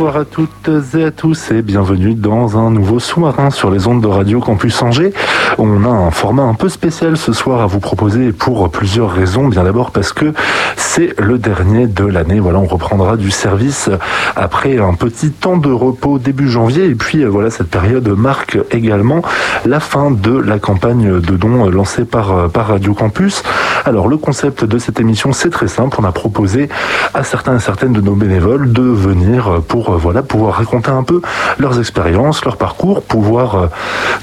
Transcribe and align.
Bonsoir 0.00 0.22
à 0.22 0.24
toutes 0.24 0.70
et 0.94 1.04
à 1.04 1.10
tous 1.10 1.50
et 1.50 1.60
bienvenue 1.60 2.14
dans 2.14 2.56
un 2.56 2.70
nouveau 2.70 3.00
sous-marin 3.00 3.50
sur 3.50 3.70
les 3.70 3.86
ondes 3.86 4.00
de 4.00 4.06
Radio 4.06 4.40
Campus 4.40 4.80
Angers. 4.80 5.12
On 5.58 5.84
a 5.84 5.90
un 5.90 6.10
format 6.10 6.44
un 6.44 6.54
peu 6.54 6.70
spécial 6.70 7.18
ce 7.18 7.34
soir 7.34 7.60
à 7.60 7.66
vous 7.66 7.80
proposer 7.80 8.32
pour 8.32 8.70
plusieurs 8.70 9.10
raisons. 9.10 9.48
Bien 9.48 9.62
d'abord 9.62 9.90
parce 9.90 10.14
que 10.14 10.32
c'est 10.78 11.20
le 11.20 11.36
dernier 11.36 11.86
de 11.86 12.06
l'année. 12.06 12.40
Voilà, 12.40 12.60
on 12.60 12.64
reprendra 12.64 13.18
du 13.18 13.30
service 13.30 13.90
après 14.36 14.78
un 14.78 14.94
petit 14.94 15.32
temps 15.32 15.58
de 15.58 15.70
repos 15.70 16.18
début 16.18 16.48
janvier. 16.48 16.86
Et 16.86 16.94
puis 16.94 17.22
voilà, 17.26 17.50
cette 17.50 17.68
période 17.68 18.08
marque 18.08 18.58
également 18.70 19.20
la 19.66 19.80
fin 19.80 20.10
de 20.10 20.34
la 20.34 20.58
campagne 20.58 21.20
de 21.20 21.36
dons 21.36 21.68
lancée 21.68 22.06
par, 22.06 22.48
par 22.48 22.68
Radio 22.68 22.94
Campus. 22.94 23.42
Alors 23.84 24.08
le 24.08 24.16
concept 24.16 24.64
de 24.64 24.78
cette 24.78 24.98
émission, 24.98 25.34
c'est 25.34 25.50
très 25.50 25.68
simple. 25.68 25.98
On 26.00 26.04
a 26.04 26.12
proposé 26.12 26.70
à 27.12 27.22
certains 27.22 27.56
et 27.56 27.60
certaines 27.60 27.92
de 27.92 28.00
nos 28.00 28.14
bénévoles 28.14 28.72
de 28.72 28.82
venir 28.82 29.60
pour 29.68 29.89
voilà 29.96 30.22
pouvoir 30.22 30.54
raconter 30.54 30.90
un 30.90 31.02
peu 31.02 31.20
leurs 31.58 31.78
expériences, 31.78 32.44
leur 32.44 32.56
parcours, 32.56 33.02
pouvoir 33.02 33.68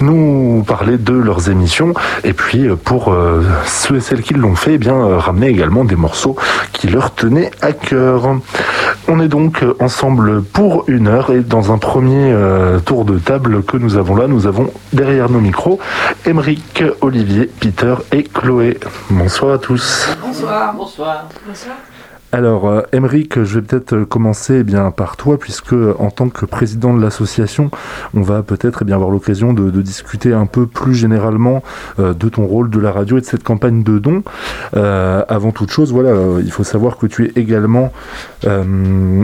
nous 0.02 0.64
parler 0.68 0.98
de 0.98 1.14
leurs 1.14 1.50
émissions 1.50 1.94
et 2.24 2.34
puis 2.34 2.68
pour 2.84 3.16
ceux 3.66 3.98
et 3.98 4.02
celles 4.02 4.22
qui 4.22 4.34
l'ont 4.34 4.56
fait, 4.56 4.74
eh 4.74 4.78
bien 4.78 5.18
ramener 5.18 5.48
également 5.48 5.86
des 5.86 5.96
morceaux 5.96 6.36
qui 6.74 6.88
leur 6.88 7.14
tenaient 7.14 7.52
à 7.62 7.72
cœur. 7.72 8.36
On 9.08 9.20
est 9.20 9.28
donc 9.28 9.64
ensemble 9.80 10.42
pour 10.44 10.86
une 10.88 11.08
heure 11.08 11.32
et 11.32 11.42
dans 11.42 11.72
un 11.72 11.78
premier 11.78 12.34
tour 12.86 13.06
de 13.06 13.18
table 13.18 13.64
que 13.64 13.78
nous 13.78 13.98
avons 13.98 14.16
là, 14.16 14.28
nous 14.28 14.48
avons 14.48 14.72
derrière 14.94 15.30
nos 15.30 15.40
micros 15.40 15.80
Émeric, 16.26 16.84
Olivier, 17.02 17.50
Peter 17.60 17.96
et 18.12 18.24
Chloé. 18.24 18.78
Bonsoir 19.10 19.54
à 19.54 19.58
tous. 19.58 20.10
Bonsoir. 20.22 20.74
Bonsoir. 20.74 21.26
Bonsoir. 21.46 21.76
Alors, 22.34 22.68
euh, 22.68 22.82
Émeric, 22.92 23.42
je 23.44 23.60
vais 23.60 23.62
peut-être 23.62 24.04
commencer 24.04 24.66
eh 24.68 24.92
par 24.96 25.16
toi, 25.16 25.40
puisque 25.40 25.74
en 25.74 26.12
tant 26.12 26.28
que 26.28 26.46
président 26.46 26.94
de 26.94 27.02
l'association, 27.02 27.72
on 28.14 28.22
va 28.22 28.44
peut-être 28.44 28.84
eh 28.86 28.92
avoir 28.92 29.10
l'occasion 29.10 29.54
de, 29.54 29.72
discuter 29.82 30.34
un 30.34 30.46
peu 30.46 30.68
plus 30.68 30.94
généralement 30.94 31.64
euh, 32.00 32.14
de 32.14 32.28
ton 32.28 32.46
rôle 32.46 32.70
de 32.70 32.80
la 32.80 32.92
radio 32.92 33.18
et 33.18 33.22
de 33.22 33.26
cette 33.26 33.44
campagne 33.44 33.82
de 33.82 33.98
dons. 33.98 34.24
Euh, 34.76 35.24
avant 35.30 35.52
toute 35.52 35.72
chose, 35.72 35.94
voilà, 35.94 36.12
il 36.44 36.52
faut 36.52 36.66
savoir 36.66 36.98
que 36.98 37.08
tu 37.08 37.26
es 37.26 37.32
également 37.40 37.92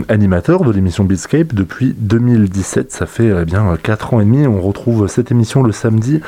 animateur 0.08 0.64
de 0.64 0.72
l'émission 0.72 1.04
Beatscape 1.04 1.54
depuis 1.54 1.94
2017. 1.98 2.90
Ça 2.90 3.06
fait 3.06 3.32
eh 3.42 3.44
bien 3.44 3.76
4 3.82 4.14
ans 4.14 4.20
et 4.20 4.24
demi. 4.24 4.46
On 4.46 4.60
retrouve 4.60 5.06
cette 5.08 5.30
émission 5.30 5.62
le 5.62 5.72
samedi 5.72 6.20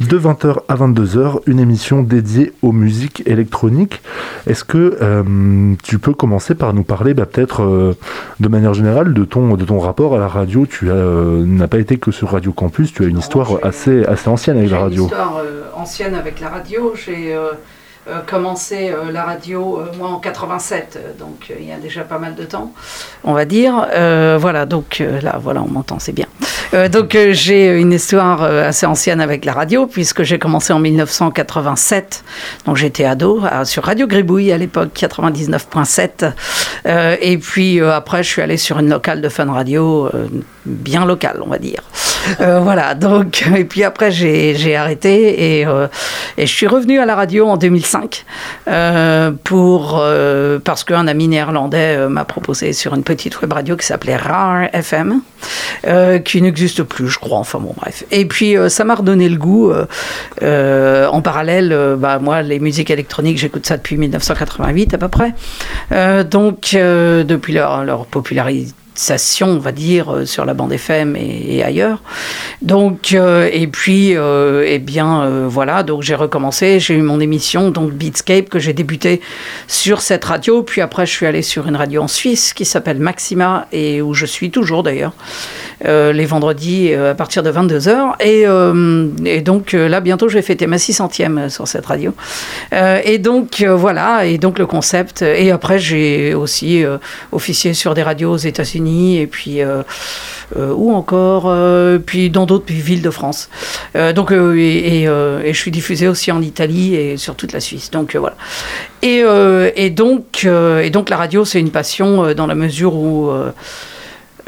de 0.00 0.18
20h 0.18 0.58
à 0.68 0.76
22h, 0.76 1.40
une 1.46 1.60
émission 1.60 2.02
dédiée 2.02 2.52
aux 2.62 2.72
musiques 2.72 3.22
électroniques. 3.26 4.00
Est-ce 4.46 4.64
que 4.64 4.98
tu 5.82 5.98
peux 5.98 6.14
commencer 6.14 6.54
par 6.54 6.74
nous 6.74 6.84
parler 6.84 7.14
bah, 7.14 7.26
peut-être 7.26 7.62
euh, 7.62 7.96
de 8.40 8.48
manière 8.48 8.74
générale 8.74 9.12
de 9.12 9.24
ton, 9.24 9.56
de 9.56 9.64
ton 9.64 9.78
rapport 9.78 10.14
à 10.14 10.18
la 10.18 10.28
radio? 10.28 10.66
Tu 10.66 10.88
euh, 10.88 11.44
n'as 11.44 11.66
pas 11.66 11.78
été 11.78 11.98
que 11.98 12.10
sur 12.10 12.30
Radio 12.30 12.52
Campus, 12.52 12.92
tu 12.92 13.02
as 13.02 13.06
une 13.06 13.14
non, 13.14 13.20
histoire 13.20 13.58
assez, 13.62 14.04
assez 14.04 14.28
ancienne 14.28 14.58
avec 14.58 14.70
la 14.70 14.80
radio. 14.80 15.02
Une 15.02 15.08
histoire 15.08 15.36
euh, 15.38 15.62
ancienne 15.74 16.14
avec 16.14 16.40
la 16.40 16.48
radio. 16.48 16.92
J'ai 16.94 17.36
commencé 18.26 18.92
la 19.12 19.24
radio 19.24 19.80
moi 19.98 20.08
en 20.08 20.18
87, 20.18 21.16
donc 21.18 21.52
il 21.58 21.66
y 21.66 21.72
a 21.72 21.76
déjà 21.76 22.02
pas 22.02 22.18
mal 22.18 22.34
de 22.34 22.44
temps, 22.44 22.72
on 23.24 23.32
va 23.32 23.44
dire. 23.44 23.86
voilà, 24.38 24.66
donc 24.66 25.02
là, 25.22 25.38
voilà, 25.40 25.62
on 25.62 25.68
m'entend, 25.68 25.98
c'est 25.98 26.12
bien. 26.12 26.26
donc 26.90 27.16
j'ai 27.30 27.78
une 27.78 27.92
histoire 27.92 28.42
assez 28.42 28.86
ancienne 28.86 29.20
avec 29.20 29.44
la 29.44 29.52
radio 29.52 29.86
puisque 29.86 30.22
j'ai 30.22 30.38
commencé 30.38 30.72
en 30.72 30.78
1987, 30.78 32.24
donc 32.66 32.76
j'étais 32.76 33.04
ado 33.04 33.42
sur 33.64 33.84
Radio 33.84 34.06
Gribouille 34.06 34.52
à 34.52 34.58
l'époque 34.58 34.90
99.7 34.94 36.32
euh, 36.86 37.16
et 37.20 37.38
puis 37.38 37.80
euh, 37.80 37.94
après 37.94 38.22
je 38.22 38.28
suis 38.28 38.42
allé 38.42 38.56
sur 38.56 38.78
une 38.78 38.88
locale 38.88 39.20
de 39.20 39.28
Fun 39.28 39.50
Radio 39.52 40.06
euh, 40.06 40.26
bien 40.64 41.04
locale 41.04 41.40
on 41.44 41.48
va 41.48 41.58
dire. 41.58 41.82
voilà 42.38 42.94
donc 42.94 43.44
et 43.56 43.64
puis 43.64 43.84
après 43.84 44.10
j'ai 44.10 44.76
arrêté 44.76 45.60
et, 45.60 45.62
et, 45.62 46.46
je 46.46 46.52
suis 46.52 46.66
revenu 46.66 46.98
à 47.00 47.06
la 47.06 47.14
radio 47.14 47.48
en 47.48 47.56
2005 47.56 47.97
pour 49.44 50.02
parce 50.64 50.84
qu'un 50.84 51.06
ami 51.06 51.28
néerlandais 51.28 52.08
m'a 52.08 52.24
proposé 52.24 52.72
sur 52.72 52.94
une 52.94 53.02
petite 53.02 53.40
web 53.40 53.52
radio 53.52 53.76
qui 53.76 53.86
s'appelait 53.86 54.16
Rare 54.16 54.68
FM 54.72 55.20
qui 56.24 56.42
n'existe 56.42 56.82
plus 56.82 57.08
je 57.08 57.18
crois 57.18 57.38
enfin 57.38 57.58
bon 57.58 57.74
bref 57.76 58.04
et 58.10 58.26
puis 58.26 58.56
ça 58.68 58.84
m'a 58.84 58.94
redonné 58.94 59.28
le 59.28 59.36
goût 59.36 59.72
en 60.42 61.22
parallèle 61.22 61.96
bah, 61.98 62.18
moi 62.18 62.42
les 62.42 62.58
musiques 62.58 62.90
électroniques 62.90 63.38
j'écoute 63.38 63.66
ça 63.66 63.76
depuis 63.76 63.96
1988 63.96 64.94
à 64.94 64.98
peu 64.98 65.08
près. 65.08 65.34
Euh, 65.92 66.24
donc, 66.24 66.70
euh, 66.74 67.24
depuis 67.24 67.54
leur 67.54 68.06
popularité 68.06 68.72
on 69.42 69.58
va 69.58 69.72
dire, 69.72 70.22
sur 70.24 70.44
la 70.44 70.54
bande 70.54 70.72
FM 70.72 71.16
et, 71.16 71.62
ailleurs. 71.62 72.02
Donc, 72.62 73.12
euh, 73.12 73.48
et 73.52 73.66
puis, 73.66 74.16
euh, 74.16 74.64
eh 74.66 74.78
bien, 74.78 75.22
euh, 75.22 75.46
voilà, 75.48 75.82
donc 75.82 76.02
j'ai 76.02 76.14
recommencé, 76.14 76.80
j'ai 76.80 76.94
eu 76.94 77.02
mon 77.02 77.20
émission, 77.20 77.70
donc 77.70 77.92
Beatscape, 77.92 78.48
que 78.48 78.58
j'ai 78.58 78.72
débuté 78.72 79.20
sur 79.66 80.00
cette 80.00 80.24
radio, 80.24 80.62
puis 80.62 80.80
après 80.80 81.06
je 81.06 81.12
suis 81.12 81.26
allé 81.26 81.42
sur 81.42 81.68
une 81.68 81.76
radio 81.76 82.02
en 82.02 82.08
Suisse 82.08 82.52
qui 82.52 82.64
s'appelle 82.64 82.98
Maxima, 82.98 83.66
et 83.72 84.02
où 84.02 84.14
je 84.14 84.26
suis 84.26 84.50
toujours 84.50 84.82
d'ailleurs, 84.82 85.12
les 85.84 86.24
vendredis 86.24 86.92
à 86.94 87.14
partir 87.14 87.42
de 87.42 87.52
22h, 87.52 88.14
et, 88.20 88.44
et 89.28 89.40
donc 89.40 89.72
là, 89.72 90.00
bientôt, 90.00 90.28
je 90.28 90.34
vais 90.34 90.42
fêter 90.42 90.66
ma 90.66 90.76
600e 90.76 91.48
sur 91.48 91.68
cette 91.68 91.86
radio. 91.86 92.12
et 92.72 93.18
donc, 93.18 93.62
voilà, 93.62 94.26
et 94.26 94.38
donc 94.38 94.58
le 94.58 94.66
concept, 94.66 95.22
et 95.22 95.50
après 95.50 95.78
j'ai 95.78 96.34
aussi 96.34 96.84
officié 97.32 97.74
sur 97.74 97.94
des 97.94 98.02
radios 98.02 98.32
aux 98.32 98.36
États-Unis, 98.36 98.87
et 98.88 99.26
puis 99.26 99.62
euh, 99.62 99.82
euh, 100.56 100.72
ou 100.74 100.92
encore 100.92 101.44
euh, 101.46 101.98
puis 101.98 102.30
dans 102.30 102.46
d'autres 102.46 102.72
villes 102.72 103.02
de 103.02 103.10
France. 103.10 103.48
donc 104.14 104.32
et, 104.32 105.04
je 105.06 105.58
suis 105.58 105.70
diffusée 105.70 106.08
aussi 106.08 106.32
en 106.32 106.42
Italie 106.42 106.94
et 106.94 107.16
sur 107.16 107.34
toute 107.34 107.52
la 107.52 107.60
Suisse. 107.60 107.90
Donc 107.90 108.16
voilà. 108.16 108.36
Et, 109.02 109.90
donc 109.90 110.42
la 110.42 111.16
radio 111.16 111.44
c'est 111.44 111.60
une 111.60 111.70
passion 111.70 112.34
dans 112.34 112.46
la 112.46 112.54
mesure 112.54 112.94
où 112.94 113.30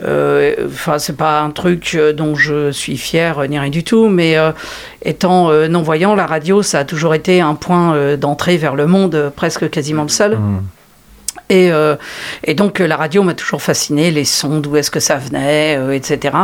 enfin 0.03 0.99
c'est 0.99 1.17
pas 1.17 1.41
un 1.41 1.51
truc 1.51 1.97
dont 2.17 2.35
je 2.35 2.71
suis 2.71 2.97
fière 2.97 3.47
ni 3.49 3.59
rien 3.59 3.71
du 3.71 3.85
tout 3.85 4.09
mais 4.09 4.37
euh, 4.37 4.53
étant 5.03 5.51
euh, 5.51 5.69
non 5.69 5.83
voyant 5.83 6.15
la 6.15 6.27
radio 6.27 6.63
ça 6.63 6.81
a 6.81 6.85
toujours 6.85 7.15
été 7.15 7.41
un 7.41 7.55
point 7.55 7.95
euh, 7.95 8.17
d'entrée 8.17 8.57
vers 8.57 8.75
le 8.75 8.87
monde 8.87 9.33
presque 9.35 9.69
quasiment 9.71 10.03
le 10.03 10.09
seul 10.09 10.37
mmh. 10.37 10.63
Et, 11.51 11.73
euh, 11.73 11.97
et, 12.45 12.55
donc 12.55 12.79
la 12.79 12.97
radio 12.97 13.25
m'a 13.25 13.35
toujours 13.35 13.61
fasciné, 13.61 14.13
les 14.13 14.25
sons, 14.25 14.61
d'où 14.61 14.77
est-ce 14.77 14.91
que 14.91 15.01
ça 15.01 15.17
venait, 15.17 15.77
euh, 15.77 15.91
etc. 15.91 16.37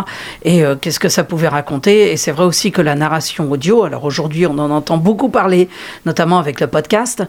Et 0.42 0.64
euh, 0.64 0.74
qu'est-ce 0.74 0.98
que 0.98 1.08
ça 1.08 1.22
pouvait 1.22 1.46
raconter. 1.46 2.10
Et 2.10 2.16
c'est 2.16 2.32
vrai 2.32 2.44
aussi 2.44 2.72
que 2.72 2.82
la 2.82 2.96
narration 2.96 3.50
audio, 3.50 3.84
alors 3.84 4.04
aujourd'hui 4.04 4.46
on 4.46 4.58
en 4.58 4.70
entend 4.70 4.98
beaucoup 4.98 5.28
parler, 5.28 5.68
notamment 6.06 6.38
avec 6.38 6.60
le 6.60 6.66
podcast, 6.66 7.22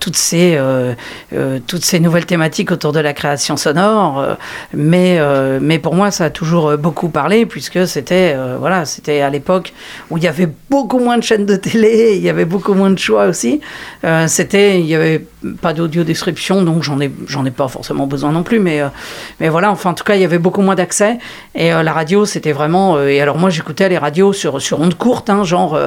toutes, 0.00 0.16
ces, 0.16 0.58
toutes 1.66 1.84
ces 1.84 2.00
nouvelles 2.00 2.26
thématiques 2.26 2.72
autour 2.72 2.92
de 2.92 2.98
la 2.98 3.12
création 3.12 3.56
sonore. 3.56 4.36
mais, 4.74 5.20
mais 5.60 5.78
pour 5.78 5.94
moi 5.94 6.10
ça 6.10 6.24
a 6.24 6.30
toujours 6.30 6.76
beaucoup 6.76 7.08
parlé, 7.08 7.46
puisque 7.46 7.86
c'était 7.86 8.36
voilà, 8.58 8.84
c'était 8.84 9.20
à 9.20 9.30
l'époque 9.30 9.72
où 10.10 10.18
il 10.18 10.24
y 10.24 10.28
avait 10.28 10.48
beaucoup 10.70 10.98
moins 10.98 11.18
de 11.18 11.22
chaînes 11.22 11.46
de 11.46 11.56
télé, 11.56 12.14
il 12.16 12.22
y 12.22 12.28
avait 12.28 12.44
beaucoup 12.44 12.74
moins 12.74 12.90
de 12.90 12.98
choix 12.98 13.26
aussi. 13.26 13.60
c'était, 14.26 14.80
il 14.80 14.86
n'y 14.86 14.94
avait 14.94 15.24
pas 15.60 15.72
d'audio 15.72 16.02
description, 16.02 16.62
donc 16.62 16.82
j'en 16.82 16.95
j'en 17.26 17.44
ai 17.44 17.50
pas 17.50 17.68
forcément 17.68 18.06
besoin 18.06 18.32
non 18.32 18.42
plus, 18.42 18.58
mais, 18.58 18.80
euh, 18.80 18.88
mais 19.40 19.48
voilà, 19.48 19.70
enfin, 19.70 19.90
en 19.90 19.94
tout 19.94 20.04
cas, 20.04 20.14
il 20.14 20.20
y 20.20 20.24
avait 20.24 20.38
beaucoup 20.38 20.62
moins 20.62 20.74
d'accès. 20.74 21.18
Et 21.54 21.72
euh, 21.72 21.82
la 21.82 21.92
radio, 21.92 22.24
c'était 22.24 22.52
vraiment. 22.52 22.96
Euh, 22.96 23.08
et 23.08 23.20
alors, 23.20 23.38
moi, 23.38 23.50
j'écoutais 23.50 23.88
les 23.88 23.98
radios 23.98 24.32
sur, 24.32 24.60
sur 24.60 24.80
ondes 24.80 24.94
courtes, 24.94 25.30
hein, 25.30 25.44
genre 25.44 25.78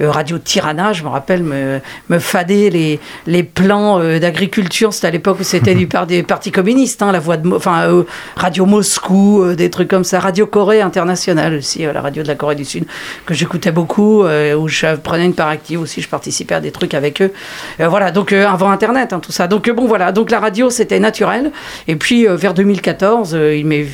radio 0.00 0.38
Tirana, 0.38 0.92
je 0.92 1.02
me 1.02 1.08
rappelle, 1.08 1.42
me, 1.42 1.80
me 2.08 2.18
fader 2.18 2.70
les, 2.70 3.00
les 3.26 3.42
plans 3.42 3.98
d'agriculture. 4.18 4.92
C'était 4.92 5.08
à 5.08 5.10
l'époque 5.10 5.38
où 5.40 5.44
c'était 5.44 5.74
du 5.74 5.86
par 5.86 6.06
des 6.06 6.22
partis 6.22 6.52
communistes, 6.52 7.02
hein, 7.02 7.12
la 7.12 7.20
voix 7.20 7.36
de. 7.36 7.48
Enfin, 7.54 8.04
Radio 8.36 8.66
Moscou, 8.66 9.54
des 9.54 9.70
trucs 9.70 9.88
comme 9.88 10.04
ça. 10.04 10.20
Radio 10.20 10.46
Corée 10.46 10.80
internationale 10.80 11.54
aussi, 11.54 11.84
la 11.84 12.00
radio 12.00 12.22
de 12.22 12.28
la 12.28 12.34
Corée 12.34 12.54
du 12.54 12.64
Sud, 12.64 12.84
que 13.26 13.34
j'écoutais 13.34 13.72
beaucoup, 13.72 14.24
où 14.24 14.68
je 14.68 14.96
prenais 14.96 15.24
une 15.24 15.34
part 15.34 15.48
active 15.48 15.80
aussi, 15.80 16.00
je 16.00 16.08
participais 16.08 16.54
à 16.54 16.60
des 16.60 16.72
trucs 16.72 16.94
avec 16.94 17.22
eux. 17.22 17.32
voilà, 17.78 18.10
donc 18.10 18.32
avant 18.32 18.70
Internet, 18.70 19.12
hein, 19.12 19.20
tout 19.20 19.32
ça. 19.32 19.46
Donc, 19.46 19.70
bon, 19.70 19.86
voilà, 19.86 20.12
donc 20.12 20.30
la 20.30 20.40
radio 20.40 20.53
c'était 20.70 21.00
naturel. 21.00 21.52
Et 21.88 21.96
puis, 21.96 22.26
vers 22.26 22.54
2014, 22.54 23.38
il 23.54 23.66
m'est, 23.66 23.86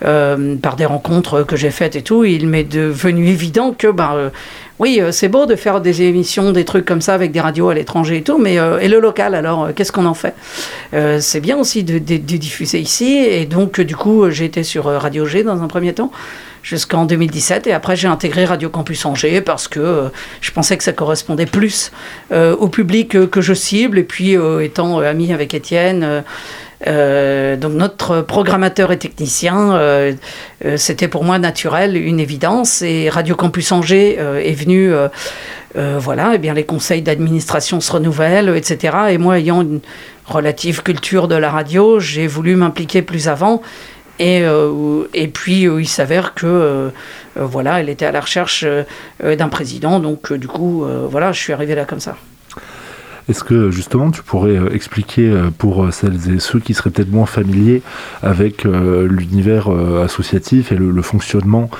par 0.00 0.76
des 0.76 0.86
rencontres 0.86 1.42
que 1.42 1.56
j'ai 1.56 1.70
faites 1.70 1.96
et 1.96 2.02
tout, 2.02 2.24
il 2.24 2.46
m'est 2.46 2.64
devenu 2.64 3.28
évident 3.28 3.72
que, 3.76 3.88
ben, 3.88 4.30
oui, 4.78 5.00
c'est 5.10 5.28
beau 5.28 5.46
de 5.46 5.56
faire 5.56 5.80
des 5.80 6.02
émissions, 6.02 6.52
des 6.52 6.64
trucs 6.64 6.84
comme 6.84 7.00
ça 7.00 7.14
avec 7.14 7.32
des 7.32 7.40
radios 7.40 7.68
à 7.68 7.74
l'étranger 7.74 8.18
et 8.18 8.22
tout, 8.22 8.38
mais 8.38 8.54
et 8.54 8.88
le 8.88 9.00
local, 9.00 9.34
alors, 9.34 9.70
qu'est-ce 9.74 9.92
qu'on 9.92 10.06
en 10.06 10.14
fait? 10.14 10.34
C'est 11.20 11.40
bien 11.40 11.56
aussi 11.56 11.82
de, 11.84 11.98
diffuser 11.98 12.78
ici. 12.78 13.16
Et 13.16 13.46
donc, 13.46 13.80
du 13.80 13.96
coup, 13.96 14.30
j'ai 14.30 14.44
été 14.44 14.62
sur 14.62 14.84
Radio 14.84 15.24
G 15.24 15.42
dans 15.42 15.62
un 15.62 15.68
premier 15.68 15.94
temps 15.94 16.10
jusqu'en 16.66 17.04
2017. 17.04 17.68
Et 17.68 17.72
après, 17.72 17.96
j'ai 17.96 18.08
intégré 18.08 18.44
Radio 18.44 18.68
Campus 18.68 19.04
Angers 19.06 19.40
parce 19.40 19.68
que 19.68 19.78
euh, 19.78 20.08
je 20.40 20.50
pensais 20.50 20.76
que 20.76 20.82
ça 20.82 20.92
correspondait 20.92 21.46
plus 21.46 21.92
euh, 22.32 22.56
au 22.56 22.68
public 22.68 23.14
euh, 23.14 23.26
que 23.26 23.40
je 23.40 23.54
cible. 23.54 23.98
Et 23.98 24.02
puis, 24.02 24.36
étant 24.62 24.98
ami 24.98 25.32
avec 25.32 25.54
Étienne, 25.54 26.24
donc 26.84 27.72
notre 27.72 28.20
programmateur 28.20 28.92
et 28.92 28.98
technicien, 28.98 29.78
c'était 30.76 31.08
pour 31.08 31.24
moi 31.24 31.38
naturel, 31.38 31.96
une 31.96 32.20
évidence. 32.20 32.82
Et 32.82 33.08
Radio 33.08 33.34
Campus 33.34 33.72
Angers 33.72 34.18
est 34.18 34.52
venu, 34.52 34.92
voilà, 35.74 36.32
et 36.32 36.34
eh 36.34 36.38
bien 36.38 36.54
les 36.54 36.64
conseils 36.64 37.02
d'administration 37.02 37.80
se 37.80 37.92
renouvellent, 37.92 38.54
etc. 38.56 38.96
Et 39.10 39.18
moi, 39.18 39.38
ayant 39.38 39.62
une 39.62 39.80
relative 40.26 40.82
culture 40.82 41.28
de 41.28 41.36
la 41.36 41.50
radio, 41.50 42.00
j'ai 42.00 42.26
voulu 42.26 42.56
m'impliquer 42.56 43.02
plus 43.02 43.28
avant. 43.28 43.62
Et, 44.18 44.42
euh, 44.42 45.04
et 45.12 45.28
puis 45.28 45.66
euh, 45.66 45.80
il 45.80 45.88
s'avère 45.88 46.34
que 46.34 46.46
euh, 46.46 46.90
voilà, 47.36 47.80
elle 47.80 47.90
était 47.90 48.06
à 48.06 48.12
la 48.12 48.20
recherche 48.20 48.64
d'un 49.22 49.48
président, 49.48 50.00
donc 50.00 50.32
du 50.32 50.48
coup 50.48 50.86
voilà, 51.10 51.32
je 51.32 51.40
suis 51.40 51.52
arrivé 51.52 51.74
là 51.74 51.84
comme 51.84 52.00
ça. 52.00 52.16
Est-ce 53.28 53.42
que 53.42 53.70
justement 53.70 54.10
tu 54.10 54.22
pourrais 54.22 54.56
euh, 54.56 54.72
expliquer 54.72 55.28
euh, 55.28 55.50
pour 55.56 55.84
euh, 55.84 55.90
celles 55.90 56.34
et 56.34 56.38
ceux 56.38 56.60
qui 56.60 56.74
seraient 56.74 56.90
peut-être 56.90 57.10
moins 57.10 57.26
familiers 57.26 57.82
avec 58.22 58.64
l'univers 58.64 59.68
associatif 60.02 60.72
et 60.72 60.76
le, 60.76 61.02
fonctionnement 61.02 61.70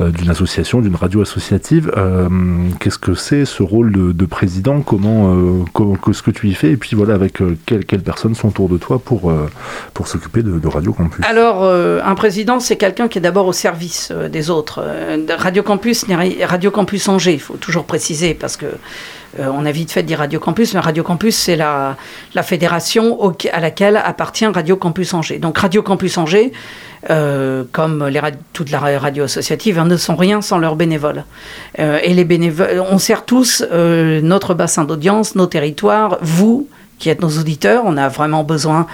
d'une 0.00 0.30
association, 0.30 0.80
d'une 0.80 0.94
radio 0.94 1.22
associative, 1.22 1.92
qu'est-ce 2.80 2.98
que 2.98 3.14
c'est 3.14 3.44
ce 3.44 3.62
rôle 3.62 3.92
de, 3.92 4.26
président? 4.26 4.80
Comment, 4.80 5.64
ce 6.12 6.22
que 6.22 6.30
tu 6.30 6.48
y 6.48 6.54
fais? 6.54 6.72
Et 6.72 6.76
puis 6.76 6.94
voilà, 6.94 7.14
avec 7.14 7.42
quelles, 7.66 8.02
personnes 8.02 8.34
sont 8.34 8.48
autour 8.48 8.68
de 8.68 8.78
toi 8.78 8.98
pour, 8.98 9.32
pour 9.94 10.08
s'occuper 10.08 10.42
de, 10.42 10.58
de, 10.58 10.68
Radio 10.68 10.92
Campus? 10.92 11.24
Alors, 11.24 11.64
un 11.64 12.14
président, 12.14 12.60
c'est 12.60 12.76
quelqu'un 12.76 13.08
qui 13.08 13.18
est 13.18 13.22
d'abord 13.22 13.46
au 13.46 13.52
service 13.52 14.12
des 14.12 14.50
autres. 14.50 14.84
Radio 15.38 15.62
Campus, 15.62 16.04
Radio 16.42 16.70
Campus 16.70 17.08
Angers, 17.08 17.34
il 17.34 17.40
faut 17.40 17.56
toujours 17.56 17.84
préciser 17.84 18.34
parce 18.34 18.56
que 18.56 18.66
euh, 19.38 19.50
on 19.52 19.66
a 19.66 19.70
vite 19.70 19.92
fait 19.92 20.02
de 20.02 20.08
dire 20.08 20.18
Radio 20.18 20.40
Campus, 20.40 20.74
mais 20.74 20.80
Radio 20.80 21.02
Campus, 21.02 21.36
c'est 21.36 21.56
la, 21.56 21.96
fédération 22.42 23.18
à 23.52 23.60
laquelle 23.60 23.96
appartient 23.96 24.46
Radio 24.46 24.76
Campus 24.76 25.14
Angers. 25.14 25.38
Donc 25.38 25.58
Radio 25.58 25.82
Campus 25.82 26.16
Angers, 26.18 26.52
euh, 27.10 27.64
comme 27.72 28.06
les 28.06 28.20
toutes 28.52 28.70
la 28.70 28.78
radio 28.80 29.24
associative, 29.24 29.78
hein, 29.78 29.84
ne 29.84 29.96
sont 29.96 30.16
rien 30.16 30.40
sans 30.40 30.58
leurs 30.58 30.76
bénévoles. 30.76 31.24
Euh, 31.78 31.98
et 32.02 32.14
les 32.14 32.24
bénévoles, 32.24 32.82
on 32.90 32.98
sert 32.98 33.24
tous 33.24 33.64
notre 33.70 34.54
bassin 34.54 34.84
d'audience, 34.84 35.34
nos 35.34 35.46
territoires, 35.46 36.18
vous 36.22 36.68
qui 36.98 37.10
êtes 37.10 37.20
nos 37.20 37.38
auditeurs, 37.38 37.82
on 37.84 37.98
a 37.98 38.08
vraiment 38.08 38.42
besoin 38.42 38.86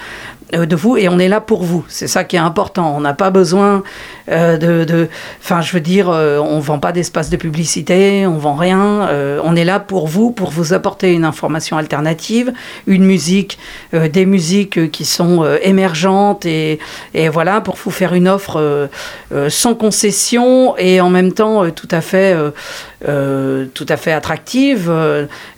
de 0.51 0.75
vous 0.75 0.97
et 0.97 1.07
on 1.07 1.19
est 1.19 1.29
là 1.29 1.39
pour 1.39 1.63
vous. 1.63 1.85
C'est 1.87 2.07
ça 2.07 2.25
qui 2.25 2.35
est 2.35 2.39
important. 2.39 2.93
On 2.95 2.99
n'a 2.99 3.13
pas 3.13 3.31
besoin 3.31 3.81
euh, 4.29 4.57
de, 4.57 5.09
Enfin, 5.41 5.61
je 5.61 5.73
veux 5.73 5.79
dire, 5.79 6.09
euh, 6.09 6.39
on 6.39 6.59
vend 6.59 6.79
pas 6.79 6.91
d'espace 6.91 7.29
de 7.29 7.37
publicité, 7.37 8.25
on 8.25 8.37
vend 8.37 8.53
rien. 8.55 9.09
on 9.43 9.55
est 9.55 9.65
là 9.65 9.79
pour 9.79 10.07
vous, 10.07 10.31
pour 10.31 10.51
vous 10.51 10.73
apporter 10.73 11.13
une 11.13 11.25
information 11.25 11.77
alternative, 11.77 12.53
une 12.87 13.03
musique, 13.03 13.57
des 13.91 14.25
musiques 14.25 14.91
qui 14.91 15.05
sont 15.05 15.45
émergentes 15.61 16.45
et, 16.45 16.79
et, 17.13 17.29
voilà, 17.29 17.61
pour 17.61 17.75
vous 17.75 17.91
faire 17.91 18.13
une 18.13 18.27
offre 18.27 18.89
sans 19.49 19.75
concession 19.75 20.75
et 20.77 21.01
en 21.01 21.09
même 21.09 21.33
temps 21.33 21.69
tout 21.71 21.87
à 21.91 22.01
fait, 22.01 22.35
tout 23.03 23.85
à 23.89 23.97
fait 23.97 24.13
attractive. 24.13 24.91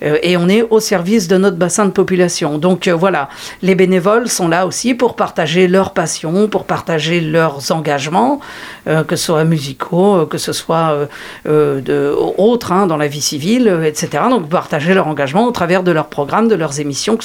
et 0.02 0.36
on 0.36 0.48
est 0.48 0.62
au 0.62 0.80
service 0.80 1.28
de 1.28 1.36
notre 1.36 1.56
bassin 1.56 1.86
de 1.86 1.90
population. 1.90 2.58
Donc 2.58 2.88
voilà, 2.88 3.28
les 3.62 3.74
bénévoles 3.74 4.28
sont 4.28 4.48
là 4.48 4.66
aussi 4.66 4.94
pour 4.94 5.16
partager 5.16 5.68
leurs 5.68 5.92
passions, 5.92 6.48
pour 6.48 6.64
partager 6.64 7.20
leurs 7.20 7.72
engagements, 7.72 8.16
euh, 8.26 8.55
que 8.86 9.16
ce 9.16 9.24
soit 9.26 9.44
musicaux, 9.44 10.16
euh, 10.16 10.26
que 10.26 10.38
ce 10.38 10.52
soit 10.52 11.08
euh, 11.46 12.14
autres 12.36 12.72
hein, 12.72 12.86
dans 12.86 12.96
la 12.96 13.08
vie 13.08 13.20
civile, 13.20 13.80
etc. 13.84 14.24
Donc 14.30 14.48
partager 14.48 14.94
leur 14.94 15.08
engagement 15.08 15.46
au 15.46 15.50
travers 15.50 15.82
de 15.82 15.92
leurs 15.92 16.08
programmes, 16.08 16.48
de 16.48 16.54
leurs 16.54 16.80
émissions, 16.80 17.18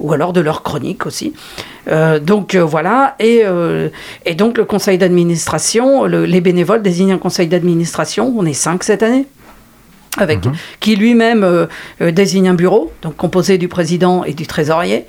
ou 0.00 0.12
alors 0.12 0.32
de 0.32 0.40
leurs 0.40 0.62
chroniques 0.62 1.06
aussi. 1.06 1.34
donc 2.22 2.56
voilà, 2.56 3.14
et, 3.18 3.44
donc 4.34 4.58
le 4.58 4.64
conseil 4.64 4.98
d'administration, 4.98 6.04
les 6.04 6.40
bénévoles 6.40 6.82
désignent 6.82 7.12
un 7.12 7.18
conseil 7.18 7.46
d'administration, 7.46 8.34
on 8.36 8.44
est 8.44 8.52
cinq 8.52 8.82
cette 8.84 9.02
année 9.02 9.26
avec, 10.16 10.44
mhm. 10.44 10.52
qui 10.80 10.96
lui-même 10.96 11.44
euh, 11.44 11.66
euh, 12.00 12.10
désigne 12.10 12.48
un 12.48 12.54
bureau, 12.54 12.92
donc 13.02 13.16
composé 13.16 13.58
du 13.58 13.68
président 13.68 14.24
et 14.24 14.32
du 14.32 14.46
trésorier. 14.46 15.04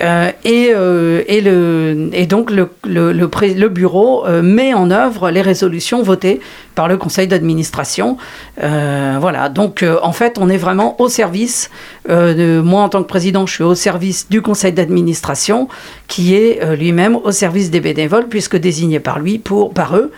Euh, 0.00 0.30
et, 0.44 0.70
et, 0.70 1.40
le, 1.40 2.10
et 2.12 2.26
donc 2.26 2.50
le, 2.50 2.68
le, 2.84 3.12
le, 3.12 3.68
bureau 3.68 4.24
met 4.42 4.74
en 4.74 4.90
œuvre 4.90 5.30
les 5.30 5.42
résolutions 5.42 6.02
votées 6.02 6.40
par 6.74 6.88
le 6.88 6.96
conseil 6.96 7.26
d'administration. 7.26 8.16
voilà, 8.56 9.48
donc 9.48 9.84
en 10.02 10.12
fait, 10.12 10.38
on 10.38 10.48
est 10.48 10.56
vraiment 10.56 11.00
au 11.00 11.08
service, 11.08 11.70
de, 12.08 12.60
moi 12.60 12.82
en 12.82 12.88
tant 12.88 13.02
que 13.02 13.08
président, 13.08 13.46
je 13.46 13.54
suis 13.54 13.64
au 13.64 13.74
service 13.74 14.28
du 14.28 14.42
conseil 14.42 14.72
d'administration, 14.72 15.68
qui 16.08 16.34
est 16.34 16.76
lui-même 16.76 17.16
au 17.16 17.32
service 17.32 17.70
des 17.70 17.80
bénévoles, 17.80 18.28
puisque 18.28 18.56
désigné 18.56 19.00
par 19.00 19.18
lui, 19.18 19.38
pour, 19.38 19.72
par 19.72 19.96
eux, 19.96 20.10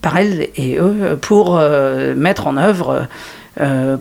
par 0.00 0.16
elles 0.16 0.48
et 0.56 0.78
eux, 0.78 1.18
pour 1.20 1.60
mettre 2.16 2.46
en 2.46 2.56
œuvre 2.56 2.68
euh, 2.98 3.04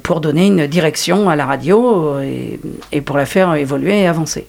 pour 0.04 0.21
donner 0.21 0.48
une 0.48 0.68
direction 0.68 1.30
à 1.30 1.36
la 1.36 1.45
radio 1.45 2.19
et, 2.19 2.59
et 2.92 3.01
pour 3.01 3.18
la 3.18 3.25
faire 3.25 3.56
évoluer 3.56 4.01
et 4.01 4.07
avancer. 4.07 4.48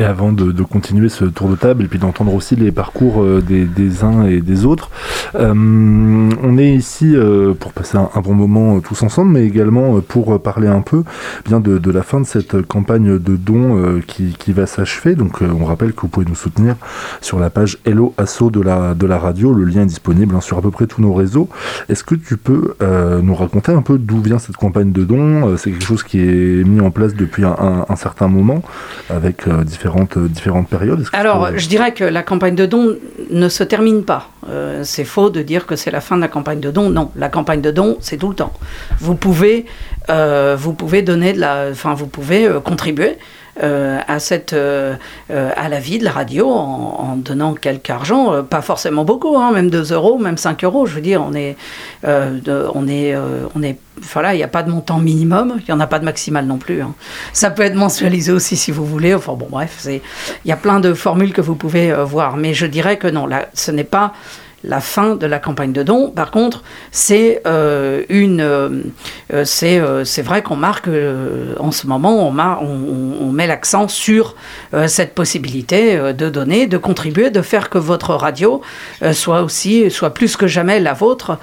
Et 0.00 0.04
avant 0.04 0.30
de, 0.30 0.62
continuer 0.62 1.08
ce 1.08 1.24
tour 1.24 1.48
de 1.48 1.56
table 1.56 1.82
et 1.82 1.88
puis 1.88 1.98
d'entendre 1.98 2.32
aussi 2.32 2.54
les 2.54 2.70
parcours 2.70 3.20
euh, 3.20 3.42
des, 3.42 4.04
uns 4.04 4.26
et 4.26 4.40
des 4.40 4.64
autres, 4.64 4.90
euh, 5.34 5.52
on 5.52 6.56
est 6.56 6.72
ici 6.72 7.16
euh, 7.16 7.52
pour 7.52 7.72
passer 7.72 7.98
un, 7.98 8.20
bon 8.20 8.34
moment 8.34 8.78
tous 8.78 9.02
ensemble, 9.02 9.32
mais 9.32 9.44
également 9.44 10.00
pour 10.00 10.40
parler 10.40 10.68
un 10.68 10.82
peu 10.82 11.02
bien 11.44 11.58
de, 11.58 11.90
la 11.90 12.02
fin 12.02 12.20
de 12.20 12.26
cette 12.26 12.62
campagne 12.62 13.18
de 13.18 13.34
dons 13.34 14.00
qui, 14.06 14.52
va 14.52 14.66
s'achever. 14.66 15.16
Donc 15.16 15.40
on 15.42 15.64
rappelle 15.64 15.92
que 15.92 16.02
vous 16.02 16.08
pouvez 16.08 16.26
nous 16.26 16.36
soutenir 16.36 16.76
sur 17.20 17.40
la 17.40 17.50
page 17.50 17.78
Hello 17.84 18.14
Asso 18.18 18.50
de 18.52 18.60
la, 18.60 18.94
de 18.94 19.06
la 19.06 19.18
radio. 19.18 19.52
Le 19.52 19.64
lien 19.64 19.82
est 19.82 19.86
disponible 19.86 20.34
hein, 20.36 20.40
sur 20.40 20.58
à 20.58 20.62
peu 20.62 20.70
près 20.70 20.86
tous 20.86 21.02
nos 21.02 21.12
réseaux. 21.12 21.48
Est-ce 21.88 22.04
que 22.04 22.14
tu 22.14 22.36
peux 22.36 22.74
nous 23.20 23.34
raconter 23.34 23.72
un 23.72 23.82
peu 23.82 23.98
d'où 23.98 24.20
vient 24.20 24.38
cette 24.38 24.56
campagne 24.56 24.92
de 24.92 25.02
dons? 25.02 25.56
C'est 25.56 25.72
quelque 25.72 25.84
chose 25.84 26.04
qui 26.04 26.20
est 26.20 26.64
mis 26.64 26.80
en 26.80 26.92
place 26.92 27.14
depuis 27.14 27.44
un 27.44 27.96
certain 27.96 28.28
moment 28.28 28.62
avec 29.10 29.48
différents 29.64 29.87
différentes, 30.16 30.68
périodes 30.68 31.04
Alors, 31.12 31.56
je 31.56 31.68
dirais 31.68 31.92
que 31.92 32.04
la 32.04 32.22
campagne 32.22 32.54
de 32.54 32.66
dons 32.66 32.96
ne 33.30 33.48
se 33.48 33.64
termine 33.64 34.04
pas. 34.04 34.30
Euh, 34.48 34.82
c'est 34.84 35.04
faux 35.04 35.30
de 35.30 35.42
dire 35.42 35.66
que 35.66 35.76
c'est 35.76 35.90
la 35.90 36.00
fin 36.00 36.16
de 36.16 36.22
la 36.22 36.28
campagne 36.28 36.60
de 36.60 36.70
dons. 36.70 36.90
Non, 36.90 37.10
la 37.16 37.28
campagne 37.28 37.60
de 37.60 37.70
dons, 37.70 37.96
c'est 38.00 38.16
tout 38.16 38.28
le 38.28 38.34
temps. 38.34 38.52
Vous 38.98 39.14
pouvez, 39.14 39.66
euh, 40.10 40.56
vous 40.58 40.72
pouvez 40.72 41.02
donner 41.02 41.34
enfin, 41.70 41.94
vous 41.94 42.06
pouvez 42.06 42.46
euh, 42.46 42.60
contribuer. 42.60 43.18
à, 43.60 44.20
cette, 44.20 44.54
à 44.54 45.68
la 45.68 45.80
vie 45.80 45.98
de 45.98 46.04
la 46.04 46.12
radio 46.12 46.48
en, 46.48 47.16
donnant 47.16 47.54
quelque 47.54 47.90
argent, 47.90 48.44
pas 48.44 48.62
forcément 48.62 49.04
beaucoup, 49.04 49.36
hein, 49.36 49.50
même 49.50 49.68
2 49.68 49.92
euros, 49.92 50.16
même 50.16 50.36
5 50.36 50.62
euros. 50.62 50.86
Je 50.86 50.94
veux 50.94 51.00
dire, 51.00 51.20
on 51.20 51.34
est, 51.34 51.56
on 52.04 52.86
est, 52.86 53.16
on 53.56 53.62
est 53.64 53.76
voilà, 54.00 54.32
il 54.32 54.36
n'y 54.36 54.44
a 54.44 54.48
pas 54.48 54.62
de 54.62 54.70
montant 54.70 54.98
minimum, 55.00 55.56
il 55.58 55.64
n'y 55.64 55.74
en 55.74 55.80
a 55.80 55.88
pas 55.88 55.98
de 55.98 56.04
maximal 56.04 56.46
non 56.46 56.58
plus. 56.58 56.82
Hein. 56.82 56.94
Ça 57.32 57.50
peut 57.50 57.64
être 57.64 57.74
mensualisé 57.74 58.30
aussi 58.30 58.56
si 58.56 58.70
vous 58.70 58.86
voulez. 58.86 59.12
Enfin 59.12 59.32
bon, 59.32 59.48
bref, 59.50 59.88
il 59.88 60.00
y 60.44 60.52
a 60.52 60.56
plein 60.56 60.78
de 60.78 60.94
formules 60.94 61.32
que 61.32 61.40
vous 61.40 61.56
pouvez 61.56 61.92
voir. 62.04 62.36
Mais 62.36 62.54
je 62.54 62.66
dirais 62.66 62.96
que 62.96 63.08
non, 63.08 63.26
là, 63.26 63.48
ce 63.54 63.72
n'est 63.72 63.82
pas 63.82 64.12
la 64.64 64.80
fin 64.80 65.14
de 65.14 65.26
la 65.26 65.38
campagne 65.38 65.72
de 65.72 65.82
dons. 65.82 66.10
Par 66.10 66.30
contre, 66.30 66.62
c'est 66.90 67.42
euh, 67.46 68.02
une, 68.08 68.40
euh, 68.40 68.82
euh, 69.32 69.44
c'est 70.04 70.22
vrai 70.22 70.42
qu'on 70.42 70.56
marque 70.56 70.88
en 71.58 71.70
ce 71.70 71.86
moment, 71.86 72.28
on, 72.28 73.32
met 73.32 73.46
l'accent 73.46 73.86
sur 73.86 74.34
cette 74.86 75.14
possibilité 75.14 76.12
de 76.12 76.28
donner, 76.28 76.66
de 76.66 76.76
contribuer, 76.76 77.30
de 77.30 77.42
faire 77.42 77.70
que 77.70 77.78
votre 77.78 78.14
radio 78.14 78.62
soit 79.12 79.42
aussi, 79.42 79.90
soit 79.90 80.10
plus 80.10 80.36
que 80.36 80.46
jamais 80.46 80.80
la 80.80 80.92
vôtre. 80.92 81.38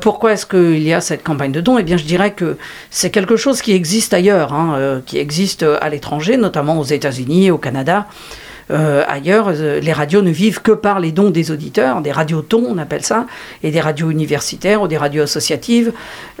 pourquoi 0.00 0.32
est-ce 0.32 0.46
qu'il 0.46 0.82
y 0.82 0.92
a 0.92 1.00
cette 1.00 1.22
campagne 1.22 1.52
de 1.52 1.60
dons 1.60 1.78
Eh 1.78 1.84
bien, 1.84 1.96
je 1.96 2.04
dirais 2.04 2.32
que 2.32 2.56
c'est 2.90 3.10
quelque 3.10 3.36
chose 3.36 3.62
qui 3.62 3.72
existe 3.72 4.12
ailleurs, 4.12 4.52
hein, 4.52 5.02
qui 5.06 5.18
existe 5.18 5.64
à 5.80 5.88
l'étranger, 5.88 6.36
notamment 6.36 6.80
aux 6.80 6.84
États-Unis, 6.84 7.50
au 7.50 7.58
Canada. 7.58 8.06
Euh, 8.70 9.04
ailleurs, 9.06 9.48
euh, 9.48 9.80
les 9.80 9.92
radios 9.92 10.22
ne 10.22 10.30
vivent 10.30 10.60
que 10.60 10.72
par 10.72 10.98
les 10.98 11.12
dons 11.12 11.30
des 11.30 11.50
auditeurs, 11.50 12.00
des 12.00 12.12
radiotons, 12.12 12.64
on 12.68 12.78
appelle 12.78 13.04
ça, 13.04 13.26
et 13.62 13.70
des 13.70 13.80
radios 13.80 14.10
universitaires 14.10 14.82
ou 14.82 14.88
des 14.88 14.96
radios 14.96 15.22
associatives 15.22 15.92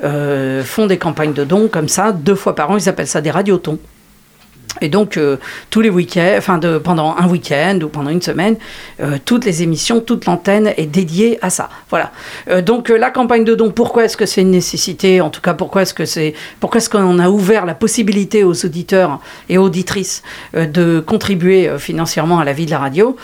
euh, 0.02 0.64
font 0.64 0.86
des 0.86 0.98
campagnes 0.98 1.32
de 1.32 1.44
dons 1.44 1.68
comme 1.68 1.88
ça, 1.88 2.12
deux 2.12 2.34
fois 2.34 2.54
par 2.54 2.70
an, 2.70 2.78
ils 2.78 2.88
appellent 2.88 3.06
ça 3.06 3.20
des 3.20 3.30
radiotons. 3.30 3.78
Et 4.80 4.88
donc, 4.88 5.16
euh, 5.16 5.36
tous 5.70 5.80
les 5.80 5.90
week-ends, 5.90 6.34
enfin, 6.36 6.60
pendant 6.82 7.16
un 7.16 7.28
week-end 7.28 7.78
ou 7.82 7.88
pendant 7.88 8.10
une 8.10 8.22
semaine, 8.22 8.56
euh, 9.00 9.18
toutes 9.24 9.44
les 9.44 9.62
émissions, 9.62 10.00
toute 10.00 10.26
l'antenne 10.26 10.72
est 10.76 10.86
dédiée 10.86 11.38
à 11.42 11.50
ça. 11.50 11.68
Voilà. 11.90 12.12
Euh, 12.48 12.62
donc, 12.62 12.88
la 12.88 13.10
campagne 13.10 13.44
de 13.44 13.54
dons, 13.54 13.70
pourquoi 13.70 14.04
est-ce 14.04 14.16
que 14.16 14.26
c'est 14.26 14.42
une 14.42 14.50
nécessité? 14.50 15.20
En 15.20 15.30
tout 15.30 15.40
cas, 15.40 15.54
pourquoi 15.54 15.82
est-ce 15.82 15.94
que 15.94 16.04
c'est, 16.04 16.34
pourquoi 16.60 16.78
est-ce 16.78 16.90
qu'on 16.90 17.18
a 17.18 17.28
ouvert 17.28 17.66
la 17.66 17.74
possibilité 17.74 18.44
aux 18.44 18.64
auditeurs 18.64 19.20
et 19.48 19.58
auditrices 19.58 20.22
de 20.54 21.00
contribuer 21.00 21.70
financièrement 21.78 22.38
à 22.38 22.44
la 22.44 22.52
vie 22.52 22.66
de 22.66 22.70
la 22.70 22.78
radio? 22.78 23.16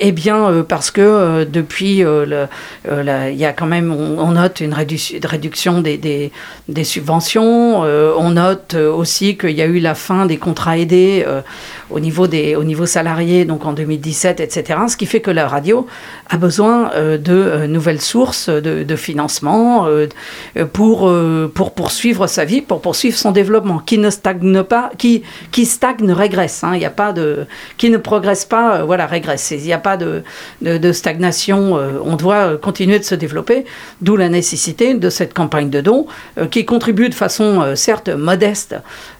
Eh 0.00 0.12
bien, 0.12 0.64
parce 0.68 0.90
que 0.90 1.44
depuis, 1.44 1.98
il 1.98 3.36
y 3.36 3.44
a 3.44 3.52
quand 3.52 3.66
même, 3.66 3.92
on, 3.92 4.32
note 4.32 4.60
une 4.60 4.74
réduction 4.74 5.80
des 5.80 6.84
subventions. 6.84 7.80
on 7.82 8.30
note 8.30 8.74
aussi 8.74 9.36
qu'il 9.36 9.50
y 9.50 9.62
a 9.62 9.66
eu 9.66 9.78
la 9.78 9.94
fin 9.94 10.26
des 10.26 10.36
contrats 10.36 10.73
aider 10.76 11.24
euh, 11.26 11.42
au, 11.90 12.00
niveau 12.00 12.26
des, 12.26 12.56
au 12.56 12.64
niveau 12.64 12.86
salarié, 12.86 13.44
donc 13.44 13.64
en 13.66 13.72
2017, 13.72 14.40
etc. 14.40 14.80
Ce 14.88 14.96
qui 14.96 15.06
fait 15.06 15.20
que 15.20 15.30
la 15.30 15.46
radio 15.46 15.86
a 16.28 16.36
besoin 16.36 16.92
euh, 16.94 17.18
de 17.18 17.32
euh, 17.32 17.66
nouvelles 17.66 18.00
sources 18.00 18.48
de, 18.48 18.96
financement 18.96 19.88
pour, 20.72 21.12
pour 21.52 21.74
poursuivre 21.74 22.28
sa 22.28 22.44
vie, 22.44 22.60
pour 22.60 22.80
poursuivre 22.80 23.18
son 23.18 23.32
développement, 23.32 23.78
qui 23.78 23.98
ne 23.98 24.08
stagne 24.08 24.62
pas, 24.62 24.90
qui, 24.96 25.24
qui 25.50 25.66
stagne 25.66 26.12
régresse. 26.12 26.62
Hein. 26.62 26.70
Il 26.74 26.78
n'y 26.78 26.84
a 26.84 26.90
pas 26.90 27.12
de, 27.12 27.46
qui 27.76 27.90
ne 27.90 27.96
progresse 27.96 28.44
pas, 28.44 28.84
voilà, 28.84 29.06
régresse. 29.06 29.50
Il 29.50 29.62
n'y 29.62 29.72
a 29.72 29.78
pas 29.78 29.96
de, 29.96 30.22
de, 30.62 30.92
stagnation. 30.92 31.76
on 32.04 32.14
doit 32.14 32.56
continuer 32.56 33.00
de 33.00 33.04
se 33.04 33.16
développer, 33.16 33.64
d'où 34.00 34.16
la 34.16 34.28
nécessité 34.28 34.94
de 34.94 35.10
cette 35.10 35.34
campagne 35.34 35.70
de 35.70 35.80
dons 35.80 36.06
qui 36.52 36.64
contribue 36.64 37.08
de 37.08 37.14
façon 37.14 37.74
certes 37.74 38.08
modeste 38.08 38.76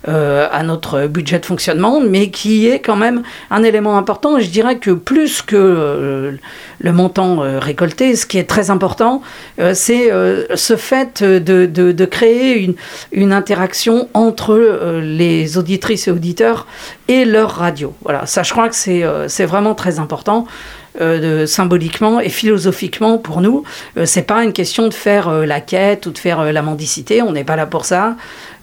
à 0.07 0.63
notre 0.63 1.09
budget 1.09 1.41
fonctionnement, 1.45 2.01
mais 2.01 2.31
qui 2.31 2.69
est 2.69 2.81
quand 2.81 2.97
même 2.97 3.23
un 3.51 3.63
élément 3.63 3.97
important. 3.97 4.39
je 4.39 4.49
dirais 4.49 4.79
que 4.79 4.91
plus 4.91 5.43
que 5.43 5.57
euh, 5.57 6.33
le 6.81 6.93
montant 6.93 7.43
euh, 7.43 7.59
récolté, 7.59 8.17
ce 8.17 8.27
qui 8.27 8.39
est 8.39 8.49
très 8.49 8.71
important, 8.71 9.23
euh, 9.61 9.73
c'est 9.75 10.11
ce 10.55 10.77
fait 10.77 11.23
de, 11.23 11.67
de, 11.67 12.05
créer 12.05 12.59
une, 12.59 12.75
une, 13.13 13.33
interaction 13.33 14.09
entre 14.15 15.01
les 15.03 15.59
auditrices 15.59 16.09
et 16.09 16.11
auditeurs 16.11 16.67
et 17.09 17.25
leur 17.25 17.51
radio. 17.51 17.95
Voilà, 18.03 18.27
ça 18.27 18.43
je 18.43 18.53
crois 18.53 18.69
que 18.69 18.75
c'est 18.75 19.47
vraiment 19.47 19.75
très 19.75 19.99
important. 19.99 20.47
symboliquement 21.47 22.21
et 22.21 22.29
philosophiquement 22.29 23.19
pour 23.19 23.41
nous. 23.41 23.65
c'est 24.05 24.23
pas 24.23 24.45
une 24.45 24.53
question 24.53 24.87
de 24.87 24.95
faire 24.95 25.29
la 25.45 25.61
quête 25.61 26.07
ou 26.07 26.13
de 26.13 26.19
faire 26.19 26.53
la 26.53 26.63
mendicité, 26.63 27.21
on 27.21 27.33
n'est 27.33 27.49
pas 27.51 27.57
là 27.57 27.67
pour 27.67 27.85
ça. 27.85 28.15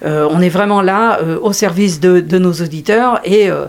Euh, 0.04 0.28
on 0.30 0.40
est 0.40 0.48
vraiment 0.48 0.82
là 0.82 1.20
euh, 1.20 1.38
au 1.40 1.52
service 1.52 2.00
de, 2.00 2.38
nos 2.38 2.52
auditeurs 2.52 3.20
et 3.24 3.50
euh, 3.50 3.66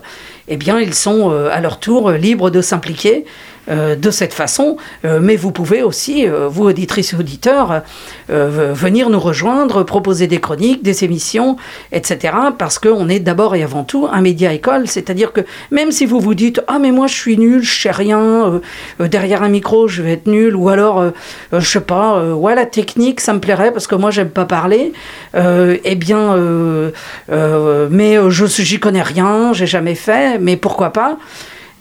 eh 0.48 0.58
bien, 0.58 0.80
ils 0.80 0.94
sont 0.94 1.32
à 1.32 1.62
leur 1.62 1.80
tour 1.80 2.12
libres 2.12 2.50
de 2.50 2.62
s'impliquer 2.62 3.24
de 3.68 4.12
cette 4.12 4.34
façon, 4.34 4.78
mais 5.04 5.36
vous 5.36 5.52
pouvez 5.52 5.84
aussi, 5.84 6.28
vous 6.28 6.66
auditrices 6.66 7.14
et 7.14 7.16
auditeurs, 7.16 7.82
venir 8.30 9.10
nous 9.10 9.20
rejoindre, 9.20 9.84
proposer 9.84 10.28
des 10.28 10.40
chroniques, 10.40 10.84
des 10.84 11.04
émissions, 11.04 11.58
etc. 11.92 12.34
Parce 12.58 12.80
qu'on 12.80 13.08
est 13.10 13.20
d'abord 13.20 13.56
et 13.56 13.64
avant 13.64 13.84
tout 13.84 14.08
un 14.12 14.22
média 14.22 14.54
école, 14.54 14.88
c'est-à-dire 14.88 15.32
que 15.32 15.42
même 15.72 15.92
si 15.92 16.06
vous 16.06 16.20
vous 16.20 16.34
dites 16.34 16.62
ah 16.68 16.80
mais 16.80 16.92
moi 16.92 17.08
je 17.08 17.16
suis 17.16 17.38
nul, 17.38 17.64
je 17.64 17.82
sais 17.82 17.92
rien, 17.92 18.62
derrière 19.00 19.44
un 19.44 19.50
micro 19.50 19.88
je 19.88 20.02
vais 20.02 20.14
être 20.14 20.28
nul, 20.28 20.56
ou 20.56 20.70
alors 20.70 21.12
je 21.52 21.66
sais 21.66 21.82
pas, 21.82 22.24
ouais 22.34 22.56
la 22.56 22.66
technique 22.66 23.22
ça 23.22 23.34
me 23.34 23.40
plairait 23.40 23.72
parce 23.72 23.88
que 23.88 23.96
moi 23.96 24.12
j'aime 24.12 24.30
pas 24.30 24.46
parler, 24.46 24.94
eh 25.36 25.96
bien 25.96 26.34
euh, 26.34 26.92
euh, 27.32 27.88
mais 27.92 28.18
euh, 28.18 28.30
je 28.30 28.46
j'y 28.46 28.80
connais 28.80 29.02
rien, 29.02 29.54
j'ai 29.54 29.68
jamais 29.68 29.96
fait, 29.96 30.40
mais 30.40 30.58
pourquoi 30.58 30.92
pas 30.92 31.18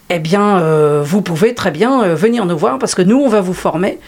Eh 0.09 0.19
bien, 0.19 0.59
vous 1.01 1.21
pouvez 1.21 1.55
très 1.55 1.71
bien 1.71 2.13
venir 2.13 2.45
nous 2.45 2.57
voir 2.57 2.77
parce 2.77 2.93
que 2.93 3.01
nous, 3.01 3.17
on 3.17 3.29
va 3.29 3.41
vous 3.41 3.53
former 3.53 3.99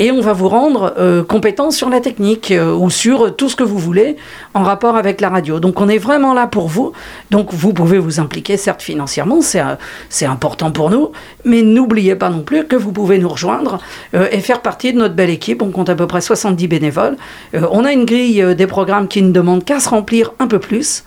et 0.00 0.10
on 0.10 0.20
va 0.20 0.32
vous 0.32 0.48
rendre 0.48 0.94
euh, 0.98 1.22
compétent 1.22 1.70
sur 1.70 1.88
la 1.88 2.00
technique 2.00 2.50
euh, 2.50 2.74
ou 2.74 2.90
sur 2.90 3.36
tout 3.36 3.48
ce 3.48 3.54
que 3.54 3.62
vous 3.62 3.78
voulez 3.78 4.16
en 4.52 4.62
rapport 4.62 4.96
avec 4.96 5.20
la 5.20 5.28
radio. 5.28 5.60
Donc 5.60 5.80
on 5.80 5.88
est 5.88 5.98
vraiment 5.98 6.34
là 6.34 6.46
pour 6.46 6.68
vous. 6.68 6.92
Donc 7.30 7.52
vous 7.52 7.72
pouvez 7.72 7.98
vous 7.98 8.18
impliquer, 8.18 8.56
certes 8.56 8.82
financièrement, 8.82 9.40
c'est 9.40 9.60
euh, 9.60 10.28
important 10.28 10.72
pour 10.72 10.90
nous, 10.90 11.12
mais 11.44 11.62
n'oubliez 11.62 12.16
pas 12.16 12.28
non 12.28 12.42
plus 12.42 12.64
que 12.64 12.76
vous 12.76 12.92
pouvez 12.92 13.18
nous 13.18 13.28
rejoindre 13.28 13.78
et 14.12 14.40
faire 14.40 14.62
partie 14.62 14.92
de 14.92 14.98
notre 14.98 15.14
belle 15.14 15.30
équipe. 15.30 15.62
On 15.62 15.70
compte 15.70 15.88
à 15.88 15.94
peu 15.94 16.06
près 16.06 16.20
70 16.20 16.66
bénévoles. 16.66 17.16
on 17.52 17.84
a 17.84 17.92
une 17.92 18.04
grille 18.04 18.54
des 18.54 18.66
programmes 18.66 19.06
qui 19.06 19.22
ne 19.22 19.32
demande 19.32 19.64
qu'à 19.64 19.80
se 19.80 19.88
remplir 19.88 20.32
un 20.38 20.46
peu 20.46 20.58
plus. 20.58 21.04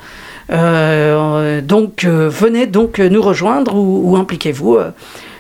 Donc 0.49 2.05
venez 2.05 2.67
donc 2.67 2.99
nous 2.99 3.21
rejoindre 3.21 3.75
ou 3.75 4.15
impliquez-vous 4.15 4.79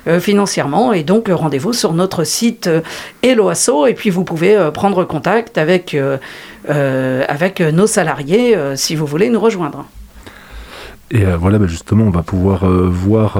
euh, 0.07 0.21
financièrement. 0.21 0.93
Et 0.93 1.03
donc, 1.03 1.27
rendez-vous 1.29 1.73
sur 1.73 1.91
notre 1.91 2.23
site 2.23 2.69
Eloasso 3.23 3.87
et 3.87 3.93
puis 3.93 4.09
vous 4.09 4.23
pouvez 4.23 4.55
euh, 4.55 4.71
prendre 4.71 5.03
contact 5.03 5.57
avec, 5.57 5.93
euh, 5.95 6.17
avec 7.27 7.59
nos 7.59 7.87
salariés 7.87 8.55
si 8.75 8.95
vous 8.95 9.05
voulez 9.05 9.29
nous 9.29 9.39
rejoindre. 9.39 9.85
Et 11.11 11.23
voilà, 11.23 11.57
bah, 11.57 11.67
justement, 11.67 12.05
on 12.05 12.09
va 12.09 12.21
pouvoir 12.21 12.65
voir 12.65 13.37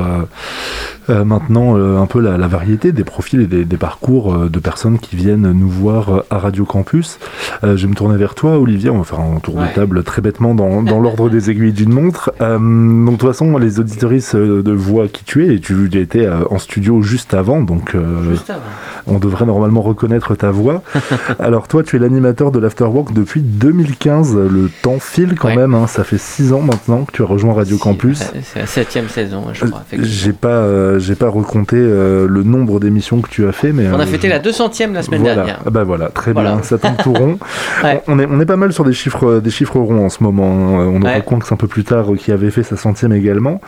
euh, 1.10 1.24
maintenant 1.24 1.78
euh, 1.78 2.00
un 2.00 2.06
peu 2.06 2.20
la, 2.20 2.48
variété 2.48 2.92
des 2.92 3.04
profils 3.04 3.42
et 3.42 3.66
des, 3.66 3.78
parcours 3.78 4.34
euh, 4.34 4.50
de 4.50 4.60
personnes 4.60 5.00
qui 5.00 5.16
viennent 5.16 5.52
nous 5.52 5.70
voir 5.70 6.24
à 6.30 6.38
Radio 6.38 6.66
Campus. 6.66 7.20
je 7.64 7.76
vais 7.76 7.88
me 7.88 7.96
tourner 7.96 8.18
vers 8.18 8.36
toi, 8.36 8.60
Olivier. 8.60 8.90
On 8.90 9.00
va 9.00 9.04
faire 9.04 9.20
un 9.20 9.40
tour 9.40 9.56
de 9.56 9.74
table 9.74 10.04
très 10.04 10.22
bêtement 10.22 10.56
dans, 10.56 10.82
dans 10.82 11.00
l'ordre 11.00 11.30
des 11.30 11.50
aiguilles 11.50 11.74
d'une 11.74 11.94
montre. 11.94 12.32
donc, 12.40 13.06
de 13.06 13.18
toute 13.18 13.28
façon, 13.28 13.58
les 13.58 13.80
auditoristes 13.80 14.36
de 14.36 14.72
voix 14.72 15.08
qui 15.08 15.24
tu 15.24 15.46
es, 15.46 15.56
et 15.56 15.60
tu 15.60 15.88
été 15.98 16.30
en 16.50 16.60
studio 16.60 17.02
juste 17.02 17.34
avant, 17.34 17.62
donc 17.62 17.96
juste 18.30 18.50
avant. 18.50 18.62
on 19.08 19.20
devrait 19.20 19.46
normalement 19.46 19.82
reconnaître 19.82 20.36
ta 20.36 20.52
voix. 20.52 20.82
Alors, 21.40 21.68
toi, 21.68 21.84
tu 21.84 21.96
es 21.96 22.00
l'animateur 22.00 22.52
de 22.52 22.60
l'Afterwork 22.60 23.14
depuis 23.14 23.42
2015. 23.42 24.36
Le 24.36 24.70
temps 24.82 25.00
file 25.00 25.36
quand 25.36 25.56
même, 25.56 25.74
hein. 25.74 25.88
ça 25.88 26.04
fait 26.04 26.20
six 26.20 26.54
ans 26.54 26.62
maintenant 26.62 27.06
que 27.06 27.12
tu 27.12 27.24
as 27.24 27.26
rejoint 27.26 27.54
Radio 27.54 27.78
Campus. 27.78 28.24
C'est 28.44 28.60
la 28.60 28.66
septième 28.66 29.08
saison, 29.10 29.46
je 29.54 29.66
crois. 29.66 29.84
J'ai 29.94 30.34
pas 30.34 30.97
j'ai 31.00 31.16
pas 31.16 31.30
recompté 31.30 31.78
euh, 31.78 32.28
le 32.28 32.44
nombre 32.44 32.80
d'émissions 32.80 33.22
que 33.22 33.30
tu 33.30 33.48
as 33.48 33.52
fait, 33.52 33.72
mais 33.72 33.88
on 33.88 34.00
a 34.00 34.04
euh, 34.04 34.06
fêté 34.06 34.28
la 34.28 34.40
200e 34.40 34.94
la 34.94 35.04
semaine 35.04 35.24
dernière. 35.24 35.62
Ah 35.66 35.70
bah 35.70 35.84
voilà, 35.84 36.10
très 36.10 36.34
bien, 36.34 36.62
ça 36.64 36.78
tombe 36.78 36.98
tout 37.02 37.14
rond. 37.14 37.38
on, 38.08 38.20
est, 38.20 38.28
on 38.30 38.40
est 38.40 38.46
pas 38.46 38.56
mal 38.56 38.74
sur 38.74 38.84
des 38.84 38.94
chiffres, 38.94 39.40
des 39.40 39.50
chiffres 39.50 39.80
ronds 39.80 40.06
en 40.06 40.10
ce 40.10 40.24
moment. 40.24 40.52
Hein. 40.52 40.92
On 40.94 41.02
aura 41.02 41.22
compte 41.22 41.44
un 41.52 41.56
peu 41.56 41.68
plus 41.68 41.84
tard 41.84 42.08
qui 42.18 42.32
avait 42.32 42.52
fait 42.52 42.64
sa 42.64 42.78
centième 42.78 43.14
également. 43.14 43.62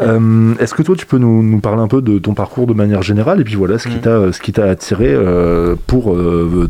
Euh, 0.00 0.54
est-ce 0.60 0.74
que 0.74 0.82
toi 0.82 0.96
tu 0.96 1.06
peux 1.06 1.18
nous, 1.18 1.42
nous, 1.42 1.60
parler 1.60 1.82
un 1.82 1.88
peu 1.88 2.02
de 2.02 2.18
ton 2.18 2.34
parcours 2.34 2.66
de 2.66 2.74
manière 2.74 3.02
générale 3.02 3.40
et 3.40 3.44
puis 3.44 3.54
voilà 3.54 3.78
ce 3.78 3.88
qui 3.88 3.96
mm. 3.96 4.00
t'a 4.00 4.32
ce 4.32 4.40
qui 4.40 4.52
t'a 4.52 4.64
attiré 4.64 5.14
pour 5.86 6.16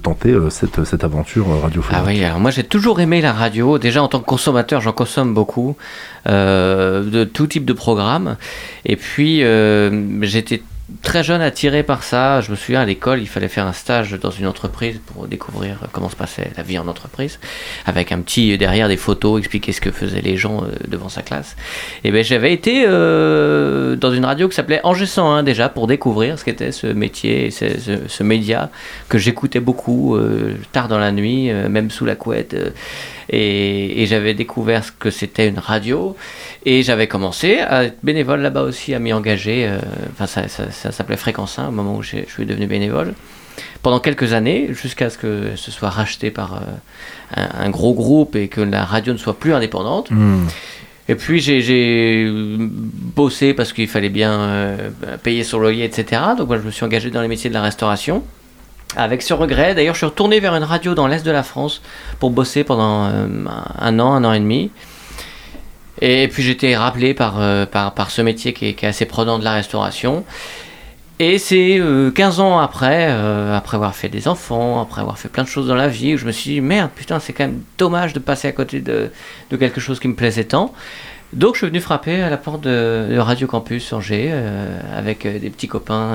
tenter 0.03 0.35
cette, 0.51 0.85
cette 0.85 1.05
aventure 1.05 1.47
radiophonique. 1.63 2.01
Ah 2.03 2.05
oui, 2.07 2.23
alors 2.25 2.41
moi 2.41 2.51
j'ai 2.51 2.65
toujours 2.65 3.01
aimé 3.01 3.21
la 3.21 3.33
radio. 3.33 3.79
Déjà 3.79 4.03
en 4.03 4.09
tant 4.09 4.21
que 4.21 4.27
consommateur, 4.27 4.81
j'en 4.81 4.93
consomme 4.93 5.35
beaucoup. 5.35 5.77
Euh, 6.29 7.05
de 7.05 7.25
tout 7.25 7.47
type 7.47 7.65
de 7.65 7.73
programme. 7.73 8.37
Et 8.85 8.97
puis, 8.97 9.45
euh, 9.45 10.23
j'étais 10.23 10.63
très 11.03 11.23
jeune 11.23 11.41
attiré 11.41 11.85
par 11.85 12.03
ça. 12.03 12.41
Je 12.41 12.51
me 12.51 12.57
souviens 12.57 12.81
à 12.81 12.85
l'école, 12.85 13.21
il 13.21 13.29
fallait 13.29 13.49
faire 13.49 13.67
un 13.67 13.73
stage 13.73 14.13
dans 14.13 14.31
une 14.31 14.47
entreprise 14.47 15.01
pour 15.07 15.29
découvrir 15.29 15.79
comment 15.93 16.09
se 16.09 16.17
passait 16.17 16.51
la 16.57 16.65
vie 16.65 16.79
en 16.79 16.89
entreprise, 16.89 17.39
avec 17.85 18.11
un 18.11 18.21
petit 18.21 18.59
derrière 18.59 18.89
des 18.89 18.97
photos, 18.97 19.39
expliquer 19.39 19.73
ce 19.73 19.81
que 19.81 19.91
faisaient 19.93 20.21
les 20.21 20.37
gens 20.37 20.65
euh, 20.65 20.69
devant 20.89 21.09
sa 21.09 21.23
classe. 21.23 21.57
Et 22.03 22.11
ben 22.11 22.25
j'avais 22.25 22.53
été 22.53 22.85
dans 22.85 24.13
une 24.13 24.25
radio 24.25 24.49
qui 24.49 24.57
s'appelait 24.57 24.81
Angers 24.83 25.07
101 25.07 25.45
déjà 25.45 25.69
pour 25.69 25.87
découvrir 25.87 26.39
ce 26.39 26.45
qu'était 26.45 26.73
ce 26.73 26.89
métier, 26.89 27.51
ce, 27.51 28.23
média 28.23 28.71
que 29.09 29.19
j'écoutais 29.19 29.61
beaucoup 29.61 30.19
tard 30.73 30.89
dans 30.89 30.99
la 30.99 31.13
nuit, 31.13 31.53
même 31.53 31.91
sous 31.91 32.05
la 32.05 32.17
couette. 32.17 32.57
Et, 33.31 34.03
et 34.03 34.07
j'avais 34.07 34.35
découvert 34.35 34.85
ce 34.85 34.93
que 34.93 35.11
c'était 35.11 35.49
une 35.49 35.59
radio. 35.59 36.17
Et 36.65 36.83
j'avais 36.83 37.07
commencé 37.07 37.59
à 37.59 37.85
être 37.85 37.99
bénévole 38.03 38.41
là-bas 38.41 38.63
aussi, 38.63 38.95
à 38.95 38.99
m'y 38.99 39.13
engager. 39.13 39.67
Euh, 39.67 39.79
enfin, 40.13 40.27
ça, 40.27 40.49
ça, 40.49 40.93
s'appelait 40.93 41.17
Fréquence 41.17 41.59
1 41.59 41.69
au 41.69 41.71
moment 41.71 41.97
où 41.97 42.03
je 42.03 42.19
suis 42.29 42.47
devenu 42.47 42.67
bénévole. 42.67 43.15
Pendant 43.83 44.01
quelques 44.01 44.33
années, 44.33 44.71
jusqu'à 44.73 45.11
ce 45.11 45.19
que 45.19 45.51
ce 45.57 45.71
soit 45.71 45.91
racheté 45.91 46.31
par 46.31 46.55
euh, 46.55 46.61
un, 47.37 47.71
gros 47.71 47.95
groupe 47.95 48.37
et 48.37 48.49
que 48.49 48.61
la 48.61 48.85
radio 48.85 49.13
ne 49.13 49.19
soit 49.19 49.39
plus 49.39 49.55
indépendante. 49.55 50.11
Hmm. 50.11 50.47
Et 51.09 51.15
puis 51.15 51.41
j'ai 51.41 52.27
bossé 52.29 53.55
parce 53.55 53.73
qu'il 53.73 53.87
fallait 53.87 54.09
bien 54.09 54.33
euh, 54.41 54.91
payer 55.23 55.45
son 55.45 55.61
loyer, 55.61 55.85
etc. 55.85 56.21
Donc 56.37 56.49
moi, 56.49 56.59
je 56.59 56.63
me 56.63 56.71
suis 56.73 56.85
engagé 56.85 57.11
dans 57.11 57.23
les 57.23 57.29
métiers 57.29 57.49
de 57.49 57.55
la 57.55 57.63
restauration. 57.63 58.25
Avec 58.97 59.23
ce 59.23 59.35
regret, 59.35 59.75
d'ailleurs, 59.75 59.95
je 59.95 59.99
suis 59.99 60.07
retourné 60.07 60.41
vers 60.41 60.55
une 60.55 60.65
radio 60.65 60.95
dans 60.95 61.07
l'est 61.07 61.25
de 61.25 61.31
la 61.31 61.43
France 61.43 61.83
pour 62.19 62.31
bosser 62.31 62.65
pendant 62.65 63.03
un 63.05 63.99
an, 63.99 64.15
un 64.15 64.25
an 64.25 64.33
et 64.33 64.41
demi. 64.41 64.71
Et 66.01 66.29
puis 66.29 66.43
j'étais 66.43 66.77
rappelé 66.77 67.15
par, 67.15 67.41
euh, 67.41 67.65
par, 67.65 67.95
par, 67.95 68.11
ce 68.11 68.23
métier 68.23 68.53
qui 68.53 68.67
est, 68.67 68.85
assez 68.85 69.07
prenant 69.07 69.39
de 69.39 69.45
la 69.45 69.53
restauration. 69.53 70.25
Et 71.19 71.39
c'est 71.39 71.81
15 72.15 72.41
euh, 72.41 72.43
ans 72.43 72.59
après, 72.59 73.07
euh, 73.09 73.57
après 73.57 73.77
avoir 73.77 73.95
fait 73.95 74.11
des 74.11 74.29
enfants, 74.29 74.83
après 74.83 75.01
avoir 75.01 75.19
fait 75.19 75.31
plein 75.31 75.45
de 75.45 75.49
choses 75.49 75.69
dans 75.69 75.75
la 75.75 75.89
vie, 75.89 76.15
où 76.15 76.19
je 76.19 76.27
me 76.27 76.33
suis 76.33 76.51
dit, 76.51 76.61
merde, 76.61 76.91
putain, 76.95 77.21
c'est 77.21 77.33
quand 77.33 77.45
même 77.45 77.63
dommage 77.79 78.13
de 78.13 78.19
passer 78.19 78.49
à 78.49 78.53
côté 78.53 78.81
de, 78.81 79.11
de 79.51 79.57
quelque 79.57 79.81
chose 79.81 79.99
qui 79.99 80.09
me 80.09 80.15
plaisait 80.15 80.45
tant. 80.45 80.75
Donc 81.33 81.55
je 81.55 81.61
suis 81.61 81.67
venu 81.69 81.81
frapper 81.81 82.23
à 82.23 82.29
la 82.29 82.37
porte 82.37 82.61
de, 82.61 83.17
Radio 83.19 83.47
Campus 83.47 83.93
Angers 83.93 84.33
avec 84.95 85.27
des 85.27 85.51
petits 85.51 85.67
copains 85.67 86.13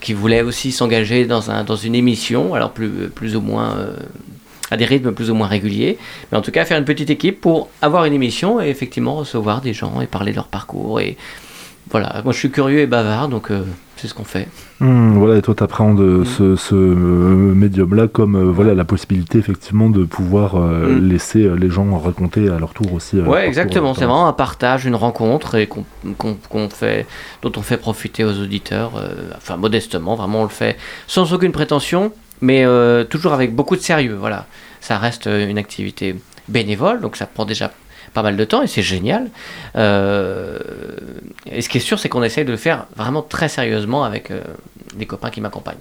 qui 0.00 0.12
voulaient 0.12 0.42
aussi 0.42 0.72
s'engager 0.72 1.24
dans, 1.24 1.50
un, 1.50 1.62
dans 1.62 1.76
une 1.76 1.94
émission, 1.94 2.54
alors 2.54 2.72
plus, 2.72 3.08
plus 3.14 3.36
ou 3.36 3.40
moins 3.40 3.76
à 4.70 4.76
des 4.76 4.84
rythmes 4.84 5.12
plus 5.12 5.30
ou 5.30 5.34
moins 5.34 5.46
réguliers, 5.46 5.98
mais 6.30 6.38
en 6.38 6.42
tout 6.42 6.50
cas 6.50 6.64
faire 6.64 6.78
une 6.78 6.84
petite 6.84 7.10
équipe 7.10 7.40
pour 7.40 7.68
avoir 7.82 8.04
une 8.04 8.12
émission 8.12 8.60
et 8.60 8.68
effectivement 8.68 9.16
recevoir 9.16 9.60
des 9.60 9.72
gens 9.72 10.00
et 10.00 10.06
parler 10.06 10.32
de 10.32 10.36
leur 10.36 10.48
parcours. 10.48 11.00
Et 11.00 11.16
voilà, 11.90 12.20
moi 12.24 12.32
je 12.32 12.38
suis 12.38 12.50
curieux 12.50 12.80
et 12.80 12.86
bavard, 12.86 13.28
donc 13.28 13.50
euh, 13.50 13.62
c'est 13.96 14.08
ce 14.08 14.14
qu'on 14.14 14.24
fait. 14.24 14.48
Hmm, 14.80 15.18
voilà, 15.18 15.36
et 15.36 15.42
toi 15.42 15.54
tu 15.54 15.62
appréhendes 15.62 16.00
mm. 16.00 16.24
ce, 16.24 16.56
ce 16.56 16.74
euh, 16.74 17.54
médium-là 17.54 18.08
comme 18.08 18.34
euh, 18.34 18.50
voilà, 18.50 18.74
la 18.74 18.84
possibilité 18.84 19.38
effectivement 19.38 19.88
de 19.88 20.04
pouvoir 20.04 20.56
mm. 20.56 21.08
laisser 21.08 21.48
les 21.56 21.70
gens 21.70 21.96
raconter 21.98 22.48
à 22.48 22.58
leur 22.58 22.74
tour 22.74 22.92
aussi. 22.92 23.20
ouais, 23.20 23.46
exactement, 23.46 23.94
c'est 23.94 24.04
vraiment 24.04 24.26
un 24.26 24.32
partage, 24.32 24.84
une 24.84 24.96
rencontre 24.96 25.54
et 25.54 25.68
qu'on 25.68 26.68
fait, 26.68 27.06
dont 27.42 27.52
on 27.56 27.62
fait 27.62 27.76
profiter 27.76 28.24
aux 28.24 28.36
auditeurs, 28.40 28.92
enfin 29.36 29.56
modestement, 29.56 30.16
vraiment 30.16 30.40
on 30.40 30.44
le 30.44 30.48
fait 30.48 30.76
sans 31.06 31.32
aucune 31.32 31.52
prétention 31.52 32.12
mais 32.42 32.66
toujours 33.08 33.32
avec 33.32 33.54
beaucoup 33.54 33.76
de 33.76 33.80
sérieux. 33.80 34.16
Voilà, 34.18 34.46
ça 34.80 34.98
reste 34.98 35.26
une 35.26 35.56
activité 35.56 36.16
bénévole, 36.48 37.00
donc 37.00 37.16
ça 37.16 37.26
prend 37.26 37.46
déjà 37.46 37.70
pas 38.16 38.22
mal 38.22 38.38
de 38.38 38.44
temps 38.44 38.62
et 38.62 38.66
c'est 38.66 38.82
génial. 38.82 39.28
Euh, 39.76 40.58
et 41.44 41.60
ce 41.60 41.68
qui 41.68 41.76
est 41.76 41.82
sûr, 41.82 41.98
c'est 41.98 42.08
qu'on 42.08 42.22
essaye 42.22 42.46
de 42.46 42.50
le 42.50 42.56
faire 42.56 42.86
vraiment 42.96 43.20
très 43.20 43.50
sérieusement 43.50 44.04
avec 44.04 44.30
euh, 44.30 44.40
des 44.96 45.04
copains 45.04 45.28
qui 45.28 45.42
m'accompagnent. 45.42 45.76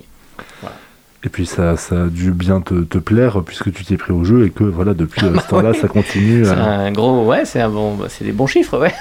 Et 1.23 1.29
puis 1.29 1.45
ça, 1.45 1.77
ça 1.77 2.03
a 2.03 2.05
dû 2.07 2.31
bien 2.31 2.59
te, 2.59 2.83
te 2.83 2.97
plaire 2.97 3.41
puisque 3.41 3.71
tu 3.71 3.85
t'es 3.85 3.95
pris 3.95 4.11
au 4.11 4.25
jeu 4.25 4.45
et 4.45 4.49
que 4.49 4.65
voilà 4.65 4.93
depuis 4.93 5.21
ce 5.21 5.47
temps-là 5.47 5.73
ça 5.73 5.87
continue. 5.87 6.43
C'est 6.43 6.51
un 6.51 6.91
gros 6.91 7.23
ouais, 7.23 7.45
c'est 7.45 7.61
un 7.61 7.69
bon, 7.69 7.97
c'est 8.09 8.25
des 8.25 8.33
bons 8.33 8.47
chiffres 8.47 8.77
ouais. 8.77 8.93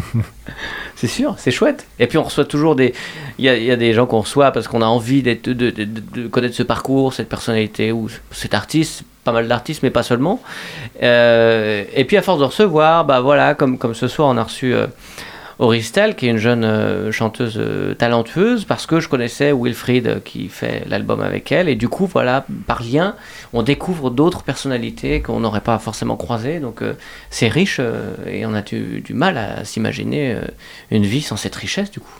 C'est 0.97 1.07
sûr, 1.07 1.37
c'est 1.39 1.51
chouette. 1.51 1.87
Et 1.99 2.07
puis 2.07 2.19
on 2.19 2.25
reçoit 2.25 2.45
toujours 2.45 2.77
des. 2.77 2.93
Il 3.39 3.47
y 3.47 3.49
a, 3.49 3.57
y 3.57 3.71
a, 3.71 3.77
des 3.77 3.95
gens 3.95 4.05
qu'on 4.05 4.21
reçoit 4.21 4.51
parce 4.51 4.69
qu'on 4.69 4.83
a 4.83 4.87
envie 4.87 5.23
de, 5.23 6.29
connaître 6.29 6.55
ce 6.55 6.63
parcours, 6.63 7.15
cette 7.15 7.31
personnalité 7.31 7.91
ou 7.91 8.11
cet 8.33 8.53
artiste, 8.53 9.05
pas 9.25 9.33
mal 9.33 9.49
d'artistes, 9.49 9.83
mais 9.83 9.91
pas 9.91 10.03
seulement. 10.03 10.41
Euh, 11.03 11.85
et 11.95 12.05
puis 12.05 12.17
à 12.17 12.23
force 12.23 12.39
de 12.39 12.45
recevoir, 12.45 13.05
bah 13.05 13.21
voilà, 13.21 13.55
comme, 13.55 13.79
comme 13.79 13.95
ce 13.95 14.09
soir, 14.09 14.29
on 14.29 14.37
a 14.37 14.45
reçu. 14.45 14.75
Euh, 14.75 14.87
qui 16.17 16.27
est 16.27 16.31
une 16.31 16.39
jeune 16.39 16.65
euh, 16.65 17.13
chanteuse 17.13 17.59
euh, 17.59 17.95
talentueuse, 17.95 18.65
parce 18.65 18.87
que 18.87 18.99
je 18.99 19.09
connaissais 19.09 19.53
Wilfried 19.53 20.23
qui 20.25 20.49
fait 20.49 20.85
l'album 20.89 21.21
avec 21.21 21.53
elle, 21.53 21.69
et 21.69 21.75
du 21.75 21.89
coup, 21.89 22.07
voilà, 22.07 22.47
par 22.67 22.83
lien, 22.83 23.15
on 23.53 23.63
découvre 23.63 24.11
d'autres 24.11 24.43
personnalités 24.43 25.21
qu'on 25.21 25.41
n'aurait 25.41 25.61
pas 25.61 25.79
forcément 25.79 26.17
croisées, 26.17 26.61
donc 26.61 26.83
c'est 27.29 27.49
riche, 27.49 27.81
et 28.27 28.47
on 28.47 28.55
a 28.55 28.63
du 28.63 29.13
mal 29.13 29.37
à 29.37 29.65
s'imaginer 29.65 30.37
une 30.91 31.05
vie 31.05 31.23
sans 31.23 31.37
cette 31.37 31.57
richesse, 31.57 31.91
du 31.91 32.01
coup 32.01 32.20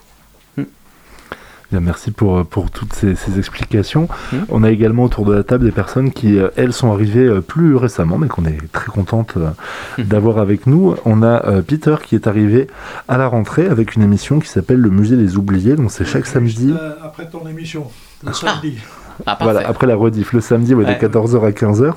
merci 1.79 2.11
pour, 2.11 2.45
pour 2.45 2.71
toutes 2.71 2.93
ces, 2.93 3.15
explications. 3.37 4.07
Mmh. 4.31 4.37
On 4.49 4.63
a 4.63 4.71
également 4.71 5.03
autour 5.03 5.25
de 5.25 5.33
la 5.33 5.43
table 5.43 5.65
des 5.65 5.71
personnes 5.71 6.11
qui, 6.11 6.37
euh, 6.37 6.49
elles, 6.55 6.73
sont 6.73 6.91
arrivées 6.91 7.25
euh, 7.25 7.41
plus 7.41 7.75
récemment, 7.75 8.17
mais 8.17 8.27
qu'on 8.27 8.45
est 8.45 8.71
très 8.71 8.87
contente 8.87 9.35
euh, 9.37 9.49
mmh. 9.97 10.03
d'avoir 10.03 10.37
avec 10.39 10.67
nous. 10.67 10.95
On 11.05 11.23
a 11.23 11.61
Peter 11.61 11.95
qui 12.03 12.15
est 12.15 12.27
arrivé 12.27 12.67
à 13.07 13.17
la 13.17 13.27
rentrée 13.27 13.67
avec 13.67 13.95
une 13.95 14.03
émission 14.03 14.39
qui 14.39 14.47
s'appelle 14.47 14.79
Le 14.79 14.89
Musée 14.89 15.17
des 15.17 15.37
Oubliés. 15.37 15.75
Donc 15.75 15.91
c'est 15.91 16.05
chaque 16.05 16.25
samedi. 16.25 16.73
après 17.01 17.29
ton 17.29 17.47
émission, 17.47 17.87
le 18.25 18.33
samedi. 18.33 18.77
Ah, 18.79 19.00
voilà, 19.41 19.61
après 19.67 19.87
la 19.87 19.95
rediff, 19.95 20.33
le 20.33 20.41
samedi, 20.41 20.73
de 20.73 20.83
14h 20.83 21.45
à 21.45 21.51
15h. 21.51 21.93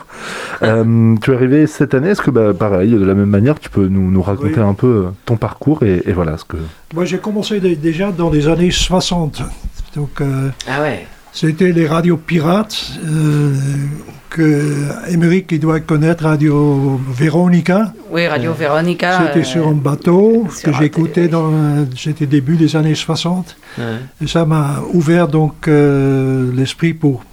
tu 1.21 1.31
es 1.31 1.35
arrivé 1.35 1.67
cette 1.67 1.95
année, 1.95 2.11
est-ce 2.11 2.23
que, 2.23 2.31
bah, 2.31 2.53
pareil, 2.55 2.93
de 2.93 3.05
la 3.05 3.15
même 3.15 3.31
manière, 3.31 3.59
tu 3.59 3.71
peux 3.71 3.87
nous, 3.87 4.11
nous 4.11 4.23
raconter 4.23 4.61
un 4.61 4.75
peu 4.75 5.07
ton 5.25 5.37
parcours 5.37 5.83
et, 5.83 6.03
et 6.07 6.13
voilà 6.13 6.37
ce 6.37 6.45
que... 6.45 6.57
Moi, 6.95 7.05
j'ai 7.05 7.19
commencé 7.19 7.61
déjà 7.61 8.13
dans 8.13 8.31
les 8.31 8.49
années 8.49 8.71
60. 8.71 9.43
Donc, 9.97 10.21
euh, 10.21 10.51
ah 10.69 10.83
ouais. 10.83 11.07
C'était 11.35 11.73
les 11.73 11.89
radios 11.89 12.17
pirates 12.17 12.93
euh, 13.05 13.53
que 14.31 14.87
Émeric 15.09 15.51
il 15.51 15.59
doit 15.59 15.81
connaître, 15.81 16.23
Radio 16.23 17.01
Véronica. 17.11 17.93
Oui, 18.09 18.29
Radio 18.29 18.53
euh, 18.53 18.55
Véronica. 18.55 19.21
C'était 19.27 19.43
sur 19.43 19.67
un 19.67 19.73
bateau 19.73 20.47
que 20.63 20.73
j'écoutais 20.73 21.27
dans 21.27 21.51
c'était 21.97 22.27
début 22.27 22.57
des 22.57 22.77
années 22.77 22.95
60. 22.95 23.57
Et 24.23 24.29
ça 24.29 24.47
m'a 24.47 24.81
ouvert 24.93 25.27
donc 25.27 25.67
l'esprit 25.67 26.95
pour 26.95 27.25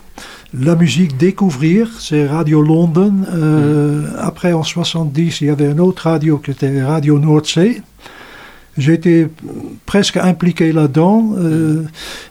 la 0.51 0.75
musique 0.75 1.15
découvrir, 1.15 1.87
c'est 1.99 2.25
Radio 2.25 2.63
London. 2.63 3.11
Mm. 3.11 4.15
Après, 4.17 4.51
en 4.51 4.63
70, 4.63 5.41
il 5.41 5.47
y 5.47 5.49
avait 5.51 5.69
une 5.69 5.79
autre 5.79 6.09
radio 6.09 6.39
qui 6.39 6.49
était 6.49 6.83
Radio 6.83 7.19
Noordzee. 7.19 7.83
J'étais 8.77 9.27
presque 9.85 10.15
impliqué 10.15 10.71
là-dedans. 10.71 11.33
Euh, 11.37 11.83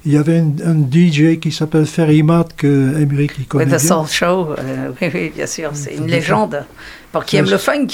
il 0.07 0.12
y 0.12 0.16
avait 0.16 0.38
un, 0.38 0.76
DJ 0.90 1.38
qui 1.38 1.53
s'appelle 1.53 1.85
Ferry 1.85 2.22
Matt, 2.22 2.57
que 2.57 3.00
Emmerich 3.00 3.46
connaît 3.46 3.66
oui, 3.66 3.72
The 3.72 3.79
Soul 3.79 4.07
Show, 4.07 4.55
euh, 4.59 4.90
oui, 5.03 5.11
oui, 5.12 5.33
bien 5.35 5.46
sûr, 5.46 5.70
c'est 5.74 5.94
une 5.96 6.07
légende 6.07 6.64
pour 7.12 7.24
qui 7.26 7.37
aime 7.37 7.50
le 7.50 7.59
funk. 7.59 7.88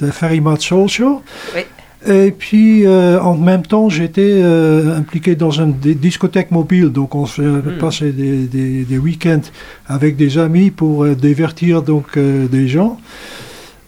Le 0.00 0.10
Ferry 0.10 0.40
Matt 0.40 0.60
Soul 0.60 0.88
Show. 0.88 1.22
Oui. 1.54 1.62
Et 2.06 2.30
puis, 2.30 2.86
euh, 2.86 3.18
en 3.20 3.36
même 3.36 3.66
temps, 3.66 3.88
j'étais 3.88 4.42
impliqué 4.42 5.34
dans 5.34 5.50
une 5.50 5.72
discothèque 5.72 6.50
mobile. 6.50 6.90
Donc, 6.90 7.14
on 7.14 7.24
se 7.24 7.40
hmm. 7.40 7.78
passait 7.78 8.12
des, 8.12 8.46
des, 8.46 8.84
des 8.84 8.98
week-ends 8.98 9.40
avec 9.86 10.16
des 10.16 10.36
amis 10.36 10.70
pour 10.70 11.06
divertir 11.06 11.82
donc, 11.82 12.18
des 12.18 12.68
gens. 12.68 13.00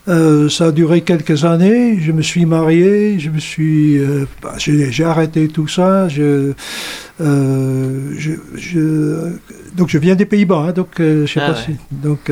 Euh, 0.09 0.49
ça 0.49 0.67
a 0.67 0.71
duré 0.71 1.01
quelques 1.01 1.45
années. 1.45 1.99
Je 1.99 2.11
me 2.11 2.21
suis 2.21 2.45
marié, 2.45 3.19
je 3.19 3.29
me 3.29 3.39
suis, 3.39 3.97
euh, 3.99 4.25
bah, 4.41 4.55
j'ai 4.57 5.03
arrêté 5.03 5.47
tout 5.47 5.67
ça. 5.67 6.07
Je, 6.09 6.53
euh, 7.21 8.13
je, 8.17 9.31
donc 9.75 9.89
je 9.89 9.97
viens 9.97 10.15
des 10.15 10.25
Pays-Bas, 10.25 10.65
hein, 10.67 10.71
donc 10.71 10.95
je 10.97 11.25
sais 11.27 11.39
ah 11.41 11.51
pas 11.51 11.55
si. 11.55 11.75
Donc 11.91 12.31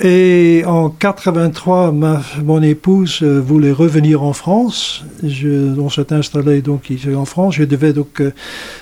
et 0.00 0.64
en 0.66 0.88
83, 0.88 1.92
ma, 1.92 2.22
mon 2.42 2.62
épouse 2.62 3.20
euh, 3.22 3.40
voulait 3.40 3.72
revenir 3.72 4.22
en 4.22 4.32
France. 4.32 5.04
Je, 5.22 5.78
on 5.78 5.90
s'est 5.90 6.12
installé 6.12 6.62
donc 6.62 6.88
ici 6.88 7.14
en 7.14 7.26
France. 7.26 7.56
Je 7.56 7.64
devais 7.64 7.92
donc 7.92 8.20
euh, 8.20 8.32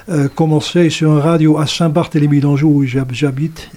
euh, 0.08 0.28
commencer 0.32 0.88
sur 0.88 1.10
une 1.10 1.18
radio 1.18 1.58
à 1.58 1.66
Saint-Barthélemy 1.66 2.40
d'Anjou 2.40 2.68
où 2.68 2.84
j'habite. 2.84 3.70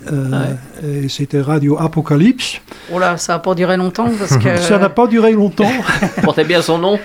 Et 0.83 1.09
c'était 1.09 1.41
Radio 1.41 1.77
Apocalypse. 1.79 2.61
Oh 2.93 2.99
là, 2.99 3.17
ça 3.17 3.33
n'a 3.33 3.39
pas 3.39 3.55
duré 3.55 3.77
longtemps 3.77 4.11
parce 4.19 4.37
que... 4.37 4.57
ça 4.57 4.77
n'a 4.77 4.89
pas 4.89 5.07
duré 5.07 5.31
longtemps. 5.31 5.71
Portait 6.23 6.43
bien 6.43 6.61
son 6.61 6.77
nom. 6.77 6.99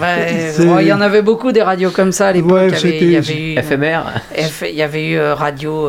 il 0.00 0.86
y 0.86 0.92
en 0.92 1.00
avait 1.00 1.22
beaucoup 1.22 1.52
des 1.52 1.62
radios 1.62 1.90
comme 1.90 2.12
ça 2.12 2.28
à 2.28 2.32
l'époque. 2.32 2.72
il, 2.82 3.10
y 3.10 3.16
avait 3.16 3.40
eu, 3.40 3.58
éphémère. 3.58 4.22
il 4.62 4.74
y 4.74 4.82
avait 4.82 5.08
eu 5.10 5.20
radio 5.20 5.88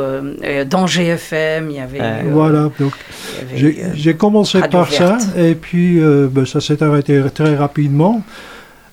Danger 0.70 1.08
FM. 1.08 1.72
Il 1.72 1.78
y 1.78 1.80
avait. 1.80 2.00
voilà. 2.30 2.70
Donc, 2.80 2.94
j'ai 3.94 4.16
commencé 4.16 4.60
par 4.72 4.92
ça, 4.92 5.18
et 5.38 5.56
puis 5.56 6.00
euh, 6.00 6.28
ben, 6.32 6.46
ça 6.46 6.62
s'est 6.62 6.82
arrêté 6.84 7.22
très 7.34 7.56
rapidement. 7.56 8.24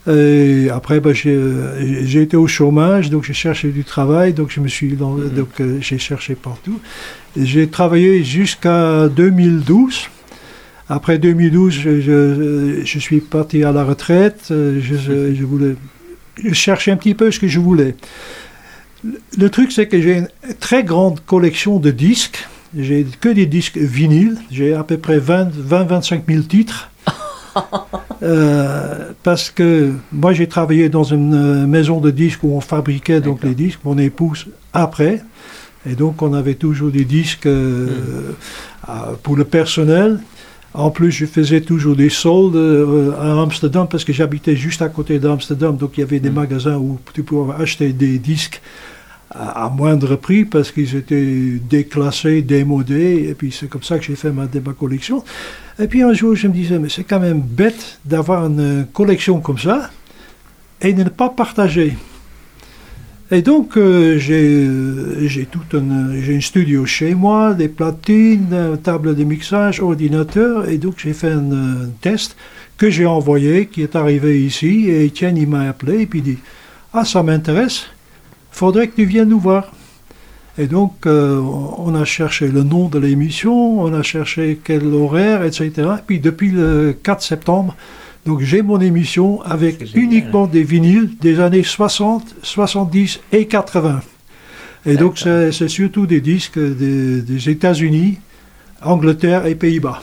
Et 0.09 0.69
après, 0.71 1.01
ben, 1.01 1.13
j'ai 1.13 2.23
été 2.23 2.37
au 2.37 2.47
chômage, 2.47 3.11
donc 3.11 3.25
j'ai 3.25 3.35
cherché 3.35 3.69
du 3.69 3.83
travail, 3.83 4.33
donc 4.33 4.51
je 4.51 4.61
me 4.61 4.69
suis 4.69 4.93
mm-hmm. 4.93 5.35
donc 5.35 5.49
euh, 5.61 5.79
j'ai 5.81 5.99
cherché 5.99 6.35
partout. 6.37 6.79
J'ai 7.37 7.67
travaillé 7.69 8.23
jusqu'à 8.23 9.09
2012. 9.09 10.09
Après 10.89 11.19
2012, 11.19 11.75
je, 11.75 12.81
je, 12.85 12.99
suis 13.01 13.19
parti 13.21 13.65
à 13.65 13.73
la 13.73 13.83
retraite. 13.83 14.47
Je, 14.51 14.77
je, 14.81 15.45
voulais, 15.45 15.75
je 16.43 16.55
cherchais 16.55 16.93
un 16.93 16.97
petit 16.97 17.15
peu 17.15 17.33
ce 17.33 17.41
que 17.41 17.49
je 17.49 17.59
voulais. 17.59 17.97
Le 19.37 19.51
truc, 19.51 19.73
c'est 19.73 19.89
que 19.89 20.01
j'ai 20.01 20.19
une 20.19 20.29
très 20.61 20.85
grande 20.85 21.21
collection 21.21 21.79
de 21.79 21.91
disques. 21.91 22.47
J'ai 22.75 23.07
que 23.21 23.29
des 23.29 23.47
disques 23.47 23.79
vinyles. 23.79 24.39
J'ai 24.51 24.75
à 24.75 24.85
peu 24.85 24.99
près 24.99 25.19
20-25 25.19 26.23
000 26.29 26.43
titres. 26.43 26.91
Euh, 28.23 29.13
parce 29.23 29.51
que 29.51 29.93
moi 30.11 30.33
j'ai 30.33 30.47
travaillé 30.47 30.89
dans 30.89 31.05
une 31.05 31.35
euh, 31.35 31.67
maison 31.67 32.01
de 32.01 32.11
disques 32.11 32.43
où 32.43 32.57
on 32.57 32.63
fabriquait 32.63 33.21
donc 33.21 33.45
les 33.45 33.55
disques, 33.55 33.81
mon 33.85 33.99
épouse 33.99 34.47
après, 34.73 35.23
et 35.89 35.95
donc 35.95 36.23
on 36.23 36.33
avait 36.33 36.55
toujours 36.55 36.91
des 36.91 37.05
disques 37.05 37.45
euh, 37.45 38.33
hmm. 38.89 39.17
pour 39.23 39.37
le 39.37 39.45
personnel. 39.45 40.21
En 40.73 40.91
plus, 40.91 41.11
je 41.11 41.27
faisais 41.27 41.61
toujours 41.61 41.95
des 41.95 42.09
soldes 42.09 42.57
à 43.19 43.41
Amsterdam 43.41 43.87
parce 43.89 44.05
que 44.05 44.15
j'habitais 44.15 44.57
juste 44.57 44.81
à 44.81 44.89
côté 44.89 45.19
d'Amsterdam, 45.19 45.77
donc 45.77 45.93
il 45.97 46.01
y 46.01 46.03
avait 46.03 46.21
des 46.21 46.31
hmm. 46.31 46.35
magasins 46.35 46.77
où 46.77 46.99
tu 47.13 47.23
pouvais 47.23 47.55
acheter 47.55 47.93
des 47.93 48.19
disques 48.19 48.63
à, 49.39 49.69
moindre 49.69 50.17
prix 50.17 50.45
parce 50.45 50.71
qu'ils 50.71 50.97
étaient 50.97 51.59
déclassés, 51.69 52.43
démodés, 52.43 53.27
et 53.29 53.35
puis 53.35 53.53
c'est 53.53 53.69
comme 53.69 53.83
ça 53.83 53.99
que 53.99 54.05
j'ai 54.05 54.17
fait 54.17 54.33
ma, 54.33 54.47
collection. 54.79 55.25
Et 55.79 55.87
puis 55.87 56.03
un 56.03 56.13
jour, 56.13 56.35
je 56.35 56.49
me 56.49 56.53
disais, 56.53 56.79
mais 56.79 56.89
c'est 56.89 57.05
quand 57.05 57.21
même 57.21 57.41
bête 57.41 57.99
d'avoir 58.05 58.47
une 58.47 58.87
collection 58.93 59.41
comme 59.41 59.59
ça 59.59 59.91
et 60.81 60.93
de 60.93 61.05
ne 61.05 61.09
pas 61.09 61.29
partager. 61.29 61.97
Et 63.31 63.43
donc, 63.43 63.77
euh, 63.77 64.19
j'ai 64.19 65.47
tout 65.47 65.77
un, 65.77 66.11
un 66.11 66.41
studio 66.41 66.87
chez 66.87 67.15
moi, 67.15 67.55
des 67.55 67.69
platines, 67.69 68.53
une 68.53 68.79
table 68.79 69.17
de 69.17 69.25
mixage, 69.25 69.81
ordinateur, 69.81 70.69
et 70.69 70.79
donc 70.79 70.95
j'ai 70.99 71.13
fait 71.13 71.33
un, 71.33 71.89
test 72.01 72.37
que 72.79 72.89
j'ai 72.89 73.07
envoyé, 73.07 73.67
qui 73.67 73.83
est 73.83 73.97
arrivé 73.97 74.45
ici, 74.45 74.89
et 74.89 75.07
Étienne, 75.07 75.37
il 75.37 75.49
m'a 75.49 75.69
appelé, 75.69 76.03
et 76.03 76.07
puis 76.07 76.21
il 76.21 76.23
dit, 76.23 76.39
ah, 76.93 77.05
ça 77.05 77.23
m'intéresse, 77.25 77.87
faudrait 78.57 78.89
que 78.89 78.97
tu 78.97 79.05
viennes 79.05 79.29
nous 79.29 79.41
voir. 79.41 79.73
Et 80.59 80.67
donc, 80.67 81.07
euh, 81.07 81.39
on 81.39 81.95
a 81.95 82.07
cherché 82.07 82.49
le 82.49 82.63
nom 82.63 82.89
de 82.89 82.99
l'émission, 82.99 83.81
on 83.81 83.93
a 83.93 84.03
cherché 84.03 84.59
quel 84.65 84.87
horaire, 84.87 85.45
etc. 85.45 85.71
Et 85.77 86.03
puis, 86.07 86.19
depuis 86.19 86.51
le 86.51 86.97
4 87.03 87.23
septembre, 87.23 87.77
donc 88.25 88.41
j'ai 88.41 88.63
mon 88.63 88.81
émission 88.81 89.43
avec 89.43 89.95
uniquement 89.95 90.47
des 90.47 90.65
vinyles 90.65 91.11
des 91.21 91.41
années 91.41 91.63
60, 91.63 92.37
70 92.43 93.21
et 93.33 93.47
80. 93.47 94.01
Et 94.87 94.97
donc, 94.97 95.19
c'est 95.19 95.69
surtout 95.69 96.07
des 96.07 96.23
disques 96.23 96.59
des, 96.59 97.21
des 97.21 97.51
États-Unis, 97.51 98.19
Angleterre 98.83 99.45
et 99.47 99.55
Pays-Bas. 99.55 100.01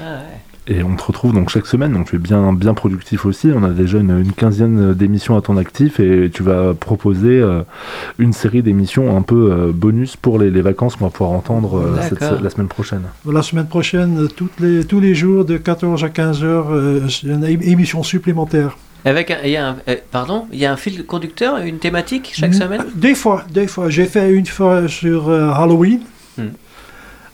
Ah 0.00 0.02
ouais. 0.02 0.39
Et 0.66 0.82
on 0.82 0.94
te 0.94 1.02
retrouve 1.02 1.32
donc 1.32 1.48
chaque 1.48 1.66
semaine, 1.66 1.92
donc 1.92 2.08
tu 2.08 2.16
es 2.16 2.18
bien, 2.18 2.52
bien 2.52 2.74
productif 2.74 3.24
aussi. 3.24 3.48
On 3.54 3.64
a 3.64 3.70
déjà 3.70 3.98
une, 3.98 4.32
quinzaine 4.32 4.94
d'émissions 4.94 5.36
à 5.36 5.40
ton 5.40 5.56
actif 5.56 6.00
et 6.00 6.30
tu 6.32 6.42
vas 6.42 6.74
proposer 6.74 7.40
euh, 7.40 7.62
une 8.18 8.32
série 8.32 8.62
d'émissions 8.62 9.16
un 9.16 9.22
peu 9.22 9.50
euh, 9.50 9.72
bonus 9.72 10.16
pour 10.16 10.38
les, 10.38 10.50
vacances 10.60 10.96
qu'on 10.96 11.06
va 11.06 11.10
pouvoir 11.10 11.36
entendre 11.36 11.80
euh, 11.80 12.38
la 12.42 12.50
semaine 12.50 12.68
prochaine. 12.68 13.02
La 13.26 13.42
semaine 13.42 13.66
prochaine, 13.66 14.28
toutes 14.36 14.60
les, 14.60 14.84
tous 14.84 15.00
les 15.00 15.14
jours 15.14 15.44
de 15.44 15.56
14 15.56 16.04
à 16.04 16.08
15 16.10 16.44
heures, 16.44 16.68
une 17.24 17.44
émission 17.44 18.02
supplémentaire. 18.02 18.76
Avec 19.06 19.34
il 19.42 19.50
y 19.50 19.56
a 19.56 19.70
un, 19.70 19.76
pardon, 20.10 20.46
il 20.52 20.58
y 20.58 20.66
a 20.66 20.72
un 20.72 20.76
fil 20.76 21.06
conducteur, 21.06 21.56
une 21.58 21.78
thématique 21.78 22.32
chaque 22.34 22.52
semaine? 22.52 22.84
Des 22.94 23.14
fois, 23.14 23.44
des 23.50 23.66
fois. 23.66 23.88
J'ai 23.88 24.04
fait 24.04 24.30
une 24.30 24.44
fois 24.46 24.88
sur 24.88 25.30
Halloween. 25.30 26.00
Hmm. 26.36 26.48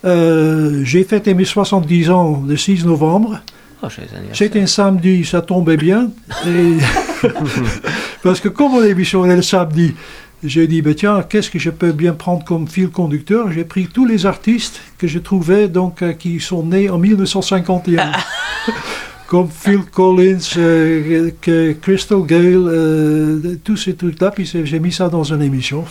Euh, 0.06 0.82
j'ai 0.84 1.04
fêté 1.04 1.34
mes 1.34 1.44
70 1.44 2.10
ans 2.10 2.42
le 2.46 2.56
6 2.56 2.84
novembre. 2.84 3.40
Oh, 3.82 3.88
C'était 4.32 4.60
un 4.60 4.66
samedi, 4.66 5.24
ça 5.24 5.42
tombait 5.42 5.76
bien. 5.76 6.10
Parce 8.22 8.40
que 8.40 8.48
comme 8.48 8.72
mon 8.72 8.84
émission 8.84 9.26
est 9.26 9.36
le 9.36 9.42
samedi, 9.42 9.94
j'ai 10.42 10.66
dit, 10.66 10.80
ben 10.80 10.94
tiens, 10.94 11.24
qu'est-ce 11.28 11.50
que 11.50 11.58
je 11.58 11.70
peux 11.70 11.92
bien 11.92 12.12
prendre 12.12 12.44
comme 12.44 12.68
fil 12.68 12.88
conducteur? 12.88 13.50
J'ai 13.52 13.64
pris 13.64 13.88
tous 13.88 14.06
les 14.06 14.26
artistes 14.26 14.80
que 14.96 15.06
je 15.06 15.18
trouvais, 15.18 15.68
donc, 15.68 16.02
euh, 16.02 16.12
qui 16.12 16.40
sont 16.40 16.62
nés 16.62 16.88
en 16.88 16.98
1951. 16.98 18.12
comme 19.26 19.48
Phil 19.50 19.82
Collins, 19.82 20.38
euh, 20.56 21.30
Crystal 21.82 22.22
Gale, 22.22 23.58
tous 23.64 23.76
ces 23.76 23.94
trucs-là, 23.94 24.30
puis 24.30 24.46
j'ai 24.46 24.78
mis 24.78 24.92
ça 24.92 25.08
dans 25.08 25.24
une 25.24 25.42
émission. 25.42 25.84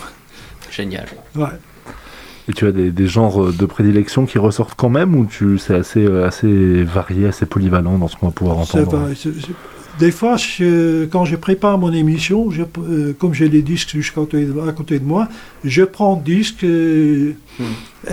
Génial. 0.71 1.07
Ouais. 1.35 1.47
Et 2.47 2.53
tu 2.53 2.67
as 2.67 2.71
des, 2.71 3.07
genres 3.07 3.43
euh, 3.43 3.51
de 3.51 3.65
prédilection 3.65 4.25
qui 4.25 4.37
ressortent 4.37 4.75
quand 4.75 4.89
même 4.89 5.15
ou 5.15 5.25
tu 5.25 5.57
c'est 5.57 5.75
assez, 5.75 6.05
euh, 6.05 6.27
assez 6.27 6.83
varié, 6.83 7.27
assez 7.27 7.45
polyvalent 7.45 7.97
dans 7.97 8.07
ce 8.07 8.15
qu'on 8.15 8.27
va 8.27 8.31
pouvoir 8.31 8.59
entendre 8.59 9.09
Des 9.97 10.11
fois, 10.11 10.35
quand 11.11 11.25
je 11.25 11.35
prépare 11.37 11.79
mon 11.79 11.91
émission, 11.91 12.51
je, 12.51 12.61
euh, 12.61 13.13
comme 13.17 13.33
j'ai 13.33 13.49
des 13.49 13.63
disques 13.63 13.97
à 14.15 14.71
côté 14.71 14.99
de 14.99 15.05
moi, 15.05 15.27
je 15.63 15.83
prends 15.83 16.15
disques. 16.17 16.63
Hmm. 16.63 17.63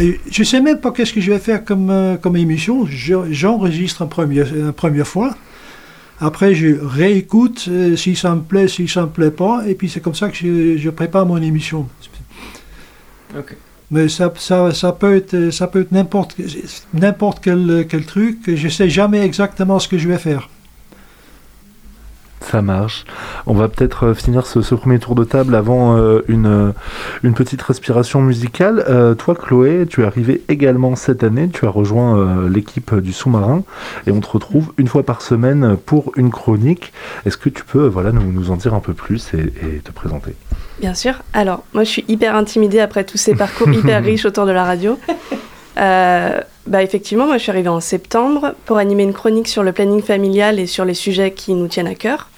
et 0.00 0.18
je 0.30 0.44
sais 0.44 0.60
même 0.60 0.80
pas 0.80 0.92
qu'est-ce 0.92 1.12
que 1.12 1.20
je 1.20 1.30
vais 1.30 1.38
faire 1.38 1.64
comme, 1.64 2.18
comme 2.22 2.36
émission. 2.36 2.86
J'enregistre 2.86 4.06
première, 4.06 4.54
une 4.54 4.72
première 4.72 5.06
fois. 5.06 5.36
Après, 6.20 6.54
je 6.54 6.78
réécoute 6.80 7.68
si 7.96 8.14
ça 8.14 8.34
me 8.34 8.42
plaît, 8.42 8.68
si 8.68 8.86
ça 8.86 9.02
me 9.02 9.08
plaît 9.08 9.32
pas. 9.32 9.64
Et 9.66 9.74
puis, 9.74 9.90
c'est 9.90 10.00
comme 10.00 10.14
ça 10.14 10.28
que 10.30 10.36
je, 10.36 10.78
je 10.78 10.90
prépare 10.90 11.26
mon 11.26 11.42
émission. 11.42 11.88
Ok. 13.36 13.56
Mais 13.92 14.08
ça, 14.08 14.32
ça, 14.36 14.72
ça, 14.72 14.92
peut 14.92 15.14
être, 15.16 15.50
ça 15.50 15.66
peut 15.68 15.86
n'importe, 15.92 16.36
n'importe 16.94 17.40
quel, 17.42 17.86
quel 17.88 18.04
truc. 18.04 18.38
Je 18.46 18.64
ne 18.64 18.70
sais 18.70 18.88
jamais 18.88 19.20
exactement 19.20 19.78
ce 19.78 19.86
que 19.86 19.98
je 19.98 20.08
vais 20.08 20.18
faire. 20.18 20.48
Ça 22.42 22.60
marche. 22.60 23.04
On 23.46 23.54
va 23.54 23.68
peut-être 23.68 24.08
euh, 24.08 24.14
finir 24.14 24.46
ce, 24.46 24.74
premier 24.74 24.98
tour 24.98 25.14
de 25.14 25.24
table 25.24 25.54
avant 25.54 25.96
euh, 25.96 26.20
une, 26.28 26.46
euh, 26.46 26.72
une 27.22 27.34
petite 27.34 27.62
respiration 27.62 28.20
musicale. 28.20 28.84
toi, 29.18 29.34
Chloé, 29.34 29.86
tu 29.88 30.02
es 30.02 30.04
arrivée 30.04 30.42
également 30.48 30.96
cette 30.96 31.22
année. 31.24 31.48
Tu 31.48 31.66
as 31.66 31.70
rejoint 31.70 32.48
l'équipe 32.48 32.94
du 32.96 33.12
sous-marin 33.12 33.62
et 34.06 34.10
on 34.10 34.20
te 34.20 34.28
retrouve 34.28 34.72
une 34.76 34.88
fois 34.88 35.02
par 35.02 35.22
semaine 35.22 35.76
pour 35.76 36.12
une 36.16 36.30
chronique. 36.30 36.92
Est-ce 37.24 37.36
que 37.36 37.48
tu 37.48 37.64
peux 37.64 37.86
voilà, 37.86 38.12
nous, 38.12 38.32
nous 38.32 38.50
en 38.50 38.56
dire 38.56 38.74
un 38.74 38.80
peu 38.80 38.92
plus 38.92 39.32
et, 39.34 39.80
te 39.82 39.92
présenter? 39.92 40.34
Bien 40.82 40.94
sûr. 40.94 41.22
Alors, 41.32 41.64
moi, 41.72 41.84
je 41.84 41.88
suis 41.88 42.04
hyper 42.08 42.36
intimidée 42.36 42.80
après 42.80 43.04
tous 43.04 43.16
ces 43.16 43.34
parcours 43.34 43.70
hyper 43.72 44.02
riches 44.04 44.26
autour 44.26 44.44
de 44.44 44.52
la 44.52 44.64
radio. 44.64 44.98
bah 45.76 46.82
effectivement, 46.82 47.26
moi 47.26 47.38
je 47.38 47.42
suis 47.42 47.50
arrivée 47.50 47.68
en 47.68 47.80
septembre 47.80 48.54
pour 48.66 48.76
animer 48.76 49.02
une 49.04 49.14
chronique 49.14 49.48
sur 49.48 49.62
le 49.62 49.72
planning 49.72 50.02
familial 50.02 50.60
et 50.60 50.66
sur 50.66 50.84
les 50.84 50.94
sujets 50.94 51.32
qui 51.32 51.54
nous 51.54 51.66
tiennent 51.68 51.86
à 51.86 51.94
cœur. 51.94 52.28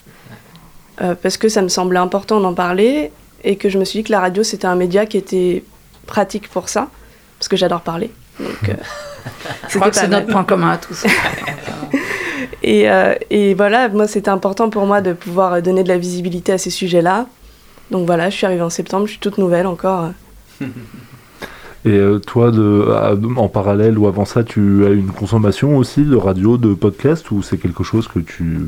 Euh, 1.00 1.14
parce 1.20 1.37
que 1.37 1.48
ça 1.48 1.61
me 1.61 1.68
semblait 1.68 1.98
important 1.98 2.38
d'en 2.38 2.54
parler 2.54 3.11
et 3.42 3.57
que 3.57 3.68
je 3.68 3.78
me 3.78 3.85
suis 3.85 4.00
dit 4.00 4.04
que 4.04 4.12
la 4.12 4.20
radio 4.20 4.44
c'était 4.44 4.66
un 4.66 4.76
média 4.76 5.07
qui 5.07 5.16
était 5.16 5.64
pratique 6.07 6.48
pour 6.48 6.68
ça, 6.68 6.88
parce 7.38 7.48
que 7.48 7.57
j'adore 7.57 7.80
parler. 7.80 8.12
Donc, 8.38 8.68
euh, 8.68 8.74
je 9.68 9.76
crois 9.76 9.90
que 9.90 9.96
c'est 9.96 10.07
notre 10.07 10.28
point 10.28 10.44
commun 10.44 10.70
à 10.70 10.76
tous. 10.76 11.04
et, 12.62 12.88
euh, 12.88 13.14
et, 13.30 13.54
voilà, 13.54 13.88
moi 13.88 14.07
c'était 14.07 14.28
important 14.28 14.70
pour 14.70 14.87
moi 14.87 15.00
de 15.00 15.14
pouvoir 15.14 15.61
donner 15.62 15.83
de 15.83 15.88
la 15.88 15.98
visibilité 15.98 16.52
à 16.52 16.59
ces 16.59 16.70
sujets-là. 16.70 17.26
Donc 17.90 18.07
voilà, 18.07 18.31
je 18.31 18.37
suis 18.37 18.47
arrivée 18.47 18.62
en 18.62 18.70
septembre, 18.70 19.07
je 19.07 19.12
suis 19.12 19.20
toute 19.20 19.38
nouvelle 19.38 19.66
encore. 19.66 20.11
Et 21.87 22.01
toi, 22.27 22.51
de, 22.51 22.88
en 23.37 23.49
parallèle 23.49 23.99
ou 23.99 24.07
avant 24.07 24.25
ça, 24.25 24.42
tu 24.42 24.87
as 24.87 24.88
une 24.88 25.11
consommation 25.11 25.77
aussi 25.77 26.03
de 26.03 26.16
radio, 26.16 26.57
de 26.57 26.73
podcast, 26.73 27.31
ou 27.31 27.42
c'est 27.42 27.59
quelque 27.59 27.85
chose 27.85 28.09
que 28.09 28.20
tu, 28.20 28.59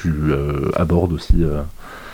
tu 0.00 0.12
euh, 0.30 0.70
abordes 0.74 1.12
aussi 1.12 1.34
euh? 1.40 1.62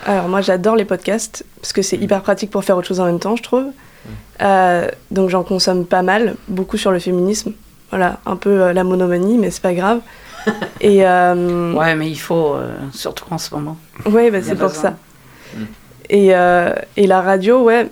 Alors 0.05 0.29
moi 0.29 0.39
j'adore 0.39 0.75
les 0.75 0.85
podcasts 0.85 1.45
parce 1.59 1.73
que 1.73 1.81
c'est 1.81 1.97
mm. 1.97 2.03
hyper 2.03 2.21
pratique 2.21 2.51
pour 2.51 2.63
faire 2.63 2.77
autre 2.77 2.87
chose 2.87 2.99
en 2.99 3.05
même 3.05 3.19
temps 3.19 3.35
je 3.35 3.43
trouve. 3.43 3.63
Mm. 3.63 4.09
Euh, 4.41 4.87
donc 5.11 5.29
j'en 5.29 5.43
consomme 5.43 5.85
pas 5.85 6.01
mal, 6.01 6.35
beaucoup 6.47 6.77
sur 6.77 6.91
le 6.91 6.99
féminisme. 6.99 7.51
Voilà, 7.89 8.19
un 8.25 8.35
peu 8.35 8.71
la 8.71 8.83
monomanie 8.83 9.37
mais 9.37 9.51
c'est 9.51 9.61
pas 9.61 9.73
grave. 9.73 9.99
Et 10.81 11.03
ouais 11.03 11.95
mais 11.95 12.09
il 12.09 12.19
faut 12.19 12.55
surtout 12.93 13.25
en 13.29 13.37
ce 13.37 13.53
moment. 13.53 13.77
Ouais 14.05 14.31
bah, 14.31 14.41
c'est 14.41 14.55
pour 14.55 14.71
ça. 14.71 14.95
Mm. 16.09 16.15
Et, 16.15 16.33
et 16.97 17.07
la 17.07 17.21
radio 17.21 17.63
ouais 17.63 17.87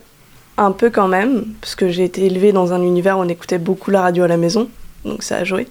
un 0.57 0.71
peu 0.71 0.89
quand 0.89 1.07
même 1.07 1.53
parce 1.61 1.75
que 1.75 1.89
j'ai 1.89 2.03
été 2.03 2.25
élevée 2.25 2.51
dans 2.51 2.73
un 2.73 2.81
univers 2.81 3.17
où 3.17 3.21
on 3.21 3.27
écoutait 3.27 3.59
beaucoup 3.59 3.91
la 3.91 4.01
radio 4.01 4.23
à 4.23 4.27
la 4.27 4.37
maison 4.37 4.69
donc 5.05 5.23
ça 5.23 5.37
a 5.37 5.43
joué. 5.43 5.67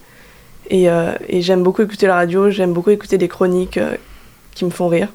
Et, 0.69 0.87
et 1.29 1.41
j'aime 1.41 1.63
beaucoup 1.63 1.81
écouter 1.81 2.07
la 2.07 2.15
radio, 2.15 2.49
j'aime 2.49 2.73
beaucoup 2.73 2.89
écouter 2.89 3.17
des 3.17 3.27
chroniques 3.27 3.79
qui 4.53 4.65
me 4.65 4.69
font 4.71 4.87
rire 4.87 5.09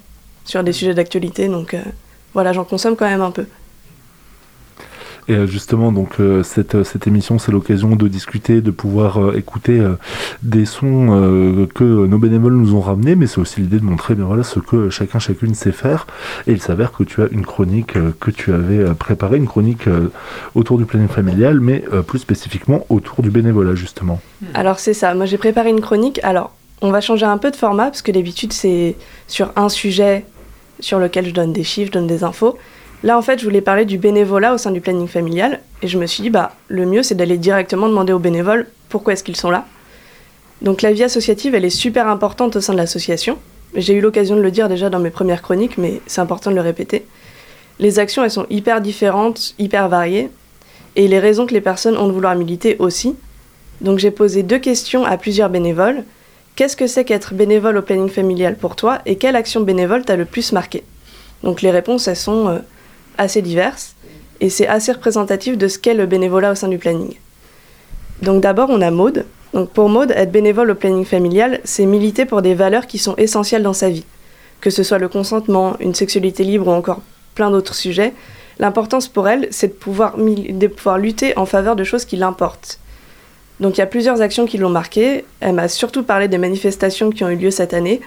sur 0.44 0.62
des 0.62 0.72
sujets 0.72 0.94
d'actualité. 0.94 1.48
Donc 1.48 1.74
euh, 1.74 1.82
voilà, 2.34 2.52
j'en 2.52 2.64
consomme 2.64 2.96
quand 2.96 3.08
même 3.08 3.20
un 3.20 3.30
peu. 3.30 3.46
Et 5.28 5.34
euh, 5.34 5.46
justement, 5.46 5.92
donc 5.92 6.20
euh, 6.20 6.42
cette, 6.42 6.82
cette 6.82 7.06
émission, 7.06 7.38
c'est 7.38 7.52
l'occasion 7.52 7.94
de 7.96 8.08
discuter, 8.08 8.60
de 8.60 8.70
pouvoir 8.70 9.36
écouter 9.36 9.80
des 10.42 10.64
sons 10.64 11.68
que 11.74 11.84
nos 11.84 12.18
bénévoles 12.18 12.54
nous 12.54 12.74
ont 12.74 12.80
ramenés, 12.80 13.14
mais 13.14 13.26
c'est 13.26 13.40
aussi 13.40 13.60
l'idée 13.60 13.78
de 13.78 13.84
montrer 13.84 14.14
bien 14.14 14.24
voilà 14.24 14.42
ce 14.42 14.58
que 14.60 14.90
chacun 14.90 15.18
chacune 15.18 15.54
sait 15.54 15.72
faire. 15.72 16.06
Et 16.46 16.52
il 16.52 16.60
s'avère 16.60 16.92
que 16.92 17.04
tu 17.04 17.22
as 17.22 17.28
une 17.30 17.44
chronique 17.44 17.94
que 18.20 18.30
tu 18.30 18.52
avais 18.52 18.94
préparée, 18.94 19.36
une 19.36 19.46
chronique 19.46 19.88
autour 20.54 20.78
du 20.78 20.84
planning 20.84 21.08
familial, 21.08 21.60
mais 21.60 21.84
plus 22.06 22.18
spécifiquement 22.18 22.86
autour 22.88 23.22
du 23.22 23.30
bénévolat 23.30 23.74
justement. 23.74 24.20
Alors 24.54 24.78
c'est 24.78 24.94
ça. 24.94 25.14
Moi 25.14 25.26
j'ai 25.26 25.38
préparé 25.38 25.70
une 25.70 25.80
chronique. 25.80 26.20
Alors 26.22 26.52
on 26.80 26.90
va 26.90 27.00
changer 27.00 27.26
un 27.26 27.38
peu 27.38 27.50
de 27.50 27.56
format 27.56 27.84
parce 27.84 28.02
que 28.02 28.12
d'habitude 28.12 28.52
c'est 28.52 28.96
sur 29.28 29.52
un 29.56 29.68
sujet 29.68 30.24
sur 30.80 30.98
lequel 30.98 31.26
je 31.26 31.32
donne 31.32 31.52
des 31.52 31.64
chiffres, 31.64 31.88
je 31.88 31.92
donne 31.92 32.06
des 32.06 32.24
infos. 32.24 32.58
Là 33.02 33.18
en 33.18 33.22
fait 33.22 33.38
je 33.38 33.44
voulais 33.44 33.60
parler 33.60 33.84
du 33.84 33.98
bénévolat 33.98 34.54
au 34.54 34.58
sein 34.58 34.70
du 34.70 34.80
planning 34.80 35.08
familial 35.08 35.60
et 35.82 35.88
je 35.88 35.98
me 35.98 36.06
suis 36.06 36.22
dit 36.22 36.30
bah 36.30 36.52
le 36.68 36.86
mieux 36.86 37.02
c'est 37.02 37.14
d'aller 37.14 37.38
directement 37.38 37.88
demander 37.88 38.12
aux 38.12 38.18
bénévoles 38.18 38.66
pourquoi 38.88 39.12
est-ce 39.12 39.24
qu'ils 39.24 39.36
sont 39.36 39.50
là. 39.50 39.66
Donc 40.60 40.82
la 40.82 40.92
vie 40.92 41.02
associative 41.02 41.54
elle 41.54 41.64
est 41.64 41.70
super 41.70 42.06
importante 42.06 42.56
au 42.56 42.60
sein 42.60 42.72
de 42.72 42.78
l'association. 42.78 43.38
J'ai 43.74 43.94
eu 43.94 44.00
l'occasion 44.00 44.36
de 44.36 44.40
le 44.42 44.50
dire 44.50 44.68
déjà 44.68 44.90
dans 44.90 45.00
mes 45.00 45.10
premières 45.10 45.42
chroniques 45.42 45.78
mais 45.78 46.00
c'est 46.06 46.20
important 46.20 46.50
de 46.50 46.56
le 46.56 46.60
répéter. 46.62 47.04
Les 47.78 47.98
actions 47.98 48.22
elles 48.22 48.30
sont 48.30 48.46
hyper 48.50 48.80
différentes, 48.80 49.54
hyper 49.58 49.88
variées 49.88 50.30
et 50.94 51.08
les 51.08 51.18
raisons 51.18 51.46
que 51.46 51.54
les 51.54 51.60
personnes 51.60 51.96
ont 51.96 52.06
de 52.06 52.12
vouloir 52.12 52.36
militer 52.36 52.76
aussi. 52.78 53.16
Donc 53.80 53.98
j'ai 53.98 54.10
posé 54.10 54.42
deux 54.44 54.58
questions 54.58 55.04
à 55.04 55.16
plusieurs 55.16 55.50
bénévoles 55.50 56.04
Qu'est-ce 56.54 56.76
que 56.76 56.86
c'est 56.86 57.04
qu'être 57.04 57.32
bénévole 57.32 57.78
au 57.78 57.82
planning 57.82 58.10
familial 58.10 58.56
pour 58.56 58.76
toi 58.76 59.00
et 59.06 59.16
quelle 59.16 59.36
action 59.36 59.62
bénévole 59.62 60.04
t'a 60.04 60.16
le 60.16 60.26
plus 60.26 60.52
marqué? 60.52 60.84
Donc 61.42 61.62
les 61.62 61.70
réponses, 61.70 62.08
elles 62.08 62.16
sont 62.16 62.48
euh, 62.48 62.58
assez 63.18 63.42
diverses 63.42 63.94
et 64.40 64.50
c'est 64.50 64.66
assez 64.66 64.92
représentatif 64.92 65.56
de 65.56 65.68
ce 65.68 65.78
qu'est 65.78 65.94
le 65.94 66.06
bénévolat 66.06 66.52
au 66.52 66.54
sein 66.54 66.68
du 66.68 66.78
planning. 66.78 67.14
Donc 68.22 68.42
d'abord, 68.42 68.70
on 68.70 68.80
a 68.80 68.90
Maude. 68.90 69.24
Donc 69.52 69.70
pour 69.70 69.88
Maude, 69.88 70.12
être 70.12 70.32
bénévole 70.32 70.70
au 70.70 70.74
planning 70.74 71.04
familial, 71.04 71.60
c'est 71.64 71.86
militer 71.86 72.24
pour 72.24 72.42
des 72.42 72.54
valeurs 72.54 72.86
qui 72.86 72.98
sont 72.98 73.14
essentielles 73.16 73.62
dans 73.62 73.72
sa 73.72 73.90
vie. 73.90 74.04
Que 74.60 74.70
ce 74.70 74.82
soit 74.82 74.98
le 74.98 75.08
consentement, 75.08 75.76
une 75.80 75.94
sexualité 75.94 76.44
libre 76.44 76.68
ou 76.68 76.70
encore 76.70 77.02
plein 77.34 77.50
d'autres 77.50 77.74
sujets, 77.74 78.12
l'importance 78.58 79.08
pour 79.08 79.28
elle, 79.28 79.48
c'est 79.50 79.68
de 79.68 79.72
pouvoir, 79.72 80.16
de 80.16 80.66
pouvoir 80.66 80.98
lutter 80.98 81.36
en 81.36 81.46
faveur 81.46 81.76
de 81.76 81.84
choses 81.84 82.04
qui 82.04 82.16
l'importent. 82.16 82.78
Donc 83.60 83.76
il 83.76 83.80
y 83.80 83.82
a 83.82 83.86
plusieurs 83.86 84.22
actions 84.22 84.46
qui 84.46 84.58
l'ont 84.58 84.70
marquée. 84.70 85.24
Elle 85.40 85.54
m'a 85.54 85.68
surtout 85.68 86.02
parlé 86.02 86.28
des 86.28 86.38
manifestations 86.38 87.10
qui 87.10 87.24
ont 87.24 87.30
eu 87.30 87.36
lieu 87.36 87.50
cette 87.50 87.74
année, 87.74 88.00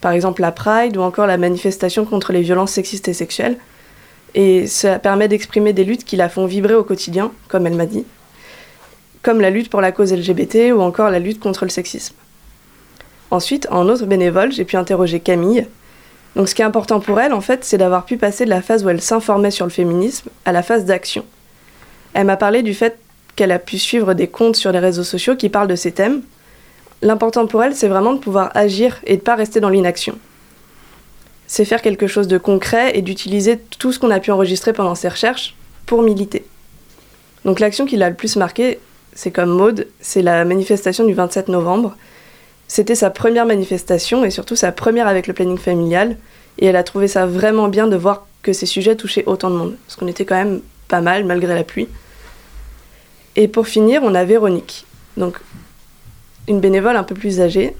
par 0.00 0.12
exemple 0.12 0.40
la 0.40 0.52
Pride 0.52 0.96
ou 0.96 1.00
encore 1.00 1.26
la 1.26 1.36
manifestation 1.36 2.04
contre 2.04 2.32
les 2.32 2.40
violences 2.40 2.72
sexistes 2.72 3.08
et 3.08 3.12
sexuelles. 3.12 3.56
Et 4.34 4.66
ça 4.66 4.98
permet 4.98 5.28
d'exprimer 5.28 5.72
des 5.72 5.84
luttes 5.84 6.04
qui 6.04 6.16
la 6.16 6.28
font 6.28 6.46
vibrer 6.46 6.74
au 6.74 6.84
quotidien, 6.84 7.32
comme 7.48 7.66
elle 7.66 7.74
m'a 7.74 7.86
dit, 7.86 8.06
comme 9.22 9.40
la 9.40 9.50
lutte 9.50 9.70
pour 9.70 9.80
la 9.80 9.92
cause 9.92 10.12
LGBT 10.12 10.72
ou 10.74 10.80
encore 10.80 11.10
la 11.10 11.18
lutte 11.18 11.40
contre 11.40 11.64
le 11.64 11.70
sexisme. 11.70 12.14
Ensuite, 13.30 13.66
en 13.70 13.88
autre 13.88 14.06
bénévole, 14.06 14.52
j'ai 14.52 14.64
pu 14.64 14.76
interroger 14.76 15.20
Camille. 15.20 15.66
Donc 16.36 16.48
ce 16.48 16.54
qui 16.54 16.62
est 16.62 16.66
important 16.66 17.00
pour 17.00 17.20
elle, 17.20 17.32
en 17.32 17.40
fait, 17.40 17.64
c'est 17.64 17.78
d'avoir 17.78 18.04
pu 18.04 18.16
passer 18.16 18.44
de 18.44 18.50
la 18.50 18.62
phase 18.62 18.84
où 18.84 18.88
elle 18.88 19.00
s'informait 19.00 19.50
sur 19.50 19.66
le 19.66 19.70
féminisme 19.70 20.28
à 20.44 20.52
la 20.52 20.62
phase 20.62 20.84
d'action. 20.84 21.24
Elle 22.14 22.26
m'a 22.26 22.36
parlé 22.36 22.62
du 22.62 22.74
fait 22.74 22.98
qu'elle 23.36 23.52
a 23.52 23.58
pu 23.58 23.78
suivre 23.78 24.14
des 24.14 24.28
comptes 24.28 24.56
sur 24.56 24.72
les 24.72 24.78
réseaux 24.78 25.04
sociaux 25.04 25.36
qui 25.36 25.48
parlent 25.48 25.68
de 25.68 25.76
ces 25.76 25.92
thèmes. 25.92 26.22
L'important 27.00 27.46
pour 27.46 27.62
elle, 27.62 27.74
c'est 27.74 27.88
vraiment 27.88 28.12
de 28.14 28.18
pouvoir 28.18 28.50
agir 28.54 29.00
et 29.04 29.16
de 29.16 29.20
ne 29.20 29.24
pas 29.24 29.34
rester 29.34 29.60
dans 29.60 29.70
l'inaction. 29.70 30.18
C'est 31.52 31.66
faire 31.66 31.82
quelque 31.82 32.06
chose 32.06 32.28
de 32.28 32.38
concret 32.38 32.96
et 32.96 33.02
d'utiliser 33.02 33.58
tout 33.58 33.92
ce 33.92 33.98
qu'on 33.98 34.10
a 34.10 34.20
pu 34.20 34.30
enregistrer 34.30 34.72
pendant 34.72 34.94
ses 34.94 35.10
recherches 35.10 35.54
pour 35.84 36.00
militer. 36.00 36.46
Donc 37.44 37.60
l'action 37.60 37.84
qui 37.84 37.98
l'a 37.98 38.08
le 38.08 38.16
plus 38.16 38.36
marqué, 38.36 38.80
c'est 39.12 39.32
comme 39.32 39.50
Maude, 39.50 39.86
c'est 40.00 40.22
la 40.22 40.46
manifestation 40.46 41.04
du 41.04 41.12
27 41.12 41.48
novembre. 41.48 41.94
C'était 42.68 42.94
sa 42.94 43.10
première 43.10 43.44
manifestation 43.44 44.24
et 44.24 44.30
surtout 44.30 44.56
sa 44.56 44.72
première 44.72 45.06
avec 45.06 45.26
le 45.26 45.34
planning 45.34 45.58
familial. 45.58 46.16
Et 46.56 46.64
elle 46.64 46.76
a 46.76 46.82
trouvé 46.82 47.06
ça 47.06 47.26
vraiment 47.26 47.68
bien 47.68 47.86
de 47.86 47.96
voir 47.96 48.26
que 48.40 48.54
ces 48.54 48.64
sujets 48.64 48.96
touchaient 48.96 49.26
autant 49.26 49.50
de 49.50 49.56
monde. 49.56 49.76
Parce 49.86 49.96
qu'on 49.96 50.08
était 50.08 50.24
quand 50.24 50.36
même 50.36 50.62
pas 50.88 51.02
mal 51.02 51.26
malgré 51.26 51.54
la 51.54 51.64
pluie. 51.64 51.88
Et 53.36 53.46
pour 53.46 53.68
finir, 53.68 54.00
on 54.02 54.14
a 54.14 54.24
Véronique. 54.24 54.86
Donc, 55.18 55.38
une 56.48 56.60
bénévole 56.60 56.96
un 56.96 57.04
peu 57.04 57.14
plus 57.14 57.42
âgée, 57.42 57.76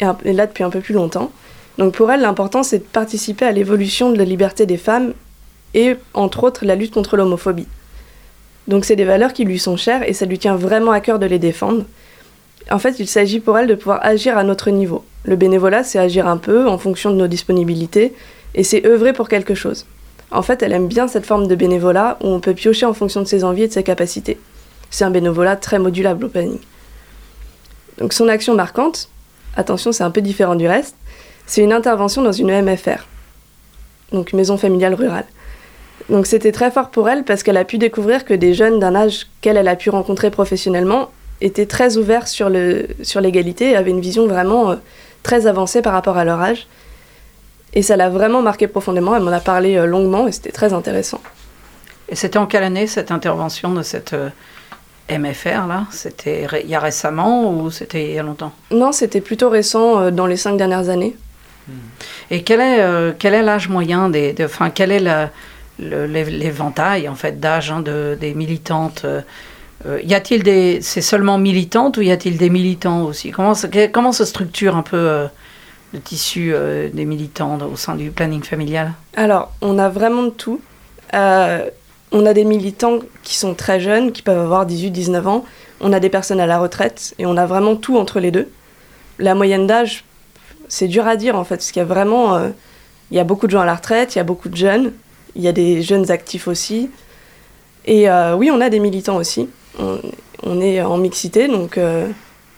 et, 0.00 0.32
là 0.32 0.46
depuis 0.46 0.64
un 0.64 0.70
peu 0.70 0.80
plus 0.80 0.94
longtemps. 0.94 1.30
Donc 1.78 1.94
pour 1.94 2.10
elle, 2.10 2.20
l'important, 2.20 2.62
c'est 2.62 2.78
de 2.78 2.84
participer 2.84 3.44
à 3.44 3.52
l'évolution 3.52 4.10
de 4.10 4.18
la 4.18 4.24
liberté 4.24 4.66
des 4.66 4.76
femmes 4.76 5.12
et, 5.74 5.96
entre 6.12 6.44
autres, 6.44 6.64
la 6.64 6.76
lutte 6.76 6.94
contre 6.94 7.16
l'homophobie. 7.16 7.66
Donc 8.68 8.84
c'est 8.84 8.96
des 8.96 9.04
valeurs 9.04 9.32
qui 9.32 9.44
lui 9.44 9.58
sont 9.58 9.76
chères 9.76 10.08
et 10.08 10.12
ça 10.12 10.24
lui 10.24 10.38
tient 10.38 10.56
vraiment 10.56 10.92
à 10.92 11.00
cœur 11.00 11.18
de 11.18 11.26
les 11.26 11.38
défendre. 11.38 11.84
En 12.70 12.78
fait, 12.78 12.98
il 12.98 13.08
s'agit 13.08 13.40
pour 13.40 13.58
elle 13.58 13.66
de 13.66 13.74
pouvoir 13.74 14.00
agir 14.02 14.38
à 14.38 14.44
notre 14.44 14.70
niveau. 14.70 15.04
Le 15.24 15.36
bénévolat, 15.36 15.84
c'est 15.84 15.98
agir 15.98 16.26
un 16.26 16.38
peu 16.38 16.66
en 16.68 16.78
fonction 16.78 17.10
de 17.10 17.16
nos 17.16 17.26
disponibilités 17.26 18.14
et 18.54 18.62
c'est 18.62 18.86
œuvrer 18.86 19.12
pour 19.12 19.28
quelque 19.28 19.54
chose. 19.54 19.84
En 20.30 20.42
fait, 20.42 20.62
elle 20.62 20.72
aime 20.72 20.88
bien 20.88 21.08
cette 21.08 21.26
forme 21.26 21.46
de 21.46 21.54
bénévolat 21.54 22.18
où 22.22 22.28
on 22.28 22.40
peut 22.40 22.54
piocher 22.54 22.86
en 22.86 22.94
fonction 22.94 23.20
de 23.20 23.26
ses 23.26 23.44
envies 23.44 23.64
et 23.64 23.68
de 23.68 23.72
ses 23.72 23.82
capacités. 23.82 24.38
C'est 24.90 25.04
un 25.04 25.10
bénévolat 25.10 25.56
très 25.56 25.78
modulable 25.78 26.24
au 26.26 26.28
planning. 26.28 26.58
Donc 27.98 28.12
son 28.12 28.28
action 28.28 28.54
marquante, 28.54 29.08
attention 29.56 29.92
c'est 29.92 30.02
un 30.02 30.10
peu 30.10 30.20
différent 30.20 30.56
du 30.56 30.66
reste, 30.66 30.96
c'est 31.46 31.62
une 31.62 31.72
intervention 31.72 32.22
dans 32.22 32.32
une 32.32 32.50
MFR, 32.62 33.06
donc 34.12 34.32
maison 34.32 34.56
familiale 34.56 34.94
rurale. 34.94 35.26
Donc 36.08 36.26
c'était 36.26 36.52
très 36.52 36.70
fort 36.70 36.90
pour 36.90 37.08
elle 37.08 37.24
parce 37.24 37.42
qu'elle 37.42 37.56
a 37.56 37.64
pu 37.64 37.78
découvrir 37.78 38.24
que 38.24 38.34
des 38.34 38.54
jeunes 38.54 38.78
d'un 38.78 38.94
âge 38.94 39.26
qu'elle 39.40 39.66
a 39.66 39.76
pu 39.76 39.90
rencontrer 39.90 40.30
professionnellement 40.30 41.10
étaient 41.40 41.66
très 41.66 41.96
ouverts 41.96 42.28
sur 42.28 42.48
l'égalité 42.48 43.64
sur 43.64 43.74
et 43.74 43.76
avaient 43.76 43.90
une 43.90 44.00
vision 44.00 44.26
vraiment 44.26 44.70
euh, 44.70 44.76
très 45.22 45.46
avancée 45.46 45.82
par 45.82 45.92
rapport 45.92 46.16
à 46.16 46.24
leur 46.24 46.40
âge. 46.40 46.66
Et 47.72 47.82
ça 47.82 47.96
l'a 47.96 48.08
vraiment 48.08 48.40
marqué 48.40 48.68
profondément, 48.68 49.16
elle 49.16 49.22
m'en 49.22 49.32
a 49.32 49.40
parlé 49.40 49.76
euh, 49.76 49.86
longuement 49.86 50.26
et 50.26 50.32
c'était 50.32 50.52
très 50.52 50.72
intéressant. 50.72 51.20
Et 52.08 52.14
c'était 52.14 52.38
en 52.38 52.46
quelle 52.46 52.62
année 52.62 52.86
cette 52.86 53.10
intervention 53.10 53.72
de 53.72 53.82
cette 53.82 54.12
euh, 54.12 54.28
MFR, 55.10 55.66
là? 55.66 55.86
C'était 55.90 56.46
il 56.62 56.70
y 56.70 56.74
a 56.74 56.80
récemment 56.80 57.50
ou 57.50 57.70
c'était 57.70 58.10
il 58.10 58.14
y 58.14 58.18
a 58.18 58.22
longtemps? 58.22 58.52
Non, 58.70 58.92
c'était 58.92 59.20
plutôt 59.20 59.50
récent, 59.50 60.10
dans 60.10 60.26
les 60.26 60.36
cinq 60.36 60.56
dernières 60.56 60.88
années. 60.88 61.16
Et 62.30 62.42
quel 62.42 62.60
est 62.60 62.80
euh, 62.80 63.12
quel 63.18 63.34
est 63.34 63.42
l'âge 63.42 63.68
moyen 63.68 64.08
des, 64.08 64.34
enfin 64.42 64.70
quel 64.70 64.92
est 64.92 65.04
l'éventail 65.78 67.08
en 67.08 67.14
fait 67.14 67.40
d'âge 67.40 67.70
hein, 67.70 67.80
de, 67.80 68.16
des 68.20 68.34
militantes 68.34 69.04
euh, 69.04 70.00
Y 70.02 70.14
a-t-il 70.14 70.42
des 70.42 70.80
c'est 70.82 71.00
seulement 71.00 71.38
militantes 71.38 71.96
ou 71.96 72.02
y 72.02 72.10
a-t-il 72.10 72.36
des 72.36 72.50
militants 72.50 73.02
aussi? 73.02 73.30
Comment 73.30 73.54
comment 73.92 74.12
se 74.12 74.24
structure 74.24 74.76
un 74.76 74.82
peu 74.82 75.26
le 75.92 76.00
tissu 76.00 76.54
des 76.92 77.04
militants 77.04 77.58
au 77.60 77.76
sein 77.76 77.94
du 77.94 78.10
planning 78.10 78.42
familial? 78.42 78.92
Alors, 79.16 79.52
on 79.60 79.78
a 79.78 79.88
vraiment 79.88 80.24
de 80.24 80.30
tout. 80.30 80.60
On 82.16 82.26
a 82.26 82.32
des 82.32 82.44
militants 82.44 83.00
qui 83.24 83.36
sont 83.36 83.54
très 83.54 83.80
jeunes, 83.80 84.12
qui 84.12 84.22
peuvent 84.22 84.38
avoir 84.38 84.66
18-19 84.66 85.26
ans. 85.26 85.44
On 85.80 85.92
a 85.92 85.98
des 85.98 86.10
personnes 86.10 86.38
à 86.38 86.46
la 86.46 86.60
retraite 86.60 87.12
et 87.18 87.26
on 87.26 87.36
a 87.36 87.44
vraiment 87.44 87.74
tout 87.74 87.98
entre 87.98 88.20
les 88.20 88.30
deux. 88.30 88.48
La 89.18 89.34
moyenne 89.34 89.66
d'âge, 89.66 90.04
c'est 90.68 90.88
dur 90.88 91.06
à 91.06 91.16
dire 91.16 91.36
en 91.36 91.44
fait, 91.44 91.56
parce 91.56 91.72
qu'il 91.72 91.80
y 91.80 91.84
a 91.84 91.88
vraiment. 91.88 92.36
Euh, 92.36 92.50
il 93.10 93.16
y 93.16 93.20
a 93.20 93.24
beaucoup 93.24 93.46
de 93.46 93.52
gens 93.52 93.60
à 93.60 93.66
la 93.66 93.74
retraite, 93.74 94.14
il 94.14 94.18
y 94.18 94.20
a 94.20 94.24
beaucoup 94.24 94.48
de 94.48 94.56
jeunes, 94.56 94.92
il 95.36 95.42
y 95.42 95.48
a 95.48 95.52
des 95.52 95.82
jeunes 95.82 96.10
actifs 96.10 96.48
aussi. 96.48 96.90
Et 97.84 98.08
euh, 98.08 98.34
oui, 98.34 98.50
on 98.50 98.60
a 98.60 98.70
des 98.70 98.80
militants 98.80 99.16
aussi. 99.16 99.48
On, 100.42 100.60
est 100.60 100.80
en 100.80 100.96
mixité, 100.96 101.46
donc 101.46 101.76
euh, 101.76 102.08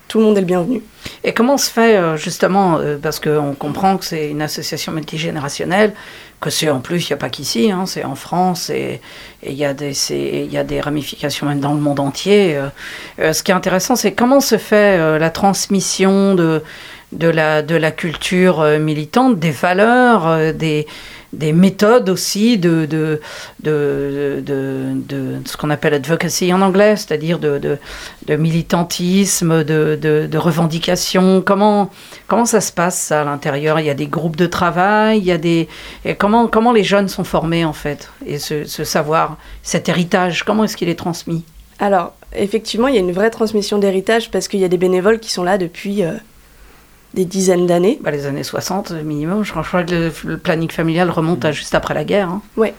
tout 0.07 0.19
le 0.19 0.25
monde 0.25 0.37
est 0.37 0.41
le 0.41 0.47
bienvenu. 0.47 0.81
Et 1.23 1.33
comment 1.33 1.57
se 1.57 1.69
fait 1.69 2.17
justement, 2.17 2.79
parce 3.01 3.19
qu'on 3.19 3.53
comprend 3.53 3.97
que 3.97 4.05
c'est 4.05 4.29
une 4.29 4.41
association 4.41 4.93
multigénérationnelle, 4.93 5.93
que 6.39 6.49
c'est 6.49 6.69
en 6.69 6.79
plus, 6.79 7.07
il 7.07 7.11
n'y 7.11 7.15
a 7.15 7.17
pas 7.17 7.29
qu'ici, 7.29 7.71
hein, 7.71 7.85
c'est 7.85 8.03
en 8.03 8.15
France 8.15 8.69
et 8.69 9.01
il 9.43 9.53
y, 9.53 9.65
a 9.65 9.73
des, 9.73 10.81
ramifications 10.81 11.47
même 11.47 11.59
dans 11.59 11.73
le 11.73 11.79
monde 11.79 11.99
entier. 11.99 12.59
Ce 13.17 13.43
qui 13.43 13.51
est 13.51 13.55
intéressant, 13.55 13.95
c'est 13.95 14.13
comment 14.13 14.39
se 14.39 14.57
fait 14.57 15.19
la 15.19 15.29
transmission 15.29 16.35
de, 16.35 16.61
de, 17.11 17.27
la, 17.27 17.61
de 17.61 17.75
la 17.75 17.91
culture 17.91 18.61
militante, 18.79 19.39
des 19.39 19.51
valeurs, 19.51 20.53
des, 20.53 20.85
des 21.33 21.51
méthodes 21.51 22.09
aussi 22.09 22.57
de, 22.57 22.85
de, 22.85 23.19
de, 23.61 24.41
de 24.43 25.41
ce 25.45 25.57
qu'on 25.57 25.69
appelle 25.69 25.93
advocacy 25.93 26.53
en 26.53 26.61
anglais, 26.61 26.95
c'est-à-dire 26.95 27.39
de, 27.39 27.77
militantisme, 28.29 29.63
de, 29.63 30.37
revendication. 30.37 31.41
Comment, 31.45 31.89
comment 32.27 32.45
ça 32.45 32.61
se 32.61 32.71
passe 32.71 33.11
à 33.11 33.23
l'intérieur? 33.23 33.79
Il 33.79 33.85
y 33.85 33.89
a 33.89 33.93
des 33.93 34.07
groupes 34.07 34.35
de 34.35 34.45
travail, 34.45 35.19
il 35.19 35.25
y 35.25 35.31
a 35.31 35.37
des... 35.37 35.67
Comment, 36.17 36.47
comment 36.47 36.71
les 36.71 36.83
jeunes 36.83 37.09
sont 37.09 37.23
formés 37.23 37.65
en 37.65 37.73
fait 37.73 38.09
Et 38.25 38.39
ce, 38.39 38.63
savoir, 38.65 39.37
cet 39.63 39.89
héritage, 39.89 40.43
comment 40.43 40.63
est-ce 40.63 40.77
qu'il 40.77 40.89
est 40.89 40.95
transmis? 40.95 41.43
Alors, 41.79 42.13
effectivement, 42.35 42.87
il 42.87 42.95
y 42.95 42.97
a 42.97 43.01
une 43.01 43.11
vraie 43.11 43.29
transmission 43.29 43.77
d'héritage 43.77 44.31
parce 44.31 44.47
qu'il 44.47 44.59
y 44.59 44.65
a 44.65 44.69
des 44.69 44.77
bénévoles 44.77 45.19
qui 45.19 45.31
sont 45.31 45.43
là 45.43 45.57
depuis... 45.57 46.03
Euh, 47.07 47.17
des 47.17 47.25
dizaines 47.25 47.65
d'années. 47.65 47.99
Bah, 48.01 48.11
les 48.11 48.25
années 48.25 48.43
60 48.43 48.91
minimum. 49.03 49.43
Je 49.43 49.51
crois 49.51 49.83
que 49.83 50.11
le, 50.25 50.37
planning 50.37 50.69
familial 50.69 51.09
remonte 51.09 51.43
à 51.45 51.51
juste 51.51 51.75
après 51.75 51.93
la 51.93 52.03
guerre. 52.03 52.29
Hein. 52.29 52.41
Ouais. 52.55 52.73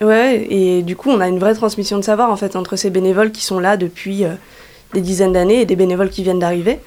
Ouais, 0.00 0.46
et 0.50 0.82
du 0.82 0.96
coup, 0.96 1.10
on 1.10 1.20
a 1.20 1.28
une 1.28 1.38
vraie 1.38 1.54
transmission 1.54 1.98
de 1.98 2.02
savoir 2.02 2.30
en 2.30 2.36
fait 2.36 2.56
entre 2.56 2.74
ces 2.74 2.90
bénévoles 2.90 3.30
qui 3.30 3.44
sont 3.44 3.60
là 3.60 3.76
depuis 3.76 4.24
euh, 4.24 4.30
des 4.92 5.00
dizaines 5.00 5.32
d'années 5.32 5.60
et 5.60 5.66
des 5.66 5.76
bénévoles 5.76 6.10
qui 6.10 6.24
viennent 6.24 6.40
d'arriver. 6.40 6.80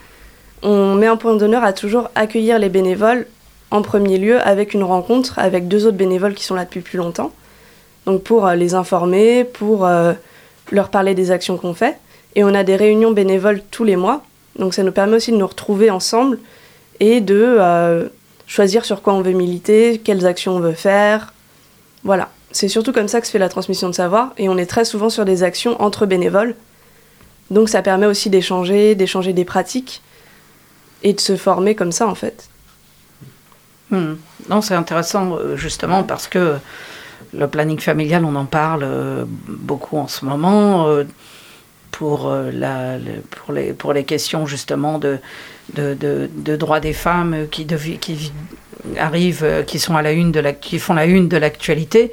On 0.62 0.96
met 0.96 1.08
un 1.08 1.16
point 1.16 1.36
d'honneur 1.36 1.64
à 1.64 1.72
toujours 1.72 2.10
accueillir 2.16 2.60
les 2.60 2.70
bénévoles 2.70 3.28
en 3.72 3.82
premier 3.82 4.18
lieu 4.18 4.42
avec 4.42 4.74
une 4.74 4.84
rencontre 4.84 5.40
avec 5.40 5.68
deux 5.68 5.86
autres 5.86 5.98
bénévoles 5.98 6.34
qui 6.34 6.44
sont 6.44 6.56
là 6.56 6.66
depuis 6.66 6.82
plus 6.82 6.98
longtemps. 6.98 7.32
Donc 8.06 8.24
pour 8.24 8.46
euh, 8.46 8.56
les 8.56 8.74
informer, 8.74 9.46
pour 9.46 9.86
euh, 9.86 10.14
leur 10.72 10.90
parler 10.90 11.16
des 11.16 11.32
actions 11.32 11.58
qu'on 11.58 11.74
fait. 11.74 11.98
Et 12.36 12.44
on 12.44 12.54
a 12.54 12.64
des 12.64 12.76
réunions 12.76 13.12
bénévoles 13.12 13.62
tous 13.72 13.86
les 13.86 13.96
mois. 13.96 14.24
Donc 14.60 14.74
ça 14.74 14.84
nous 14.84 14.92
permet 14.92 15.16
aussi 15.16 15.32
de 15.32 15.38
nous 15.38 15.48
retrouver 15.48 15.90
ensemble 15.90 16.40
et 17.00 17.22
de 17.22 17.58
euh, 17.60 18.08
choisir 18.46 18.86
sur 18.86 19.02
quoi 19.02 19.14
on 19.14 19.22
veut 19.22 19.34
militer, 19.34 20.00
quelles 20.04 20.26
actions 20.26 20.56
on 20.56 20.60
veut 20.60 20.74
faire. 20.74 21.34
Voilà, 22.04 22.30
c'est 22.52 22.68
surtout 22.68 22.94
comme 22.94 23.08
ça 23.08 23.22
que 23.22 23.28
se 23.28 23.32
fait 23.32 23.40
la 23.40 23.50
transmission 23.50 23.90
de 23.90 23.96
savoir 23.96 24.34
et 24.38 24.50
on 24.50 24.58
est 24.58 24.66
très 24.66 24.86
souvent 24.86 25.10
sur 25.10 25.26
des 25.26 25.44
actions 25.44 25.82
entre 25.82 26.06
bénévoles. 26.06 26.56
Donc 27.52 27.70
ça 27.70 27.82
permet 27.82 28.06
aussi 28.06 28.30
d'échanger, 28.30 28.96
d'échanger 28.96 29.34
des 29.34 29.46
pratiques 29.46 30.02
et 31.04 31.14
de 31.14 31.20
se 31.20 31.36
former 31.38 31.76
comme 31.76 31.92
ça 31.92 32.08
en 32.08 32.16
fait. 32.16 32.50
Hmm. 33.90 34.16
Non, 34.50 34.62
c'est 34.62 34.76
intéressant 34.76 35.36
euh, 35.38 35.56
justement 35.56 36.04
parce 36.04 36.28
que 36.28 36.58
le 37.34 37.48
planning 37.48 37.80
familial, 37.80 38.26
on 38.26 38.36
en 38.36 38.46
parle 38.46 38.84
euh, 38.84 39.26
beaucoup 39.28 39.98
en 39.98 40.08
ce 40.08 40.26
moment 40.26 40.88
pour, 41.92 42.30
la, 42.30 42.98
pour, 43.32 43.54
les, 43.54 43.74
pour 43.74 43.94
les 43.94 44.04
questions 44.04 44.46
justement 44.46 45.00
de, 45.00 45.20
de, 45.74 46.30
de, 46.34 46.56
droits 46.56 46.80
des 46.80 46.94
femmes 46.94 47.48
qui, 47.52 47.66
arrivent, 48.98 49.44
euh, 49.44 49.64
qui, 49.64 49.80
sont 49.80 49.96
à 49.96 50.02
la 50.02 50.12
une 50.12 50.32
de 50.32 50.40
la, 50.40 50.54
qui 50.54 50.80
font 50.80 50.94
la 50.94 51.06
une 51.06 51.28
de 51.28 51.38
l'actualité. 51.38 52.12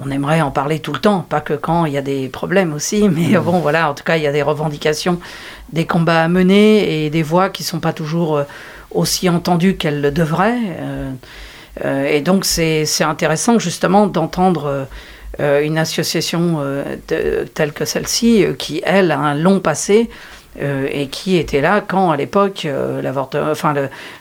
On 0.00 0.10
aimerait 0.10 0.40
en 0.40 0.50
parler 0.50 0.80
tout 0.80 0.92
le 0.92 0.98
temps, 0.98 1.20
pas 1.20 1.40
que 1.40 1.54
quand 1.54 1.86
il 1.86 1.92
y 1.92 1.98
a 1.98 2.02
des 2.02 2.28
problèmes 2.28 2.72
aussi, 2.72 3.08
mais 3.12 3.38
bon, 3.38 3.60
voilà, 3.60 3.90
en 3.90 3.94
tout 3.94 4.04
cas, 4.04 4.16
il 4.16 4.22
y 4.22 4.26
a 4.26 4.32
des 4.32 4.42
revendications, 4.42 5.18
des 5.72 5.86
combats 5.86 6.24
à 6.24 6.28
mener 6.28 7.04
et 7.04 7.10
des 7.10 7.22
voix 7.22 7.48
qui 7.48 7.62
ne 7.62 7.66
sont 7.66 7.80
pas 7.80 7.92
toujours 7.92 8.36
euh, 8.36 8.44
aussi 8.90 9.28
entendues 9.28 9.76
qu'elles 9.76 10.00
le 10.00 10.10
devraient. 10.10 10.58
Euh, 10.80 12.06
et 12.06 12.20
donc, 12.20 12.44
c'est 12.44 12.86
intéressant 13.00 13.58
justement 13.58 14.06
d'entendre 14.06 14.86
une 15.40 15.76
association 15.76 16.60
telle 17.08 17.72
que 17.72 17.84
celle-ci, 17.84 18.44
qui, 18.56 18.80
elle, 18.84 19.10
a 19.10 19.18
un 19.18 19.34
long 19.34 19.58
passé, 19.58 20.08
et 20.60 21.08
qui 21.08 21.36
était 21.36 21.60
là 21.60 21.80
quand 21.80 22.10
à 22.10 22.16
l'époque 22.16 22.66
enfin 23.34 23.74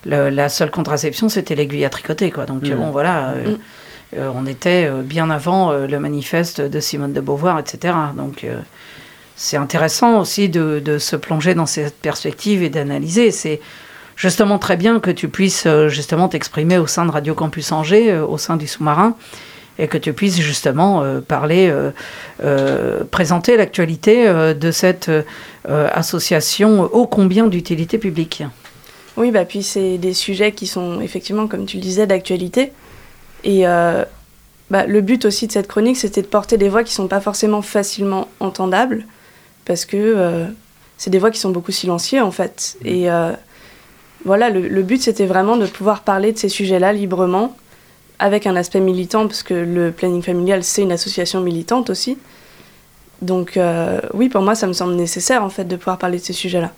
la 0.06 0.50
seule 0.50 0.72
contraception 0.72 1.30
c'était 1.30 1.56
l'aiguille 1.56 1.86
à 1.86 1.90
tricoter 1.90 2.32
quoi. 2.32 2.46
Donc 2.46 2.64
mm. 2.64 2.76
bon 2.76 2.92
voilà, 2.92 3.34
mm. 3.36 4.18
on 4.36 4.46
était 4.48 4.90
bien 5.04 5.30
avant 5.30 5.72
le 5.74 6.00
manifeste 6.00 6.62
de 6.62 6.80
Simone 6.80 7.14
de 7.14 7.22
Beauvoir, 7.22 7.60
etc. 7.60 7.94
Donc 8.18 8.46
c'est 9.36 9.58
intéressant 9.58 10.20
aussi 10.20 10.50
de, 10.50 10.82
de, 10.84 10.98
se 10.98 11.16
plonger 11.16 11.54
dans 11.54 11.66
cette 11.66 11.96
perspective 11.96 12.64
et 12.64 12.70
d'analyser. 12.70 13.32
C'est 13.32 13.60
justement 14.16 14.60
très 14.60 14.78
bien 14.78 15.00
que 15.00 15.12
tu 15.12 15.28
puisses 15.28 15.66
euh, 15.66 15.90
justement 15.90 16.30
t'exprimer 16.30 16.78
au 16.78 16.88
sein 16.88 17.06
de 17.06 17.12
Radio 17.12 17.34
Campus 17.34 17.72
Angers, 17.72 18.12
euh, 18.12 18.26
au 18.26 18.38
sein 18.38 18.58
du 18.58 18.68
sous-marin, 18.68 19.16
et 19.80 19.88
que 19.88 19.98
tu 19.98 20.14
puisses 20.14 20.40
justement 20.40 21.02
euh, 21.02 21.20
parler, 21.20 21.74
présenter 23.12 23.58
l'actualité 23.58 24.28
de 24.28 24.72
cette 24.72 25.10
association 25.66 26.84
ô 26.84 27.08
combien 27.08 27.48
d'utilité 27.48 27.98
publique. 27.98 28.44
Oui, 29.16 29.32
bah 29.32 29.46
puis 29.46 29.64
c'est 29.64 29.98
des 29.98 30.14
sujets 30.14 30.52
qui 30.52 30.68
sont 30.68 31.00
effectivement, 31.02 31.48
comme 31.48 31.66
tu 31.66 31.78
le 31.78 31.84
disais, 31.84 32.08
d'actualité. 32.08 32.72
Et 33.44 33.64
bah, 33.64 34.86
le 34.86 35.02
but 35.02 35.26
aussi 35.26 35.48
de 35.48 35.52
cette 35.52 35.68
chronique, 35.68 35.98
c'était 35.98 36.22
de 36.22 36.28
porter 36.28 36.58
des 36.58 36.70
voix 36.70 36.84
qui 36.84 36.92
ne 36.92 36.96
sont 36.96 37.08
pas 37.08 37.22
forcément 37.22 37.62
facilement 37.62 38.28
entendables, 38.40 39.06
parce 39.66 39.86
que 39.86 40.46
c'est 40.98 41.10
des 41.10 41.20
voix 41.20 41.32
qui 41.32 41.40
sont 41.40 41.52
beaucoup 41.52 41.72
silencieuses 41.72 42.22
en 42.22 42.32
fait. 42.32 42.78
Mmh. 42.82 42.88
Et 42.88 43.10
voilà, 44.26 44.50
le, 44.50 44.84
but 44.84 45.02
c'était 45.02 45.26
vraiment 45.26 45.58
de 45.58 45.66
pouvoir 45.66 46.02
parler 46.02 46.32
de 46.32 46.38
ces 46.38 46.50
sujets-là 46.50 46.94
librement, 46.94 47.56
avec 48.20 48.48
un 48.48 48.56
aspect 48.56 48.80
militant, 48.80 49.28
parce 49.28 49.44
que 49.44 49.54
le 49.54 49.92
planning 49.92 50.22
familial 50.22 50.64
c'est 50.64 50.82
une 50.82 50.92
association 50.92 51.42
militante 51.42 51.90
aussi. 51.90 52.18
Donc 53.22 53.58
euh, 53.58 54.00
oui, 54.14 54.30
pour 54.30 54.42
moi 54.42 54.56
ça 54.56 54.68
me 54.68 54.74
semble 54.74 54.94
nécessaire 54.94 55.44
en 55.44 55.50
fait 55.50 55.66
de 55.66 55.76
pouvoir 55.76 55.98
parler 55.98 56.20
de 56.20 56.24
ces 56.24 56.34
sujets-là. 56.34 56.72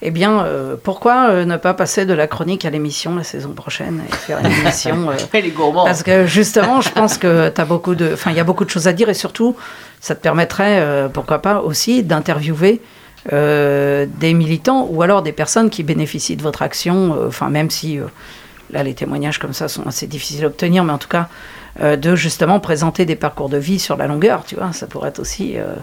Eh 0.00 0.10
bien, 0.10 0.44
euh, 0.46 0.76
pourquoi 0.82 1.28
euh, 1.28 1.44
ne 1.44 1.58
pas 1.58 1.74
passer 1.74 2.06
de 2.06 2.14
la 2.14 2.26
chronique 2.26 2.64
à 2.64 2.70
l'émission 2.70 3.16
la 3.16 3.22
saison 3.22 3.50
prochaine 3.50 4.00
et 4.08 4.14
faire 4.14 4.38
une 4.38 4.46
émission 4.46 5.08
Parce 5.84 6.02
que 6.02 6.24
justement, 6.24 6.80
je 6.80 6.88
pense 6.88 7.18
que 7.18 7.50
tu 7.50 7.62
beaucoup 7.64 7.94
de, 7.94 8.14
enfin, 8.14 8.30
il 8.30 8.36
y 8.38 8.40
a 8.40 8.44
beaucoup 8.44 8.64
de 8.64 8.70
choses 8.70 8.88
à 8.88 8.94
dire 8.94 9.10
et 9.10 9.14
surtout, 9.14 9.56
ça 10.00 10.14
te 10.14 10.22
permettrait, 10.22 11.10
pourquoi 11.12 11.40
pas 11.40 11.60
aussi, 11.60 12.02
d'interviewer 12.02 12.80
euh, 13.32 14.06
des 14.20 14.32
militants 14.32 14.88
ou 14.90 15.02
alors 15.02 15.22
des 15.22 15.32
personnes 15.32 15.68
qui 15.68 15.82
bénéficient 15.82 16.36
de 16.36 16.42
votre 16.42 16.62
action, 16.62 17.14
euh, 17.14 17.28
enfin 17.28 17.50
même 17.50 17.68
si 17.68 17.98
euh, 17.98 18.04
là 18.70 18.82
les 18.82 18.94
témoignages 18.94 19.38
comme 19.38 19.52
ça 19.52 19.68
sont 19.68 19.86
assez 19.86 20.06
difficiles 20.06 20.44
à 20.44 20.48
obtenir, 20.48 20.84
mais 20.84 20.92
en 20.92 20.98
tout 20.98 21.08
cas 21.08 21.28
de 21.80 22.16
justement 22.16 22.58
présenter 22.58 23.04
des 23.04 23.14
parcours 23.14 23.48
de 23.48 23.56
vie 23.56 23.78
sur 23.78 23.96
la 23.96 24.08
longueur, 24.08 24.44
tu 24.44 24.56
vois, 24.56 24.72
ça 24.72 24.88
pourrait 24.88 25.10
être 25.10 25.20
aussi 25.20 25.56
euh, 25.56 25.76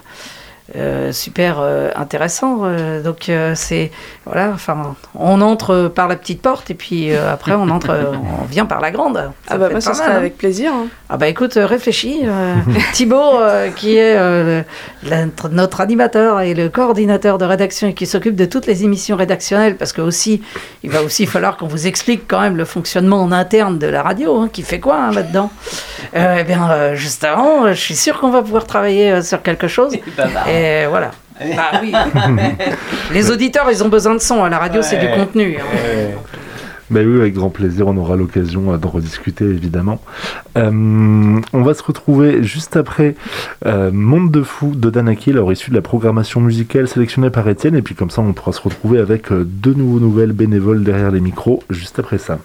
super 1.11 1.59
euh, 1.59 1.91
intéressant. 1.95 2.61
Euh, 2.63 3.01
donc 3.01 3.31
c'est 3.55 3.91
voilà, 4.25 4.51
enfin, 4.53 4.95
on 5.13 5.41
entre 5.41 5.91
par 5.93 6.07
la 6.07 6.15
petite 6.15 6.41
porte 6.41 6.71
et 6.71 6.73
puis 6.73 7.13
après 7.15 7.53
on 7.53 7.69
entre, 7.69 7.89
on 8.41 8.45
vient 8.45 8.65
par 8.65 8.81
la 8.81 8.91
grande. 8.91 9.31
ah 9.47 9.57
bah 9.57 9.69
moi 9.69 9.81
ça 9.81 9.93
serait 9.93 10.11
hein. 10.11 10.17
avec 10.17 10.37
plaisir. 10.37 10.71
Hein. 10.73 10.87
Ah 11.09 11.17
bah 11.17 11.27
écoute, 11.27 11.53
réfléchis. 11.55 12.21
Thibaut, 12.93 13.39
qui 13.75 13.97
est 13.97 14.17
notre 15.51 15.81
animateur 15.81 16.41
et 16.41 16.53
le 16.53 16.69
coordinateur 16.69 17.37
de 17.37 17.45
rédaction 17.45 17.87
et 17.87 17.93
qui 17.93 18.05
s'occupe 18.05 18.35
de 18.35 18.45
toutes 18.45 18.65
les 18.65 18.83
émissions 18.83 19.15
rédactionnelles, 19.15 19.77
parce 19.77 19.93
que 19.93 20.01
aussi 20.01 20.41
il 20.83 20.89
va 20.89 21.03
aussi 21.03 21.25
falloir 21.27 21.57
qu'on 21.57 21.67
vous 21.67 21.87
explique 21.87 22.23
quand 22.27 22.41
même 22.41 22.57
le 22.57 22.65
fonctionnement 22.65 23.21
en 23.21 23.31
interne 23.31 23.77
de 23.77 23.87
la 23.87 24.01
radio, 24.01 24.39
hein, 24.39 24.49
qui 24.51 24.63
fait 24.63 24.79
quoi 24.79 25.11
là-dedans. 25.11 25.51
eh 26.13 26.43
bien 26.43 26.95
justement, 26.95 27.67
je 27.67 27.79
suis 27.79 27.95
sûr 27.95 28.19
qu'on 28.19 28.31
va 28.31 28.41
pouvoir 28.41 28.65
travailler 28.65 29.21
sur 29.21 29.41
quelque 29.41 29.67
chose. 29.67 29.93
Bah, 30.17 30.27
bah. 30.33 30.49
Et 30.49 30.54
voilà. 30.89 31.11
Bah 31.39 31.81
oui. 31.81 31.93
Les 33.13 33.31
auditeurs, 33.31 33.69
ils 33.69 33.83
ont 33.83 33.89
besoin 33.89 34.13
de 34.13 34.19
son. 34.19 34.43
À 34.43 34.49
la 34.49 34.57
radio, 34.57 34.81
c'est 34.81 34.97
du 34.97 35.07
contenu. 35.09 35.57
Hein. 35.57 36.17
Ben 36.91 37.07
oui, 37.07 37.19
avec 37.19 37.33
grand 37.33 37.49
plaisir, 37.49 37.87
on 37.87 37.97
aura 37.97 38.15
l'occasion 38.15 38.71
euh, 38.71 38.77
de 38.77 38.85
rediscuter 38.85 39.45
évidemment. 39.45 39.99
Euh, 40.55 41.39
on 41.51 41.63
va 41.63 41.73
se 41.73 41.81
retrouver 41.81 42.43
juste 42.43 42.77
après 42.77 43.15
euh, 43.65 43.91
Monde 43.91 44.29
de 44.29 44.43
fou 44.43 44.73
de 44.75 44.91
Danaki, 44.91 45.31
alors 45.31 45.51
issu 45.51 45.71
de 45.71 45.75
la 45.75 45.81
programmation 45.81 46.41
musicale 46.41 46.87
sélectionnée 46.87 47.31
par 47.31 47.47
Étienne, 47.49 47.75
et 47.75 47.81
puis 47.81 47.95
comme 47.95 48.11
ça 48.11 48.21
on 48.21 48.33
pourra 48.33 48.51
se 48.51 48.61
retrouver 48.61 48.99
avec 48.99 49.33
deux 49.33 49.73
nouveaux 49.73 49.99
nouvelles 49.99 50.33
bénévoles 50.33 50.83
derrière 50.83 51.09
les 51.09 51.21
micros 51.21 51.63
juste 51.71 51.97
après 51.97 52.19
ça. 52.19 52.37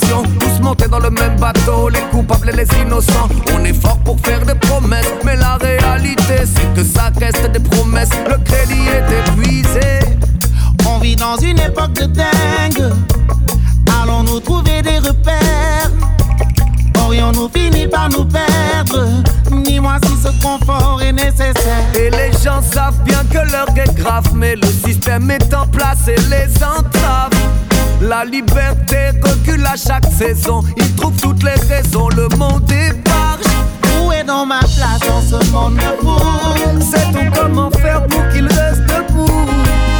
Tous 0.00 0.60
montés 0.62 0.88
dans 0.88 0.98
le 0.98 1.10
même 1.10 1.36
bateau, 1.38 1.88
les 1.88 2.00
coupables 2.10 2.50
et 2.50 2.56
les 2.56 2.68
innocents. 2.80 3.28
On 3.54 3.64
est 3.64 3.72
fort 3.72 3.98
pour 3.98 4.18
faire 4.20 4.44
des 4.44 4.54
promesses, 4.54 5.12
mais 5.24 5.36
la 5.36 5.56
réalité 5.56 6.44
c'est 6.44 6.74
que 6.74 6.82
ça 6.84 7.10
reste 7.20 7.50
des 7.52 7.60
promesses. 7.60 8.10
Le 8.28 8.36
crédit 8.38 8.82
est 8.88 9.30
épuisé. 9.30 10.00
On 10.88 10.98
vit 10.98 11.16
dans 11.16 11.36
une 11.36 11.58
époque 11.58 11.92
de 11.94 12.06
dingue. 12.06 12.92
Allons-nous 14.02 14.40
trouver 14.40 14.82
des 14.82 14.98
repères? 14.98 15.90
Aurions-nous 17.04 17.48
fini 17.54 17.86
par 17.86 18.08
nous 18.08 18.24
perdre? 18.24 19.06
Dis-moi 19.64 19.96
si 20.04 20.16
ce 20.22 20.42
confort 20.42 21.00
est 21.02 21.12
nécessaire. 21.12 21.84
Et 21.94 22.10
les 22.10 22.32
gens 22.42 22.62
savent 22.62 23.02
bien 23.04 23.22
que 23.30 23.38
l'heure 23.50 23.68
est 23.76 23.94
grave, 23.94 24.28
mais 24.34 24.56
le 24.56 24.66
système 24.66 25.30
est 25.30 25.54
en 25.54 25.66
place 25.66 26.08
et 26.08 26.16
les 26.16 26.52
entraves. 26.62 27.30
La 28.00 28.24
liberté 28.24 29.10
recule 29.22 29.64
à 29.66 29.76
chaque 29.76 30.04
saison. 30.12 30.62
Il 30.76 30.94
trouve 30.94 31.16
toutes 31.20 31.42
les 31.42 31.54
raisons, 31.74 32.08
le 32.10 32.28
monde 32.36 32.64
débarque. 32.66 33.44
Où 34.02 34.12
est 34.12 34.24
dans 34.24 34.44
ma 34.44 34.58
place 34.60 35.00
dans 35.00 35.22
ce 35.22 35.50
monde 35.52 35.76
de 35.76 35.80
fou? 36.02 36.18
C'est 36.80 37.10
tout 37.12 37.30
comment 37.34 37.70
faire 37.70 38.06
pour 38.06 38.28
qu'il 38.28 38.46
reste 38.46 38.82
debout. 38.82 39.46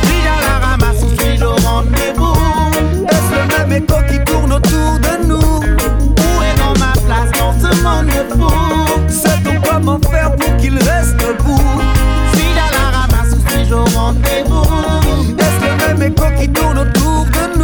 Suis-je 0.05 0.29
à 0.29 0.41
la 0.41 0.67
ramasse 0.67 1.03
ou 1.03 1.21
suis-je 1.21 1.45
au 1.45 1.55
rendez-vous 1.57 2.35
Est-ce 3.09 3.33
le 3.35 3.59
même 3.59 3.73
écho 3.83 3.97
qui 4.11 4.19
tourne 4.25 4.53
autour 4.53 4.99
de 5.01 5.27
nous? 5.27 5.37
Où 5.39 6.43
est 6.43 6.59
dans 6.59 6.79
ma 6.79 6.93
place 6.93 7.31
dans 7.39 7.53
ce 7.59 7.83
monde 7.83 8.07
de 8.07 8.35
fou? 8.35 8.53
C'est 9.09 9.43
tout 9.43 9.61
comment 9.67 9.99
faire 10.11 10.35
pour 10.37 10.57
qu'il 10.59 10.77
reste 10.77 11.17
debout. 11.17 11.61
Suis-je 12.35 12.55
la 12.55 12.99
ramasse 12.99 13.35
suis-je 13.49 13.75
au 13.75 13.85
rendez-vous 13.85 14.67
Est-ce 15.39 15.89
le 15.89 15.95
même 15.95 16.03
écho 16.13 16.25
qui 16.39 16.49
tourne 16.51 16.79
autour 16.79 17.25
de 17.25 17.59
nous? 17.59 17.64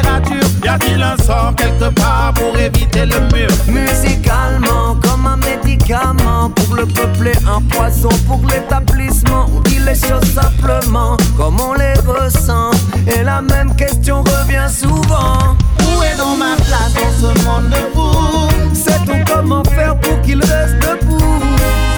ratures 0.00 0.52
a 0.68 0.76
il 0.86 1.02
un 1.02 1.16
sort 1.22 1.52
quelque 1.56 1.92
part 1.94 2.32
pour 2.34 2.56
éviter 2.58 3.06
le 3.06 3.20
mur? 3.32 3.48
Musicalement, 3.68 4.96
comme 5.02 5.26
un 5.26 5.36
médicament 5.36 6.50
pour 6.50 6.76
le 6.76 6.86
peuple 6.86 7.32
un 7.46 7.60
poison 7.62 8.08
pour 8.26 8.40
l'établissement. 8.48 9.46
On 9.54 9.60
dit 9.60 9.78
les 9.78 9.94
choses 9.94 10.32
simplement 10.32 11.16
comme 11.36 11.60
on 11.60 11.74
les 11.74 11.94
ressent. 12.06 12.70
Et 13.06 13.22
la 13.22 13.42
même 13.42 13.74
question 13.76 14.22
revient 14.22 14.68
souvent. 14.70 15.56
Où 15.80 16.02
est 16.02 16.16
dans 16.16 16.36
ma 16.36 16.56
place 16.56 16.94
dans 16.94 17.12
ce 17.20 17.44
monde 17.44 17.70
de 17.70 18.74
Sait-on 18.74 19.24
comment 19.24 19.64
faire 19.64 19.98
pour 19.98 20.20
qu'il 20.22 20.40
reste 20.40 20.78
debout? 20.80 21.42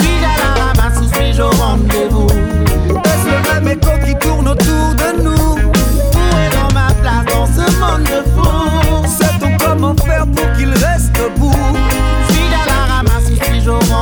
Suis-je 0.00 0.24
à 0.24 0.36
la 0.38 0.64
ramasse 0.64 1.00
ou 1.00 1.14
suis-je 1.14 1.42
au 1.42 1.50
rendez-vous? 1.50 2.26
Est-ce 2.26 3.26
le 3.28 3.40
même 3.54 3.68
écho 3.68 3.90
qui 4.04 4.14
tourne 4.16 4.48
autour 4.48 4.94
de 4.94 5.13
nous 5.13 5.13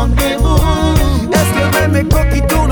rendez-vous. 0.03 0.57
Est-ce 1.33 1.55
le 1.61 1.67
même 1.81 2.07
écho 2.07 2.19
qui 2.33 2.41
tourne 2.43 2.72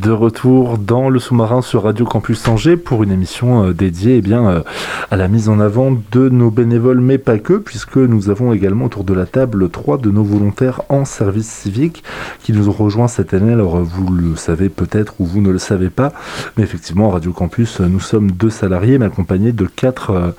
De 0.00 0.12
retour 0.12 0.78
dans 0.78 1.10
le 1.10 1.18
sous-marin 1.18 1.60
sur 1.60 1.82
Radio 1.82 2.06
Campus 2.06 2.48
Angers 2.48 2.78
pour 2.78 3.02
une 3.02 3.12
émission 3.12 3.66
euh, 3.66 3.74
dédiée 3.74 4.16
eh 4.16 4.22
bien, 4.22 4.48
euh, 4.48 4.62
à 5.10 5.16
la 5.16 5.28
mise 5.28 5.50
en 5.50 5.60
avant 5.60 5.94
de 6.12 6.30
nos 6.30 6.50
bénévoles, 6.50 7.00
mais 7.00 7.18
pas 7.18 7.38
que, 7.38 7.52
puisque 7.52 7.98
nous 7.98 8.30
avons 8.30 8.54
également 8.54 8.86
autour 8.86 9.04
de 9.04 9.12
la 9.12 9.26
table 9.26 9.68
trois 9.68 9.98
de 9.98 10.10
nos 10.10 10.24
volontaires 10.24 10.80
en 10.88 11.04
service 11.04 11.48
civique 11.50 12.02
qui 12.42 12.54
nous 12.54 12.70
ont 12.70 12.72
rejoints 12.72 13.08
cette 13.08 13.34
année. 13.34 13.52
Alors 13.52 13.76
vous 13.76 14.10
le 14.10 14.36
savez 14.36 14.70
peut-être 14.70 15.20
ou 15.20 15.26
vous 15.26 15.42
ne 15.42 15.50
le 15.50 15.58
savez 15.58 15.90
pas, 15.90 16.14
mais 16.56 16.62
effectivement 16.62 17.10
à 17.10 17.14
Radio 17.14 17.32
Campus, 17.32 17.80
nous 17.80 18.00
sommes 18.00 18.30
deux 18.30 18.48
salariés, 18.48 18.96
mais 18.96 19.06
accompagnés 19.06 19.52
de 19.52 19.66
quatre, 19.66 20.10
euh, 20.12 20.30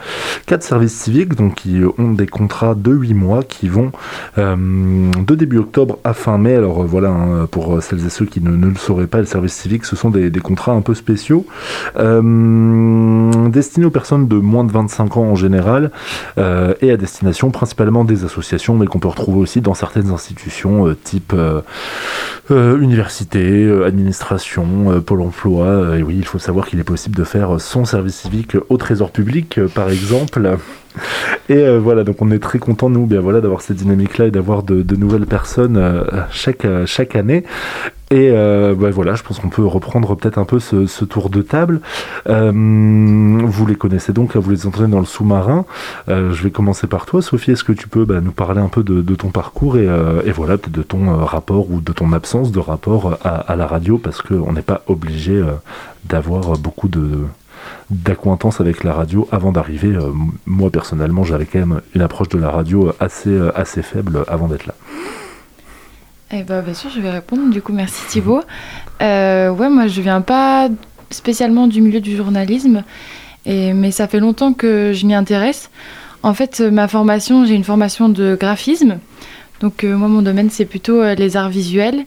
quatre 0.48 0.64
services 0.64 0.96
civiques, 0.96 1.36
donc 1.36 1.56
qui 1.56 1.82
ont 2.00 2.14
des 2.14 2.28
contrats 2.28 2.74
de 2.74 2.92
8 2.92 3.14
mois 3.14 3.44
qui 3.44 3.68
vont 3.68 3.92
euh, 4.40 4.56
de 4.56 5.36
début 5.36 5.60
octobre 5.60 6.00
à 6.04 6.14
fin 6.14 6.40
mai. 6.40 6.56
Alors 6.56 6.82
euh, 6.82 6.86
voilà, 6.86 7.10
hein, 7.10 7.48
pour 7.52 7.84
celles 7.84 8.04
et 8.08 8.10
ceux 8.10 8.26
qui 8.26 8.42
ne, 8.42 8.50
ne 8.50 8.66
le 8.66 8.76
sauraient 8.76 9.06
pas, 9.06 9.20
le 9.20 9.26
service 9.26 9.51
civique, 9.52 9.86
ce 9.86 9.96
sont 9.96 10.10
des, 10.10 10.32
contrats 10.40 10.72
un 10.72 10.82
peu 10.82 10.96
spéciaux, 10.96 11.46
euh, 11.98 13.48
destinés 13.50 13.86
aux 13.86 13.92
personnes 13.92 14.28
de 14.28 14.36
moins 14.36 14.64
de 14.64 14.72
25 14.72 15.18
ans 15.18 15.24
en 15.24 15.36
général, 15.36 15.92
euh, 16.38 16.74
et 16.82 16.92
à 16.92 16.98
destination 16.98 17.52
principalement 17.52 18.04
des 18.04 18.26
associations, 18.26 18.76
mais 18.76 18.88
qu'on 18.88 19.00
peut 19.00 19.08
retrouver 19.08 19.40
aussi 19.40 19.62
dans 19.62 19.74
certaines 19.74 20.10
institutions 20.10 20.88
euh, 20.88 20.96
type 20.96 21.34
université, 22.50 23.72
administration, 23.86 25.02
pôle 25.06 25.22
emploi. 25.22 25.98
Et 25.98 26.04
oui, 26.04 26.16
il 26.18 26.26
faut 26.26 26.40
savoir 26.40 26.68
qu'il 26.68 26.80
est 26.80 26.84
possible 26.84 27.16
de 27.16 27.24
faire 27.24 27.62
son 27.62 27.86
service 27.86 28.16
civique 28.16 28.58
au 28.68 28.76
trésor 28.76 29.12
public, 29.12 29.60
par 29.74 29.90
exemple. 29.90 30.58
Et 31.50 31.58
euh, 31.58 31.80
voilà, 31.80 32.04
donc 32.04 32.22
on 32.22 32.32
est 32.32 32.40
très 32.40 32.60
content 32.60 32.90
nous, 32.90 33.06
bien 33.06 33.20
voilà, 33.20 33.42
d'avoir 33.42 33.62
cette 33.62 33.78
dynamique-là 33.78 34.28
et 34.28 34.32
d'avoir 34.32 34.64
de, 34.64 34.96
nouvelles 34.96 35.26
personnes 35.26 35.78
euh, 35.78 36.04
chaque 36.30 36.66
euh, 36.66 36.86
chaque 36.86 37.16
année. 37.16 37.44
Et 38.10 38.30
bah, 38.30 38.90
voilà, 38.92 39.16
je 39.16 39.24
pense 39.24 39.40
qu'on 39.40 39.48
peut 39.48 39.66
reprendre 39.66 40.18
peut-être 40.18 40.38
un 40.38 40.44
peu 40.44 40.60
ce, 40.60 41.06
tour 41.06 41.30
de 41.30 41.42
table. 41.42 41.80
Vous 42.26 43.66
les 43.66 43.76
connaissez 43.76 44.12
donc, 44.12 44.36
vous 44.36 44.50
les 44.50 44.68
entendez 44.68 44.92
dans 44.92 45.00
le 45.00 45.06
sous-marin. 45.06 45.64
Je 46.10 46.44
vais 46.44 46.52
commencer 46.52 46.88
par 46.88 47.06
toi, 47.06 47.22
Sophie. 47.22 47.52
Est-ce 47.52 47.64
que 47.64 47.72
tu 47.72 47.88
peux 47.88 48.04
bah, 48.04 48.20
nous 48.20 48.34
parler 48.34 48.60
un 48.60 48.68
peu 48.68 48.84
de, 48.84 49.16
ton 49.16 49.30
parcours 49.30 49.78
et, 49.78 49.88
voilà, 50.36 50.58
peut-être 50.58 50.72
de 50.74 50.84
ton 50.84 51.24
rapport 51.24 51.72
ou 51.72 51.80
de 51.80 51.94
ton 51.94 52.12
absence 52.12 52.52
de 52.52 52.60
rapport 52.60 53.18
à, 53.24 53.56
la 53.56 53.66
radio, 53.66 53.98
parce 53.98 54.22
qu'on 54.22 54.52
n'est 54.52 54.62
pas 54.62 54.84
obligé 54.88 55.42
d'avoir 56.04 56.58
beaucoup 56.58 56.90
de 56.90 57.22
d'acquaintance 57.90 58.62
avec 58.62 58.84
la 58.84 58.94
radio 58.94 59.28
avant 59.32 59.52
d'arriver. 59.52 59.90
Euh, 59.90 60.12
moi 60.46 60.70
personnellement, 60.70 61.24
j'avais 61.24 61.46
quand 61.46 61.60
même 61.60 61.82
une 61.96 62.02
approche 62.02 62.30
de 62.30 62.38
la 62.38 62.50
radio 62.50 62.94
assez 63.00 63.30
euh, 63.30 63.52
assez 63.58 63.82
faible 63.82 64.24
avant 64.28 64.48
d'être 64.48 64.66
là. 64.66 64.74
Eh 66.34 66.44
ben, 66.44 66.62
bien 66.62 66.74
sûr, 66.74 66.90
je 66.90 67.02
vais 67.02 67.12
répondre. 67.12 67.50
Du 67.50 67.62
coup, 67.62 67.74
merci 67.74 68.02
Thibaut. 68.08 68.42
Euh, 69.02 69.50
ouais, 69.50 69.70
moi, 69.70 69.88
je 69.88 70.02
viens 70.02 70.22
pas 70.22 70.70
spécialement 71.10 71.68
du 71.68 71.82
milieu 71.82 72.00
du 72.00 72.16
journalisme, 72.16 72.84
et, 73.46 73.74
mais 73.74 73.92
ça 73.92 74.08
fait 74.08 74.20
longtemps 74.22 74.54
que 74.54 74.94
je 74.94 75.06
m'y 75.06 75.14
intéresse. 75.14 75.70
En 76.24 76.34
fait, 76.34 76.62
euh, 76.62 76.72
ma 76.72 76.88
formation, 76.88 77.46
j'ai 77.46 77.56
une 77.56 77.64
formation 77.64 78.08
de 78.08 78.38
graphisme. 78.40 79.00
Donc, 79.60 79.84
euh, 79.84 79.96
moi, 79.96 80.08
mon 80.08 80.22
domaine, 80.22 80.50
c'est 80.50 80.66
plutôt 80.66 81.02
euh, 81.02 81.16
les 81.16 81.36
arts 81.36 81.50
visuels. 81.50 82.06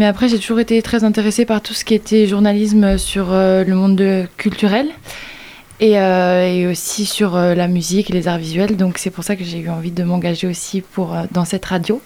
Mais 0.00 0.06
après, 0.06 0.30
j'ai 0.30 0.38
toujours 0.38 0.60
été 0.60 0.80
très 0.80 1.04
intéressée 1.04 1.44
par 1.44 1.60
tout 1.60 1.74
ce 1.74 1.84
qui 1.84 1.92
était 1.92 2.26
journalisme 2.26 2.96
sur 2.96 3.34
euh, 3.34 3.64
le 3.64 3.74
monde 3.74 3.96
de- 3.96 4.26
culturel 4.38 4.88
et, 5.78 5.98
euh, 5.98 6.50
et 6.50 6.66
aussi 6.66 7.04
sur 7.04 7.36
euh, 7.36 7.54
la 7.54 7.68
musique 7.68 8.08
et 8.08 8.14
les 8.14 8.26
arts 8.26 8.38
visuels. 8.38 8.78
Donc, 8.78 8.96
c'est 8.96 9.10
pour 9.10 9.24
ça 9.24 9.36
que 9.36 9.44
j'ai 9.44 9.58
eu 9.58 9.68
envie 9.68 9.90
de 9.90 10.02
m'engager 10.02 10.46
aussi 10.46 10.80
pour, 10.80 11.14
euh, 11.14 11.24
dans 11.32 11.44
cette 11.44 11.66
radio. 11.66 12.00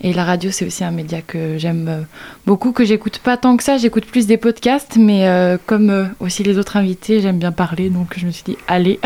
Et 0.00 0.14
la 0.14 0.24
radio, 0.24 0.50
c'est 0.50 0.64
aussi 0.64 0.84
un 0.84 0.90
média 0.90 1.20
que 1.20 1.58
j'aime 1.58 2.06
beaucoup, 2.46 2.72
que 2.72 2.86
j'écoute 2.86 3.18
pas 3.18 3.36
tant 3.36 3.58
que 3.58 3.62
ça. 3.62 3.76
J'écoute 3.76 4.06
plus 4.06 4.26
des 4.26 4.38
podcasts, 4.38 4.96
mais 4.96 5.28
comme 5.66 6.08
aussi 6.20 6.44
les 6.44 6.56
autres 6.56 6.78
invités, 6.78 7.20
j'aime 7.20 7.38
bien 7.38 7.52
parler. 7.52 7.90
Donc, 7.90 8.14
je 8.16 8.24
me 8.24 8.30
suis 8.30 8.44
dit, 8.44 8.56
allez. 8.68 9.00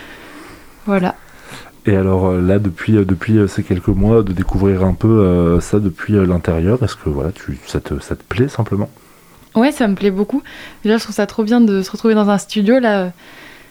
voilà. 0.86 1.16
Et 1.86 1.96
alors 1.96 2.26
euh, 2.26 2.40
là, 2.40 2.58
depuis, 2.58 2.96
euh, 2.96 3.04
depuis 3.04 3.38
euh, 3.38 3.46
ces 3.46 3.62
quelques 3.62 3.88
mois, 3.88 4.22
de 4.22 4.32
découvrir 4.32 4.84
un 4.84 4.94
peu 4.94 5.58
ça 5.60 5.80
depuis 5.80 6.14
l'intérieur, 6.14 6.82
est-ce 6.82 6.96
que 6.96 7.08
voilà, 7.08 7.32
tu, 7.32 7.58
ça, 7.66 7.80
te, 7.80 7.98
ça 8.00 8.16
te 8.16 8.22
plaît 8.22 8.48
simplement? 8.48 8.90
Ouais, 9.54 9.70
ça 9.70 9.86
me 9.86 9.94
plaît 9.94 10.10
beaucoup. 10.10 10.42
Déjà, 10.82 10.96
je 10.96 11.04
trouve 11.04 11.14
ça 11.14 11.26
trop 11.26 11.44
bien 11.44 11.60
de 11.60 11.82
se 11.82 11.90
retrouver 11.90 12.14
dans 12.14 12.28
un 12.28 12.38
studio. 12.38 12.80
Là, 12.80 13.12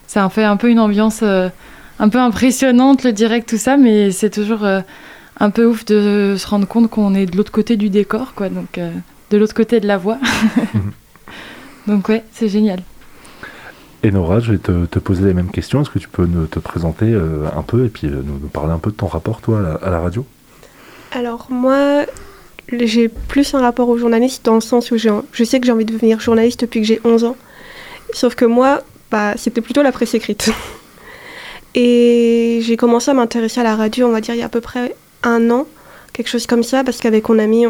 ça 0.07 0.25
en 0.25 0.29
fait 0.29 0.43
un 0.43 0.57
peu 0.57 0.69
une 0.69 0.79
ambiance 0.79 1.21
euh, 1.23 1.49
un 1.99 2.09
peu 2.09 2.19
impressionnante, 2.19 3.03
le 3.03 3.11
direct, 3.13 3.49
tout 3.49 3.57
ça, 3.57 3.77
mais 3.77 4.11
c'est 4.11 4.29
toujours 4.29 4.63
euh, 4.63 4.81
un 5.39 5.49
peu 5.49 5.65
ouf 5.65 5.85
de 5.85 6.35
se 6.37 6.47
rendre 6.47 6.67
compte 6.67 6.89
qu'on 6.89 7.15
est 7.15 7.25
de 7.25 7.35
l'autre 7.35 7.51
côté 7.51 7.77
du 7.77 7.89
décor, 7.89 8.33
quoi. 8.35 8.49
Donc, 8.49 8.77
euh, 8.77 8.91
de 9.31 9.37
l'autre 9.37 9.53
côté 9.55 9.79
de 9.79 9.87
la 9.87 9.97
voix. 9.97 10.19
donc, 11.87 12.09
ouais, 12.09 12.23
c'est 12.31 12.47
génial. 12.47 12.79
Et 14.05 14.11
Nora, 14.11 14.41
je 14.41 14.51
vais 14.51 14.57
te, 14.57 14.99
poser 14.99 15.25
les 15.25 15.33
mêmes 15.33 15.49
questions. 15.49 15.81
Est-ce 15.81 15.89
que 15.89 15.99
tu 15.99 16.09
peux 16.09 16.27
te 16.51 16.59
présenter 16.59 17.05
euh, 17.05 17.47
un 17.55 17.61
peu 17.61 17.85
et 17.85 17.89
puis 17.89 18.07
euh, 18.07 18.21
nous, 18.21 18.37
parler 18.49 18.73
un 18.73 18.77
peu 18.77 18.91
de 18.91 18.97
ton 18.97 19.07
rapport, 19.07 19.39
toi, 19.39 19.79
à 19.81 19.89
la, 19.89 19.99
radio? 20.01 20.25
Alors 21.13 21.47
moi, 21.49 22.05
j'ai 22.69 23.07
plus 23.07 23.53
un 23.53 23.61
rapport 23.61 23.87
au 23.87 23.97
journaliste 23.97 24.43
dans 24.43 24.55
le 24.55 24.61
sens 24.61 24.91
où 24.91 24.97
je 24.97 25.43
sais 25.45 25.59
que 25.61 25.65
j'ai 25.65 25.71
envie 25.71 25.85
de 25.85 25.93
devenir 25.93 26.19
journaliste 26.19 26.59
depuis 26.61 26.81
que 26.81 26.87
j'ai 26.87 26.99
11 27.05 27.23
ans. 27.23 27.37
Sauf 28.11 28.35
que 28.35 28.43
moi, 28.43 28.81
bah, 29.09 29.35
c'était 29.37 29.61
plutôt 29.61 29.83
la 29.83 29.93
presse 29.93 30.13
écrite. 30.13 30.51
Et 31.75 32.59
j'ai 32.61 32.75
commencé 32.75 33.09
à 33.09 33.13
m'intéresser 33.13 33.61
à 33.61 33.63
la 33.63 33.77
radio, 33.77 34.07
on 34.07 34.11
va 34.11 34.19
dire, 34.19 34.35
il 34.35 34.39
y 34.39 34.43
a 34.43 34.47
à 34.47 34.49
peu 34.49 34.61
près 34.61 34.95
un 35.23 35.49
an, 35.49 35.65
quelque 36.11 36.27
chose 36.27 36.45
comme 36.45 36.61
ça, 36.63 36.83
parce 36.83 36.97
qu'avec 36.97 37.29
une 37.29 37.39
amie, 37.39 37.65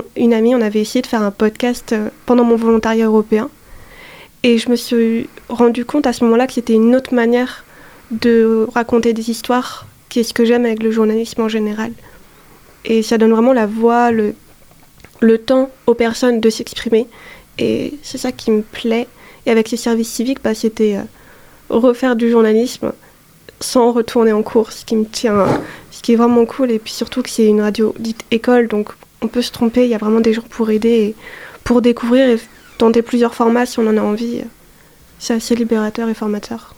on 0.55 0.61
avait 0.61 0.81
essayé 0.81 1.03
de 1.03 1.07
faire 1.07 1.21
un 1.21 1.31
podcast 1.31 1.93
euh, 1.93 2.09
pendant 2.25 2.43
mon 2.43 2.55
volontariat 2.55 3.05
européen. 3.05 3.49
Et 4.41 4.57
je 4.57 4.69
me 4.69 4.75
suis 4.75 5.29
rendu 5.49 5.85
compte 5.85 6.07
à 6.07 6.13
ce 6.13 6.23
moment-là 6.23 6.47
que 6.47 6.53
c'était 6.53 6.73
une 6.73 6.95
autre 6.95 7.13
manière 7.13 7.65
de 8.11 8.67
raconter 8.73 9.13
des 9.13 9.29
histoires, 9.29 9.87
qui 10.09 10.19
est 10.19 10.23
ce 10.23 10.33
que 10.33 10.45
j'aime 10.45 10.65
avec 10.65 10.83
le 10.83 10.91
journalisme 10.91 11.41
en 11.41 11.49
général. 11.49 11.91
Et 12.85 13.01
ça 13.01 13.17
donne 13.17 13.31
vraiment 13.31 13.53
la 13.53 13.65
voix, 13.65 14.11
le, 14.11 14.35
temps 15.45 15.69
aux 15.87 15.93
personnes 15.93 16.39
de 16.39 16.49
s'exprimer. 16.49 17.07
Et 17.57 17.93
c'est 18.03 18.17
ça 18.17 18.31
qui 18.31 18.51
me 18.51 18.61
plaît. 18.61 19.07
Et 19.45 19.51
avec 19.51 19.67
ces 19.67 19.77
services 19.77 20.09
civiques, 20.09 20.43
bah, 20.43 20.53
c'était 20.53 20.97
euh, 20.97 21.03
refaire 21.69 22.15
du 22.15 22.29
journalisme 22.29 22.93
sans 23.59 23.93
retourner 23.93 24.33
en 24.33 24.43
cours, 24.43 24.71
ce 24.71 24.83
qui 24.83 24.95
me 24.95 25.05
tient, 25.05 25.45
ce 25.91 26.01
qui 26.01 26.13
est 26.13 26.15
vraiment 26.15 26.45
cool. 26.45 26.71
Et 26.71 26.79
puis 26.79 26.91
surtout 26.91 27.21
que 27.21 27.29
c'est 27.29 27.45
une 27.45 27.61
radio 27.61 27.95
dite 27.97 28.25
école, 28.31 28.67
donc 28.67 28.89
on 29.21 29.27
peut 29.27 29.41
se 29.41 29.51
tromper, 29.51 29.85
il 29.85 29.89
y 29.89 29.95
a 29.95 29.97
vraiment 29.97 30.19
des 30.19 30.33
gens 30.33 30.43
pour 30.49 30.69
aider, 30.69 31.15
pour 31.63 31.81
découvrir 31.81 32.27
et 32.27 32.39
tenter 32.77 33.01
plusieurs 33.01 33.33
formats 33.33 33.65
si 33.65 33.79
on 33.79 33.87
en 33.87 33.97
a 33.97 34.01
envie. 34.01 34.41
C'est 35.23 35.35
assez 35.35 35.55
libérateur 35.55 36.09
et 36.09 36.13
formateur. 36.13 36.75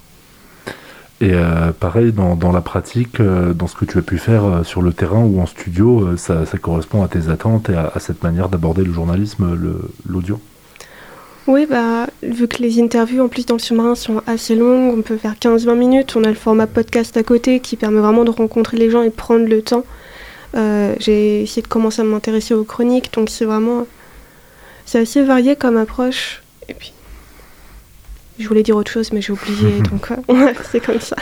Et 1.20 1.32
euh, 1.34 1.72
pareil, 1.72 2.12
dans, 2.12 2.36
dans 2.36 2.52
la 2.52 2.62
pratique, 2.62 3.20
euh, 3.20 3.56
dans 3.56 3.66
ce 3.66 3.76
que 3.76 3.86
tu 3.86 3.98
as 3.98 4.04
pu 4.04 4.20
faire 4.20 4.46
euh, 4.46 4.64
sur 4.64 4.84
le 4.84 4.94
terrain 4.94 5.24
ou 5.24 5.42
en 5.42 5.48
studio, 5.48 6.16
ça, 6.16 6.46
ça 6.46 6.60
correspond 6.60 7.02
à 7.02 7.08
tes 7.08 7.30
attentes 7.30 7.72
et 7.72 7.74
à, 7.74 7.92
à 7.96 8.00
cette 8.00 8.22
manière 8.22 8.48
d'aborder 8.48 8.84
le 8.84 8.94
journalisme, 8.94 9.58
l'audio? 10.08 10.40
Oui, 11.48 11.66
bah, 11.68 12.06
vu 12.22 12.48
que 12.48 12.62
les 12.62 12.80
interviews 12.80 13.24
en 13.24 13.30
plus 13.30 13.48
dans 13.48 13.56
le 13.56 13.60
sous-marin 13.60 13.96
sont 13.96 14.22
assez 14.28 14.54
longues, 14.54 14.94
on 14.96 15.02
peut 15.02 15.18
faire 15.18 15.34
15-20 15.42 15.76
minutes, 15.76 16.16
on 16.16 16.24
a 16.24 16.30
le 16.30 16.36
format 16.36 16.68
podcast 16.68 17.18
à 17.18 17.24
côté 17.24 17.62
qui 17.62 17.78
permet 17.78 18.00
vraiment 18.00 18.26
de 18.26 18.32
rencontrer 18.32 18.78
les 18.78 18.92
gens 18.92 19.02
et 19.02 19.10
de 19.10 19.16
prendre 19.16 19.48
le 19.48 19.64
temps. 19.64 19.86
J'ai 20.54 21.42
essayé 21.42 21.64
de 21.64 21.68
commencer 21.68 22.02
à 22.02 22.06
m'intéresser 22.06 22.54
aux 22.54 22.64
chroniques, 22.64 23.12
donc 23.12 23.32
c'est 23.32 23.46
vraiment... 23.46 23.88
C'est 24.86 25.00
assez 25.00 25.24
varié 25.24 25.56
comme 25.56 25.78
approche. 25.78 26.44
Et 26.70 26.76
puis... 26.76 26.94
Je 28.40 28.48
voulais 28.48 28.64
dire 28.64 28.76
autre 28.76 28.92
chose, 28.92 29.12
mais 29.12 29.22
j'ai 29.22 29.34
oublié, 29.34 29.82
donc 29.92 30.12
euh, 30.12 30.54
c'est 30.72 30.80
comme 30.80 31.00
ça. 31.00 31.16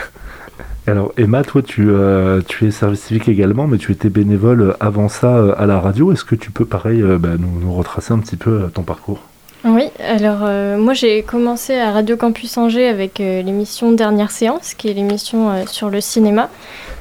Alors 0.86 1.14
Emma, 1.18 1.43
toi 1.43 1.61
tu, 1.61 1.89
euh, 1.89 2.41
tu 2.45 2.68
es 2.68 2.72
service 2.72 3.01
civique 3.01 3.30
également, 3.30 3.68
mais 3.68 3.78
tu 3.78 3.91
étais 3.91 4.09
bénévole 4.09 4.76
avant 4.80 5.07
ça 5.07 5.53
à 5.53 5.66
la 5.66 5.80
radio. 5.80 6.11
Est-ce 6.11 6.26
que 6.26 6.36
tu 6.36 6.51
peux 6.51 6.66
pareil 6.66 7.01
bah, 7.01 7.30
nous, 7.39 7.59
nous, 7.61 7.74
retracer 7.74 8.14
un 8.14 8.20
petit 8.20 8.36
peu 8.36 8.70
ton 8.74 8.84
parcours? 8.84 9.22
Oui, 9.66 9.89
alors 9.97 10.39
euh, 10.41 10.78
moi 10.78 10.93
j'ai 10.93 11.24
commencé 11.24 11.76
à 11.76 11.93
Radio 11.93 12.18
Campus 12.18 12.57
Angers 12.57 12.89
avec 12.89 13.22
euh, 13.22 13.41
l'émission 13.41 13.93
Dernière 13.93 14.30
Séance, 14.30 14.74
qui 14.74 14.89
est 14.89 14.93
l'émission 14.93 15.51
euh, 15.51 15.64
sur 15.68 15.89
le 15.89 16.01
cinéma 16.01 16.49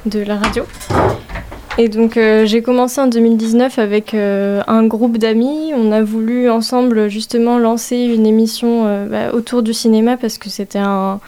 de 0.05 0.21
la 0.21 0.37
radio. 0.37 0.63
Et 1.79 1.89
donc 1.89 2.17
euh, 2.17 2.45
j'ai 2.45 2.61
commencé 2.61 3.01
en 3.01 3.07
2019 3.07 3.79
avec 3.79 4.13
euh, 4.13 4.61
un 4.67 4.85
groupe 4.85 5.17
d'amis. 5.17 5.73
On 5.75 5.91
a 5.91 6.03
voulu 6.03 6.47
ensemble 6.47 7.09
justement 7.09 7.57
lancer 7.57 7.97
une 7.97 8.27
émission 8.27 8.83
euh, 8.85 9.07
bah, 9.07 9.33
autour 9.33 9.63
du 9.63 9.73
cinéma 9.73 10.15
parce 10.15 10.37
que 10.37 10.49
c'était 10.49 10.79
un, 10.79 11.19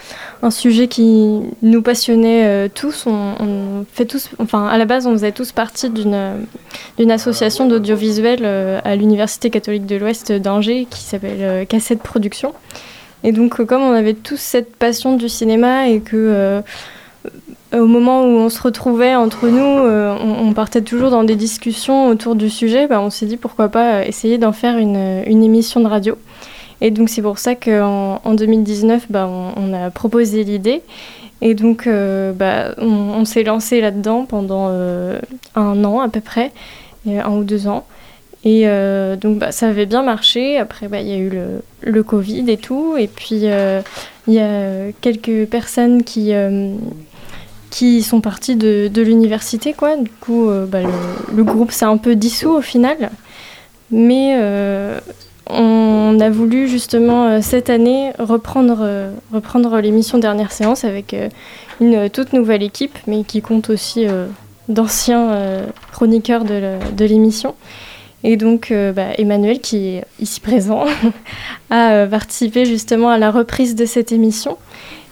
sujet 0.52 0.88
qui 0.88 1.42
nous 1.64 1.82
passionnait 1.82 2.70
tous. 2.70 3.08
On, 3.08 3.86
fait 3.92 4.06
tous, 4.06 4.30
enfin 4.38 4.68
à 4.68 4.78
la 4.78 4.86
base 4.86 5.08
on 5.08 5.14
faisait 5.14 5.32
tous 5.32 5.52
partie 5.52 5.90
d'une 5.90 6.46
d'une 7.00 7.10
association 7.10 7.68
d'audiovisuel 7.68 8.46
à 8.46 8.96
l'Université 8.96 9.50
catholique 9.50 9.88
de 9.88 9.96
l'Ouest 9.96 10.32
d'Angers 10.32 10.86
qui 10.88 11.02
s'appelle 11.02 11.66
Cassette 11.66 12.04
Production. 12.04 12.54
Et 13.24 13.32
donc 13.32 13.64
comme 13.66 13.82
on 13.82 13.94
avait 13.94 14.14
tous 14.14 14.40
cette 14.40 14.76
passion 14.76 15.16
du 15.16 15.30
cinéma 15.30 15.88
et 15.88 16.02
que 16.02 16.62
au 17.80 17.88
moment 17.88 18.24
où 18.24 18.38
on 18.38 18.50
se 18.50 18.62
retrouvait 18.62 19.16
entre 19.16 19.48
nous, 19.48 19.64
euh, 19.64 20.16
on, 20.20 20.54
partait 20.54 20.82
toujours 20.82 21.10
dans 21.10 21.24
des 21.24 21.36
discussions 21.36 22.08
autour 22.08 22.36
du 22.36 22.50
sujet. 22.50 22.88
Bah, 22.88 23.02
on 23.02 23.10
s'est 23.10 23.26
dit 23.26 23.38
pourquoi 23.38 23.70
pas 23.70 24.06
essayer 24.06 24.38
d'en 24.38 24.52
faire 24.52 24.78
une, 24.78 24.96
émission 25.44 25.80
de 25.82 25.88
radio. 25.88 26.18
Et 26.82 26.92
donc 26.92 27.10
c'est 27.10 27.22
pour 27.22 27.40
ça 27.40 27.56
qu'en 27.56 28.22
en 28.24 28.34
2019, 28.34 29.08
bah, 29.10 29.28
on, 29.28 29.74
a 29.74 29.90
proposé 29.90 30.44
l'idée. 30.44 30.82
Et 31.42 31.54
donc 31.54 31.88
euh, 31.88 32.32
bah, 32.32 32.74
on, 32.78 33.26
s'est 33.26 33.44
lancé 33.44 33.82
là-dedans 33.82 34.26
pendant 34.26 34.68
euh, 34.70 35.20
un 35.56 35.84
an 35.84 36.00
à 36.00 36.10
peu 36.10 36.22
près, 36.22 36.52
un 37.08 37.32
ou 37.32 37.44
deux 37.44 37.68
ans. 37.68 37.86
Et 38.44 38.64
euh, 38.66 39.16
donc 39.16 39.44
ça 39.52 39.70
avait 39.70 39.86
bien 39.86 40.04
marché. 40.04 40.58
Après, 40.58 40.88
il 40.92 41.08
y 41.08 41.14
a 41.14 41.18
eu 41.18 41.32
le, 41.82 42.04
Covid 42.04 42.50
et 42.50 42.58
tout. 42.58 42.96
Et 42.98 43.08
puis 43.08 43.44
il 44.28 44.34
y 44.34 44.40
a 44.40 44.92
quelques 45.02 45.50
personnes 45.50 46.04
qui 46.04 46.32
qui 47.76 48.04
sont 48.04 48.22
partis 48.22 48.56
de, 48.56 48.88
de 48.88 49.02
l'université, 49.02 49.74
quoi. 49.74 49.98
Du 49.98 50.10
coup, 50.10 50.50
euh, 50.50 50.66
bah, 50.66 50.80
le, 51.36 51.44
groupe 51.44 51.72
s'est 51.72 51.84
un 51.84 51.98
peu 51.98 52.16
dissous 52.16 52.52
au 52.52 52.62
final. 52.62 53.12
Mais 53.92 54.38
euh, 54.40 54.98
on 55.50 56.18
a 56.22 56.30
voulu 56.30 56.70
justement 56.70 57.28
euh, 57.28 57.40
cette 57.42 57.70
année 57.70 58.14
reprendre, 58.18 59.12
reprendre 59.34 59.78
l'émission 59.82 60.20
Dernière 60.20 60.54
Séance 60.54 60.86
avec 60.86 61.14
une 61.82 62.10
toute 62.10 62.32
nouvelle 62.32 62.64
équipe, 62.64 62.98
mais 63.08 63.26
qui 63.26 63.42
compte 63.42 63.70
aussi 63.70 64.06
d'anciens 64.70 65.66
chroniqueurs 65.92 66.46
de 66.46 67.06
l'émission. 67.06 67.56
Et 68.24 68.38
donc, 68.38 68.72
bah, 68.96 69.08
Emmanuel, 69.18 69.60
qui 69.60 69.88
est 69.88 70.06
ici 70.22 70.40
présent, 70.40 70.86
a 71.70 72.08
participé 72.08 72.64
justement 72.64 73.10
à 73.10 73.18
la 73.18 73.32
reprise 73.32 73.76
de 73.76 73.86
cette 73.86 74.14
émission. 74.14 74.58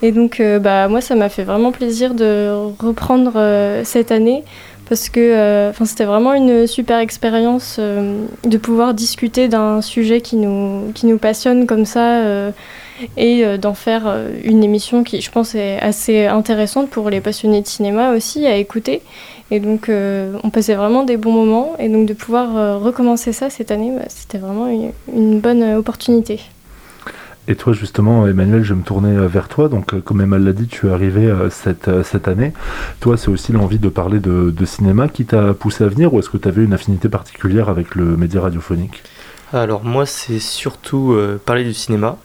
Et 0.04 0.12
donc, 0.12 0.42
euh, 0.42 0.60
bah, 0.60 0.90
moi, 0.90 1.00
ça 1.00 1.16
m'a 1.16 1.30
fait 1.30 1.46
vraiment 1.46 1.72
plaisir 1.72 2.14
de 2.14 2.52
reprendre 2.78 3.32
euh, 3.38 3.86
cette 3.86 4.12
année 4.12 4.44
parce 4.90 5.08
que 5.08 5.22
euh, 5.22 5.72
c'était 5.86 6.04
vraiment 6.04 6.34
une 6.34 6.68
super 6.68 7.00
expérience 7.00 7.80
de 7.80 8.58
pouvoir 8.58 8.94
discuter 8.94 9.48
d'un 9.48 9.82
sujet 9.82 10.20
qui 10.20 10.36
nous, 10.36 10.92
qui 10.94 11.06
nous 11.06 11.18
passionne 11.18 11.66
comme 11.66 11.86
ça 11.86 12.22
et 13.16 13.58
d'en 13.58 13.74
faire 13.74 14.14
une 14.44 14.62
émission 14.62 15.06
qui, 15.06 15.22
je 15.22 15.32
pense, 15.32 15.56
est 15.56 15.80
assez 15.80 16.26
intéressante 16.26 16.90
pour 16.90 17.10
les 17.10 17.22
passionnés 17.22 17.62
de 17.62 17.68
cinéma 17.68 18.12
aussi 18.12 18.46
à 18.46 18.58
écouter. 18.58 19.02
Et 19.52 19.62
donc, 19.62 19.90
on 19.90 20.50
passait 20.50 20.76
vraiment 20.76 21.04
des 21.04 21.16
bons 21.16 21.32
moments. 21.32 21.76
Et 21.80 21.88
donc, 21.88 22.06
de 22.06 22.14
pouvoir 22.14 22.82
recommencer 22.82 23.32
ça 23.32 23.50
cette 23.50 23.72
année, 23.72 23.94
bah, 23.96 24.06
c'était 24.10 24.38
vraiment 24.38 24.68
une 25.08 25.40
bonne 25.40 25.64
opportunité. 25.76 26.42
Et 27.48 27.56
toi, 27.56 27.74
justement, 27.74 28.26
Emmanuel, 28.26 28.64
je 28.64 28.74
me 28.74 28.84
tourner 28.84 29.28
vers 29.28 29.50
toi. 29.50 29.68
Donc, 29.68 30.00
comme 30.02 30.22
Emma 30.22 30.38
l'a 30.38 30.54
dit, 30.54 30.68
tu 30.68 30.88
es 30.88 30.92
arrivé 30.92 31.30
cette, 31.50 32.04
cette 32.04 32.28
année. 32.30 32.54
Toi, 33.02 33.18
c'est 33.18 33.30
aussi 33.30 33.52
l'envie 33.52 33.80
de 33.80 33.90
parler 33.90 34.20
de, 34.20 34.66
cinéma 34.66 35.10
qui 35.10 35.26
t'a 35.26 35.54
poussé 35.54 35.84
à 35.84 35.88
venir 35.88 36.14
ou 36.14 36.20
est-ce 36.20 36.30
que 36.30 36.38
tu 36.38 36.48
avais 36.48 36.64
une 36.64 36.74
affinité 36.74 37.10
particulière 37.10 37.68
avec 37.68 37.96
le 37.96 38.16
média 38.16 38.40
radiophonique? 38.40 39.04
Alors, 39.52 39.84
moi, 39.84 40.06
c'est 40.06 40.40
surtout 40.40 41.12
euh, 41.12 41.38
parler 41.46 41.66
du 41.66 41.74
cinéma. 41.74 42.18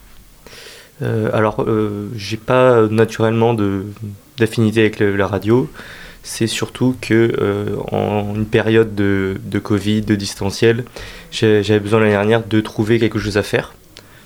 Euh, 1.01 1.29
alors, 1.33 1.63
euh, 1.63 2.09
j'ai 2.15 2.37
pas 2.37 2.87
naturellement 2.87 3.55
d'affinité 4.37 4.81
avec 4.81 4.99
la 4.99 5.27
radio. 5.27 5.69
C'est 6.21 6.47
surtout 6.47 6.95
que 7.01 7.33
euh, 7.39 7.75
en 7.91 8.35
une 8.35 8.45
période 8.45 8.93
de, 8.93 9.37
de 9.43 9.59
Covid, 9.59 10.01
de 10.01 10.15
distanciel, 10.15 10.83
j'avais 11.31 11.79
besoin 11.79 11.99
l'année 11.99 12.11
dernière 12.11 12.45
de 12.45 12.61
trouver 12.61 12.99
quelque 12.99 13.19
chose 13.19 13.37
à 13.37 13.43
faire 13.43 13.73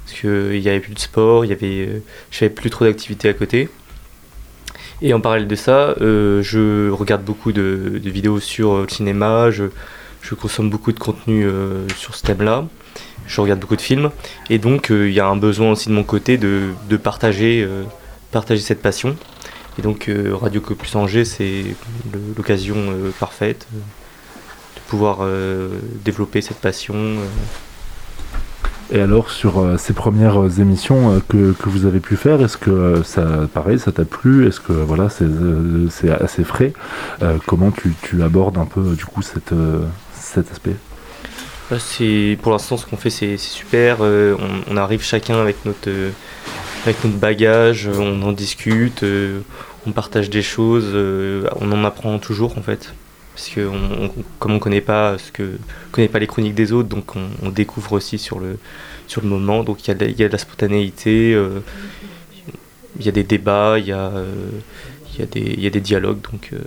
parce 0.06 0.20
qu'il 0.20 0.60
n'y 0.60 0.68
avait 0.68 0.80
plus 0.80 0.93
de 0.93 0.99
sport, 0.99 1.43
euh, 1.43 1.99
j'avais 2.32 2.49
plus 2.49 2.70
trop 2.70 2.86
d'activités 2.86 3.30
à 3.30 3.34
côté. 3.34 3.70
Et 5.01 5.14
en 5.14 5.20
parallèle 5.20 5.47
de 5.47 5.56
ça, 5.56 5.95
euh, 6.01 6.41
je 6.41 6.89
regarde 6.89 7.24
beaucoup 7.24 7.51
de, 7.51 7.99
vidéos 8.04 8.39
sur 8.39 8.82
le 8.82 8.89
cinéma, 8.89 9.51
je, 9.51 9.66
je 10.22 10.36
consomme 10.36 10.70
beaucoup 10.70 10.91
de 10.91 10.99
contenu 10.99 11.45
euh, 11.45 11.88
sur 11.97 12.16
ce 12.16 12.24
thème-là, 12.24 12.66
je 13.28 13.41
regarde 13.41 13.60
beaucoup 13.60 13.76
de 13.76 13.82
films, 13.82 14.12
et 14.49 14.60
donc 14.60 14.88
il 14.89 14.95
euh, 14.95 15.12
y 15.12 15.20
a 15.20 15.28
un 15.28 15.36
besoin 15.36 15.72
aussi 15.72 15.89
de 15.89 15.93
mon 15.93 16.04
côté 16.04 16.38
de, 16.38 16.70
de 16.89 16.97
partager, 16.97 17.64
euh, 17.64 17.84
partager 18.32 18.62
cette 18.62 18.82
passion. 18.82 19.16
Et 19.80 19.82
donc 19.82 20.08
euh, 20.08 20.36
Radio 20.36 20.62
Campus 20.62 20.95
Angers, 20.95 21.26
c'est 21.26 21.64
l'occasion 22.38 22.76
parfaite 23.20 23.68
de 23.74 24.82
pouvoir 24.88 25.28
développer 26.06 26.41
cette 26.41 26.60
passion. 26.60 26.95
Et 28.91 28.99
alors, 28.99 29.31
sur 29.31 29.59
euh, 29.59 29.77
ces 29.77 29.93
premières 29.93 30.41
euh, 30.41 30.49
émissions 30.59 31.13
euh, 31.13 31.19
que, 31.27 31.53
que, 31.53 31.69
vous 31.69 31.86
avez 31.86 31.99
pu 31.99 32.15
faire, 32.15 32.41
est-ce 32.41 32.57
que 32.57 33.01
ça, 33.03 33.47
pareil, 33.53 33.79
ça 33.79 33.91
t'a 33.91 34.05
plu? 34.05 34.47
Est-ce 34.47 34.59
que 34.59 34.73
voilà, 34.73 35.09
c'est 35.09 36.09
assez 36.09 36.43
frais? 36.43 36.73
Comment 37.45 37.71
tu, 37.71 37.93
tu, 38.01 38.21
abordes 38.23 38.57
un 38.57 38.65
peu 38.65 38.95
du 38.95 39.05
coup 39.05 39.21
cette, 39.21 39.53
cet 40.13 40.51
aspect? 40.51 40.75
Pour 42.41 42.51
l'instant 42.51 42.77
ce 42.77 42.86
qu'on 42.86 42.97
fait 42.97 43.09
c'est 43.09 43.38
super. 43.38 44.01
On, 44.01 44.38
on, 44.69 44.77
arrive 44.77 45.01
chacun 45.01 45.41
avec 45.41 45.65
notre 45.65 45.89
avec 46.84 47.03
notre 47.03 47.17
bagage 47.17 47.88
on 47.88 48.21
en 48.21 48.31
discute 48.31 49.03
on 49.88 49.91
partage 49.91 50.29
des 50.29 50.43
choses 50.43 50.93
on 51.59 51.71
en 51.71 51.84
apprend 51.84 52.19
toujours 52.19 52.57
en 52.59 52.61
fait 52.61 52.93
parce 53.34 53.49
que 53.49 53.61
on, 53.61 54.05
on, 54.05 54.11
comme 54.39 54.53
on 54.53 54.59
connaît 54.59 54.81
pas 54.81 55.17
ce 55.17 55.31
que 55.31 55.57
connaît 55.91 56.07
pas 56.07 56.19
les 56.19 56.27
chroniques 56.27 56.55
des 56.55 56.71
autres 56.71 56.89
donc 56.89 57.15
on, 57.15 57.27
on 57.41 57.49
découvre 57.49 57.93
aussi 57.93 58.17
sur 58.17 58.39
le 58.39 58.57
sur 59.07 59.21
le 59.21 59.27
moment. 59.27 59.63
Donc 59.63 59.86
il 59.86 59.88
y 59.89 59.91
a 59.91 59.95
de, 59.95 60.05
il 60.05 60.19
y 60.19 60.23
a 60.23 60.27
de 60.27 60.31
la 60.31 60.38
spontanéité 60.38 61.34
euh, 61.34 61.59
il 62.99 63.05
y 63.05 63.09
a 63.09 63.11
des 63.11 63.23
débats 63.23 63.77
il 63.79 63.88
y 63.88 63.91
a 63.91 64.07
euh, 64.07 64.34
il 65.13 65.19
y 65.19 65.23
a 65.23 65.25
des 65.25 65.41
il 65.41 65.59
y 65.61 65.67
a 65.67 65.69
des 65.69 65.81
dialogues 65.81 66.21
donc 66.31 66.51
euh... 66.53 66.59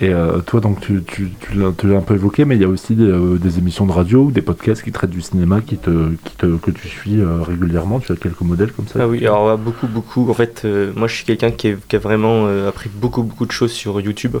et 0.00 0.10
euh, 0.12 0.38
toi 0.40 0.60
donc 0.60 0.80
tu, 0.80 1.02
tu, 1.04 1.30
tu 1.40 1.56
l'as 1.56 1.96
un 1.96 2.02
peu 2.02 2.14
évoqué 2.14 2.44
mais 2.44 2.56
il 2.56 2.62
y 2.62 2.64
a 2.64 2.68
aussi 2.68 2.94
des, 2.94 3.12
des, 3.38 3.58
émissions 3.58 3.86
de 3.86 3.92
radio 3.92 4.24
ou 4.24 4.30
des 4.30 4.42
podcasts 4.42 4.82
qui 4.82 4.92
traitent 4.92 5.10
du 5.10 5.20
cinéma 5.20 5.60
qui 5.60 5.76
te, 5.76 6.14
qui 6.24 6.36
te 6.36 6.56
que 6.56 6.70
tu 6.70 6.88
suis 6.88 7.18
régulièrement. 7.22 8.00
Tu 8.00 8.12
as 8.12 8.16
quelques 8.16 8.40
modèles 8.40 8.72
comme 8.72 8.86
ça. 8.86 9.00
Ah 9.02 9.08
oui 9.08 9.18
alors 9.20 9.58
beaucoup 9.58 9.88
beaucoup. 9.88 10.30
En 10.30 10.34
fait 10.34 10.66
moi 10.94 11.06
je 11.08 11.14
suis 11.14 11.24
quelqu'un 11.24 11.50
qui, 11.50 11.74
qui, 11.88 11.96
a 11.96 11.98
vraiment 11.98 12.46
appris 12.68 12.90
beaucoup 12.92 13.22
beaucoup 13.22 13.46
de 13.46 13.52
choses 13.52 13.72
sur 13.72 14.00
youtube 14.00 14.36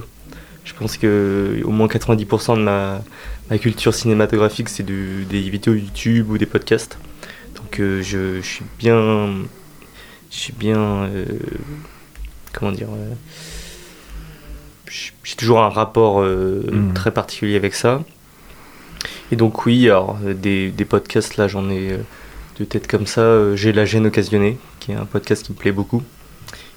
je 0.64 0.74
pense 0.74 0.96
que 0.96 1.60
au 1.64 1.70
moins 1.70 1.86
90% 1.86 2.56
de 2.56 2.62
ma, 2.62 3.02
ma 3.50 3.58
culture 3.58 3.94
cinématographique 3.94 4.68
c'est 4.68 4.82
de, 4.82 5.24
des 5.28 5.40
vidéos 5.40 5.74
YouTube 5.74 6.30
ou 6.30 6.38
des 6.38 6.46
podcasts. 6.46 6.98
Donc 7.56 7.80
euh, 7.80 8.02
je, 8.02 8.40
je, 8.40 8.46
suis 8.46 8.64
bien 8.78 9.28
je 10.30 10.36
suis 10.36 10.52
bien 10.52 10.78
euh, 10.78 11.24
comment 12.52 12.72
dire 12.72 12.88
euh, 12.90 13.14
j'ai 15.22 15.36
toujours 15.36 15.60
un 15.62 15.68
rapport 15.68 16.20
mmh. 16.20 16.94
très 16.94 17.12
particulier 17.12 17.56
avec 17.56 17.74
ça. 17.74 18.02
Et 19.30 19.36
donc 19.36 19.64
oui, 19.64 19.88
alors 19.88 20.18
des, 20.18 20.70
des 20.70 20.84
podcasts 20.84 21.36
là 21.36 21.46
j'en 21.46 21.70
ai 21.70 21.96
de 22.58 22.64
tête 22.64 22.88
comme 22.88 23.06
ça, 23.06 23.54
j'ai 23.54 23.72
La 23.72 23.84
gêne 23.84 24.06
occasionnée 24.06 24.58
qui 24.80 24.90
est 24.90 24.96
un 24.96 25.04
podcast 25.04 25.46
qui 25.46 25.52
me 25.52 25.56
plaît 25.56 25.70
beaucoup. 25.70 26.02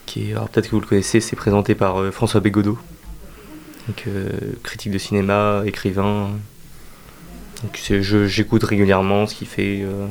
Qui 0.05 0.29
est 0.29 0.33
alors 0.33 0.47
peut-être 0.49 0.67
que 0.67 0.75
vous 0.75 0.81
le 0.81 0.85
connaissez, 0.85 1.21
c'est 1.21 1.35
présenté 1.35 1.73
par 1.73 2.13
François 2.13 2.39
Bégodeau 2.39 2.77
donc 3.87 4.03
euh, 4.07 4.29
critique 4.63 4.91
de 4.91 4.97
cinéma, 4.97 5.63
écrivain. 5.65 6.31
Donc 7.63 7.79
j'écoute 8.01 8.63
régulièrement 8.63 9.27
ce 9.27 9.35
qu'il 9.35 9.47
fait. 9.47 9.83
Euh, 9.83 10.07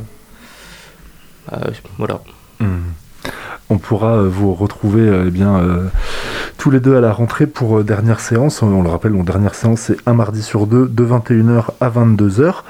voilà. 1.98 2.22
Hmm 2.60 2.92
on 3.70 3.78
pourra 3.78 4.16
euh, 4.16 4.28
vous 4.28 4.54
retrouver 4.54 5.02
euh, 5.02 5.24
eh 5.26 5.30
bien, 5.30 5.56
euh, 5.56 5.86
tous 6.58 6.70
les 6.70 6.80
deux 6.80 6.96
à 6.96 7.00
la 7.00 7.12
rentrée 7.12 7.46
pour 7.46 7.82
dernière 7.82 8.20
séance. 8.20 8.62
On 8.62 8.82
le 8.82 8.88
rappelle, 8.88 9.12
mon 9.12 9.24
dernière 9.24 9.54
séance 9.54 9.80
c'est 9.80 9.96
un 10.06 10.14
mardi 10.14 10.42
sur 10.42 10.66
deux 10.66 10.86
de 10.86 11.04
21h 11.04 11.64
à 11.80 11.88
22h 11.88 12.62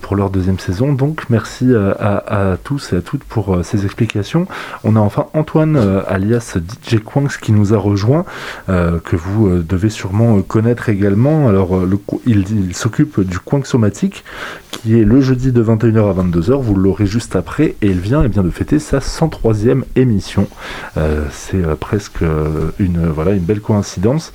pour 0.00 0.16
leur 0.16 0.30
deuxième 0.30 0.58
saison. 0.58 0.92
Donc 0.92 1.24
merci 1.28 1.72
à, 1.74 2.56
tous 2.62 2.92
et 2.92 2.96
à 2.96 3.00
toutes 3.00 3.24
pour 3.24 3.58
ces 3.64 3.84
explications. 3.84 4.46
On 4.84 4.94
a 4.94 5.00
enfin 5.00 5.26
Antoine 5.34 5.76
alias 6.06 6.56
DJ 6.56 6.98
Quanks 7.00 7.38
qui 7.40 7.50
nous 7.50 7.74
a 7.74 7.78
rejoint, 7.78 8.24
que 8.68 9.16
vous 9.16 9.62
devez 9.62 9.90
sûrement 9.90 10.40
connaître 10.42 10.88
également. 10.88 11.48
Alors 11.48 11.80
il, 12.26 12.74
s'occupe 12.74 13.20
du 13.20 13.40
Quanksomatique 13.40 14.24
qui 14.72 14.98
est 14.98 15.04
le 15.04 15.20
jeudi 15.20 15.52
de 15.52 15.62
21h 15.62 16.10
à 16.10 16.22
22h. 16.22 16.60
Vous 16.60 16.74
l'aurez 16.74 17.06
juste 17.06 17.36
après 17.36 17.76
et 17.82 17.86
il 17.86 18.00
vient, 18.00 18.22
et 18.22 18.26
eh 18.26 18.28
bien, 18.28 18.42
de 18.42 18.50
fêter 18.50 18.78
sa 18.78 18.98
103e 18.98 19.82
émission. 19.94 20.48
Euh, 20.96 21.26
c'est 21.30 21.62
euh, 21.62 21.76
presque 21.76 22.22
euh, 22.22 22.70
une, 22.78 23.06
voilà, 23.06 23.32
une 23.32 23.42
belle 23.42 23.60
coïncidence. 23.60 24.32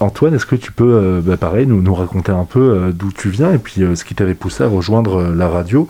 Antoine, 0.00 0.34
est-ce 0.34 0.46
que 0.46 0.56
tu 0.56 0.72
peux, 0.72 1.22
bah, 1.24 1.36
pareil, 1.36 1.66
nous, 1.66 1.80
nous 1.80 1.94
raconter 1.94 2.32
un 2.32 2.44
peu 2.44 2.92
d'où 2.92 3.12
tu 3.12 3.30
viens 3.30 3.52
et 3.52 3.58
puis 3.58 3.82
ce 3.94 4.04
qui 4.04 4.14
t'avait 4.14 4.34
poussé 4.34 4.64
à 4.64 4.68
rejoindre 4.68 5.32
la 5.34 5.48
radio 5.48 5.88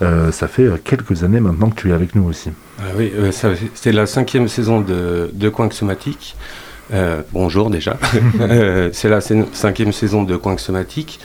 Ça 0.00 0.46
fait 0.46 0.68
quelques 0.84 1.24
années 1.24 1.40
maintenant 1.40 1.70
que 1.70 1.80
tu 1.80 1.90
es 1.90 1.92
avec 1.92 2.14
nous 2.14 2.24
aussi. 2.24 2.50
Ah 2.78 2.82
oui, 2.96 3.12
c'est 3.74 3.92
la 3.92 4.06
cinquième 4.06 4.48
saison 4.48 4.80
de, 4.80 5.30
de 5.32 5.48
Coin 5.48 5.70
Somatique. 5.70 6.36
bonjour 7.32 7.70
déjà. 7.70 7.96
c'est 8.92 9.08
la 9.08 9.20
cinquième 9.20 9.92
saison 9.92 10.22
de 10.22 10.36
Coin 10.36 10.58
Somatique. 10.58 11.20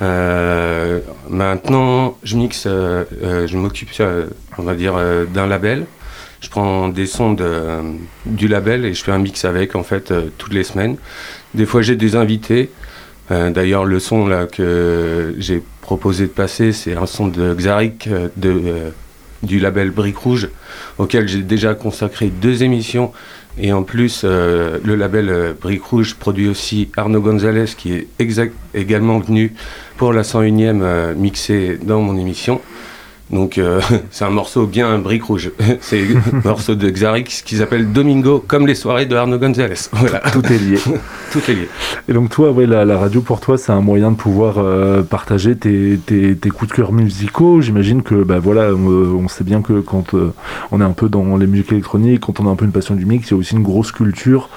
Maintenant, 0.00 2.18
je 2.22 2.36
mixe, 2.36 2.64
je 2.64 3.56
m'occupe, 3.56 3.90
on 4.58 4.62
va 4.62 4.74
dire, 4.74 4.94
d'un 5.32 5.46
label 5.46 5.86
je 6.44 6.50
prends 6.50 6.88
des 6.88 7.06
sons 7.06 7.34
du 8.26 8.48
label 8.48 8.84
et 8.84 8.92
je 8.92 9.02
fais 9.02 9.12
un 9.12 9.18
mix 9.18 9.46
avec 9.46 9.74
en 9.74 9.82
fait 9.82 10.10
euh, 10.10 10.28
toutes 10.36 10.52
les 10.52 10.62
semaines. 10.62 10.96
Des 11.54 11.64
fois 11.64 11.80
j'ai 11.80 11.96
des 11.96 12.16
invités. 12.16 12.70
Euh, 13.30 13.50
d'ailleurs 13.50 13.86
le 13.86 13.98
son 13.98 14.26
là 14.26 14.44
que 14.44 15.34
j'ai 15.38 15.62
proposé 15.80 16.24
de 16.24 16.30
passer 16.30 16.72
c'est 16.72 16.94
un 16.94 17.06
son 17.06 17.28
de 17.28 17.54
Xarik 17.54 18.06
euh, 18.06 18.28
de, 18.36 18.92
du 19.42 19.58
label 19.58 19.90
Brique 19.90 20.18
Rouge 20.18 20.50
auquel 20.98 21.26
j'ai 21.26 21.40
déjà 21.40 21.74
consacré 21.74 22.26
deux 22.26 22.62
émissions 22.62 23.12
et 23.58 23.72
en 23.72 23.82
plus 23.82 24.24
le 24.24 24.94
label 24.94 25.54
Brique 25.60 25.84
Rouge 25.84 26.14
produit 26.14 26.48
aussi 26.48 26.90
Arnaud 26.96 27.20
Gonzalez 27.20 27.66
qui 27.76 27.92
est 27.92 28.08
également 28.74 29.18
venu 29.20 29.54
pour 29.96 30.12
la 30.12 30.22
101e 30.22 31.14
mixer 31.14 31.78
dans 31.82 32.00
mon 32.00 32.18
émission. 32.18 32.60
Donc 33.30 33.58
euh, 33.58 33.80
c'est 34.10 34.24
un 34.24 34.30
morceau 34.30 34.66
bien 34.66 34.98
brique 34.98 35.24
rouge. 35.24 35.50
c'est 35.80 36.02
un 36.02 36.40
morceau 36.44 36.74
de 36.74 36.88
Xarix 36.90 37.42
qui 37.44 37.56
s'appelle 37.56 37.92
Domingo, 37.92 38.44
comme 38.46 38.66
les 38.66 38.74
soirées 38.74 39.06
de 39.06 39.16
Arnaud 39.16 39.38
Gonzalez. 39.38 39.74
Voilà. 39.92 40.20
Tout 40.32 40.44
est 40.46 40.58
lié. 40.58 40.78
Tout 41.32 41.40
est 41.48 41.54
lié. 41.54 41.68
Et 42.08 42.12
donc 42.12 42.30
toi, 42.30 42.50
ouais, 42.50 42.66
la, 42.66 42.84
radio 42.98 43.20
pour 43.20 43.40
toi, 43.40 43.58
c'est 43.58 43.72
un 43.72 43.80
moyen 43.80 44.10
de 44.10 44.16
pouvoir 44.16 44.58
euh, 44.58 45.02
partager 45.02 45.56
tes, 45.56 45.98
tes, 45.98 46.50
coups 46.50 46.70
de 46.70 46.76
cœur 46.76 46.92
musicaux. 46.92 47.60
J'imagine 47.60 48.02
que 48.02 48.14
bah, 48.14 48.38
voilà, 48.38 48.72
on, 48.72 49.28
sait 49.28 49.44
bien 49.44 49.62
que 49.62 49.80
quand 49.80 50.14
euh, 50.14 50.32
on 50.70 50.80
est 50.80 50.84
un 50.84 50.92
peu 50.92 51.08
dans 51.08 51.36
les 51.36 51.46
musiques 51.46 51.72
électroniques, 51.72 52.20
quand 52.20 52.40
on 52.40 52.46
a 52.46 52.50
un 52.50 52.56
peu 52.56 52.64
une 52.64 52.72
passion 52.72 52.94
du 52.94 53.06
mix, 53.06 53.28
il 53.28 53.30
y 53.32 53.34
a 53.34 53.36
aussi 53.38 53.54
une 53.54 53.62
grosse 53.62 53.92
culture 53.92 54.48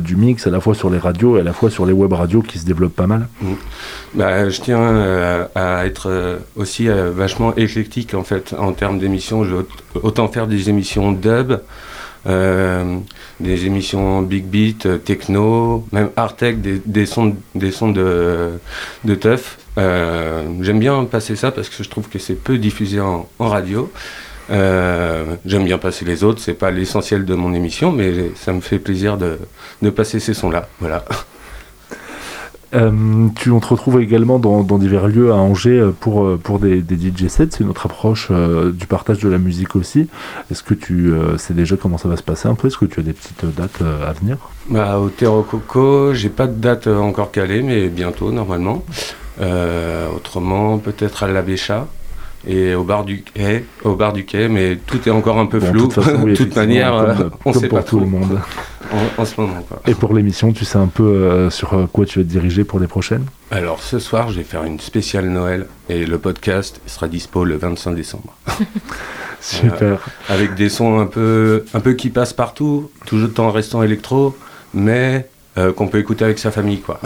du 0.00 0.16
mix, 0.16 0.46
à 0.46 0.50
la 0.50 0.60
fois 0.60 0.74
sur 0.74 0.90
les 0.90 0.98
radios 0.98 1.36
et 1.36 1.40
à 1.40 1.44
la 1.44 1.52
fois 1.52 1.70
sur 1.70 1.86
les 1.86 1.92
web 1.92 2.12
radios 2.12 2.42
qui 2.42 2.58
se 2.58 2.66
développent 2.66 2.96
pas 2.96 3.06
mal. 3.06 3.28
Mmh. 3.40 3.46
Bah, 4.14 4.48
je 4.48 4.60
tiens 4.60 5.48
à 5.54 5.86
être 5.86 6.40
aussi 6.56 6.88
vachement 6.88 7.54
éclectique 7.54 8.14
en 8.18 8.24
fait 8.24 8.54
en 8.58 8.72
termes 8.72 8.98
d'émissions. 8.98 9.44
Je 9.44 9.54
vais 9.56 9.64
autant 10.02 10.28
faire 10.28 10.46
des 10.46 10.68
émissions 10.68 11.12
dub, 11.12 11.60
euh, 12.26 12.98
des 13.40 13.66
émissions 13.66 14.22
big 14.22 14.44
beat, 14.44 14.86
euh, 14.86 14.98
techno, 14.98 15.86
même 15.92 16.10
art 16.16 16.36
des, 16.36 17.06
sons, 17.06 17.36
des 17.54 17.70
sons 17.70 17.90
de, 17.90 18.58
de 19.04 19.14
teuf. 19.14 19.58
Euh, 19.78 20.42
j'aime 20.60 20.80
bien 20.80 21.04
passer 21.04 21.36
ça 21.36 21.52
parce 21.52 21.68
que 21.68 21.82
je 21.82 21.88
trouve 21.88 22.08
que 22.08 22.18
c'est 22.18 22.34
peu 22.34 22.58
diffusé 22.58 23.00
en, 23.00 23.28
radio. 23.38 23.90
J'aime 24.50 25.64
bien 25.64 25.78
passer 25.78 26.04
les 26.04 26.24
autres, 26.24 26.40
c'est 26.40 26.54
pas 26.54 26.70
l'essentiel 26.70 27.24
de 27.24 27.34
mon 27.34 27.54
émission, 27.54 27.92
mais 27.92 28.32
ça 28.34 28.52
me 28.52 28.60
fait 28.60 28.78
plaisir 28.78 29.16
de, 29.16 29.38
de 29.82 29.90
passer 29.90 30.20
ces 30.20 30.34
sons-là. 30.34 30.68
Voilà. 30.80 31.04
Euh, 32.74 33.28
tu, 33.36 33.50
on 33.50 33.60
te 33.60 33.66
retrouve 33.66 34.00
également 34.00 34.38
dans, 34.38 34.62
divers 34.78 35.08
lieux 35.08 35.32
à 35.32 35.36
Angers 35.36 35.78
euh, 35.78 35.90
pour, 35.98 36.24
euh, 36.24 36.38
pour 36.42 36.58
des, 36.58 36.80
DJ 36.80 37.28
sets. 37.28 37.48
C'est 37.50 37.60
une 37.60 37.70
autre 37.70 37.86
approche 37.86 38.30
du 38.30 38.86
partage 38.86 39.18
de 39.18 39.28
la 39.28 39.38
musique 39.38 39.76
aussi. 39.76 40.08
Est-ce 40.50 40.62
que 40.62 40.74
tu 40.74 41.12
sais 41.36 41.54
déjà 41.54 41.76
comment 41.76 41.98
ça 41.98 42.08
va 42.08 42.16
se 42.16 42.22
passer 42.22 42.48
un 42.48 42.54
peu? 42.54 42.68
Est-ce 42.68 42.78
que 42.78 42.84
tu 42.84 43.00
as 43.00 43.02
des 43.02 43.12
petites 43.12 43.44
dates 43.56 43.82
à 43.82 44.12
venir? 44.12 44.36
Bah, 44.68 44.98
Au 44.98 45.08
Terro 45.08 45.42
Coco, 45.42 46.12
j'ai 46.14 46.28
pas 46.28 46.46
de 46.46 46.54
date 46.54 46.86
encore 46.86 47.30
calée, 47.30 47.62
mais 47.62 47.88
bientôt 47.88 48.32
normalement. 48.32 48.84
autrement, 50.14 50.78
peut-être 50.78 51.22
à 51.22 51.28
la 51.28 51.42
Bécha 51.42 51.86
et 52.46 52.74
au 52.74 52.84
bar 52.84 53.04
du 53.04 53.22
quai, 53.22 53.64
au 53.84 53.94
bar 53.94 54.12
du 54.12 54.24
quai, 54.24 54.48
mais 54.48 54.76
tout 54.76 55.06
est 55.08 55.10
encore 55.10 55.38
un 55.38 55.46
peu 55.46 55.60
flou. 55.60 55.88
De 55.88 56.34
toute, 56.34 56.56
manière, 56.56 57.16
on 57.44 57.52
sait 57.52 57.68
pour 57.68 57.78
pas 57.78 57.84
tout 57.84 58.00
le 58.00 58.06
monde. 58.06 58.38
En, 59.18 59.26
ce 59.26 59.38
moment. 59.38 59.66
Et 59.86 59.94
pour 59.94 60.14
l'émission, 60.14 60.50
tu 60.52 60.64
sais 60.64 60.78
un 60.78 60.86
peu 60.86 61.02
euh, 61.02 61.50
sur 61.50 61.74
euh, 61.74 61.86
quoi 61.92 62.06
tu 62.06 62.20
vas 62.20 62.24
te 62.24 62.30
diriger 62.30 62.64
pour 62.64 62.80
les 62.80 62.86
prochaines? 62.86 63.26
Alors 63.50 63.82
ce 63.82 63.98
soir, 63.98 64.30
je 64.30 64.38
vais 64.38 64.44
faire 64.44 64.64
une 64.64 64.80
spéciale 64.80 65.28
Noël 65.28 65.66
et 65.90 66.06
le 66.06 66.18
podcast 66.18 66.80
sera 66.86 67.06
dispo 67.06 67.44
le 67.44 67.58
25 67.58 67.94
décembre. 67.94 68.34
Super. 69.42 69.98
avec 70.30 70.54
des 70.54 70.70
sons 70.70 70.98
un 70.98 71.06
peu, 71.06 71.66
un 71.74 71.80
peu 71.80 71.92
qui 71.92 72.08
passent 72.08 72.32
partout, 72.32 72.90
toujours 73.04 73.28
en 73.38 73.50
restant 73.50 73.82
électro, 73.82 74.34
mais 74.72 75.28
euh, 75.58 75.72
qu'on 75.72 75.88
peut 75.88 75.98
écouter 75.98 76.24
avec 76.24 76.38
sa 76.38 76.50
famille, 76.50 76.80
quoi. 76.80 77.00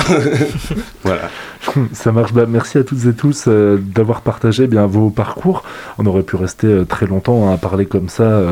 voilà. 1.03 1.31
Ça 1.93 2.13
marche. 2.13 2.33
Bah, 2.33 2.47
merci 2.49 2.79
à 2.79 2.85
toutes 2.85 3.07
et 3.07 3.13
tous 3.13 3.45
euh, 3.49 3.79
d'avoir 3.79 4.23
partagé 4.23 4.67
bien 4.67 4.87
vos 4.87 5.11
parcours. 5.11 5.63
On 5.99 6.07
aurait 6.07 6.23
pu 6.23 6.37
rester 6.37 6.67
euh, 6.67 6.85
très 6.85 7.07
longtemps 7.07 7.49
hein, 7.49 7.55
à 7.55 7.57
parler 7.57 7.87
comme 7.87 8.09
ça. 8.09 8.43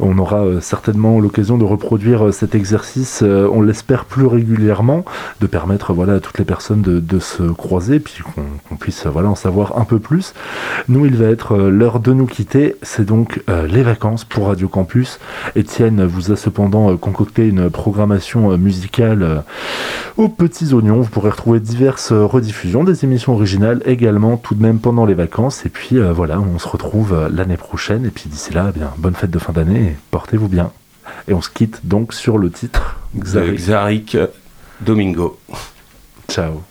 on 0.00 0.18
aura 0.18 0.44
certainement 0.60 1.20
l'occasion 1.20 1.58
de 1.58 1.64
reproduire 1.64 2.32
cet 2.32 2.54
exercice. 2.54 3.22
on 3.22 3.62
l'espère 3.62 4.04
plus 4.04 4.26
régulièrement, 4.26 5.04
de 5.40 5.46
permettre 5.46 5.92
voilà 5.92 6.14
à 6.14 6.20
toutes 6.20 6.38
les 6.38 6.44
personnes 6.44 6.82
de, 6.82 7.18
se 7.18 7.42
croiser, 7.42 8.00
puis 8.00 8.22
qu'on 8.68 8.76
puisse 8.76 9.06
voilà 9.06 9.30
en 9.30 9.34
savoir 9.34 9.78
un 9.78 9.84
peu 9.84 9.98
plus. 9.98 10.34
Nous, 10.88 11.06
il 11.06 11.16
va 11.16 11.26
être 11.26 11.56
l'heure 11.56 12.00
de 12.00 12.12
nous 12.12 12.26
quitter. 12.26 12.76
C'est 12.82 13.04
donc 13.04 13.42
les 13.48 13.82
vacances 13.82 14.24
pour 14.24 14.48
Radio 14.48 14.68
Campus. 14.68 15.18
Étienne 15.56 16.04
vous 16.04 16.32
a 16.32 16.36
cependant 16.36 16.96
concocté 16.96 17.46
une 17.48 17.70
programmation 17.70 18.56
musicale 18.58 19.22
euh, 19.22 19.38
aux 20.16 20.28
petits 20.28 20.72
oignons. 20.72 21.00
Vous 21.00 21.08
pourrez 21.08 21.30
retrouver 21.30 21.60
diverses 21.60 22.12
rediffusions 22.32 22.84
des 22.84 23.04
émissions 23.04 23.34
originales 23.34 23.82
également 23.86 24.36
tout 24.36 24.54
de 24.54 24.62
même 24.62 24.78
pendant 24.78 25.04
les 25.04 25.14
vacances. 25.14 25.64
Et 25.66 25.68
puis 25.68 25.98
euh, 25.98 26.12
voilà, 26.12 26.40
on 26.40 26.58
se 26.58 26.68
retrouve 26.68 27.12
euh, 27.12 27.28
l'année 27.30 27.56
prochaine. 27.56 28.04
Et 28.04 28.10
puis 28.10 28.28
d'ici 28.28 28.52
là, 28.52 28.72
eh 28.74 28.78
bien, 28.78 28.90
bonne 28.98 29.14
fête 29.14 29.30
de 29.30 29.38
fin 29.38 29.52
d'année 29.52 29.80
et 29.80 29.96
portez-vous 30.10 30.48
bien. 30.48 30.72
Et 31.28 31.34
on 31.34 31.40
se 31.40 31.50
quitte 31.50 31.80
donc 31.84 32.14
sur 32.14 32.38
le 32.38 32.50
titre 32.50 32.96
Xarik 33.16 34.16
Domingo. 34.80 35.38
Ciao. 36.28 36.62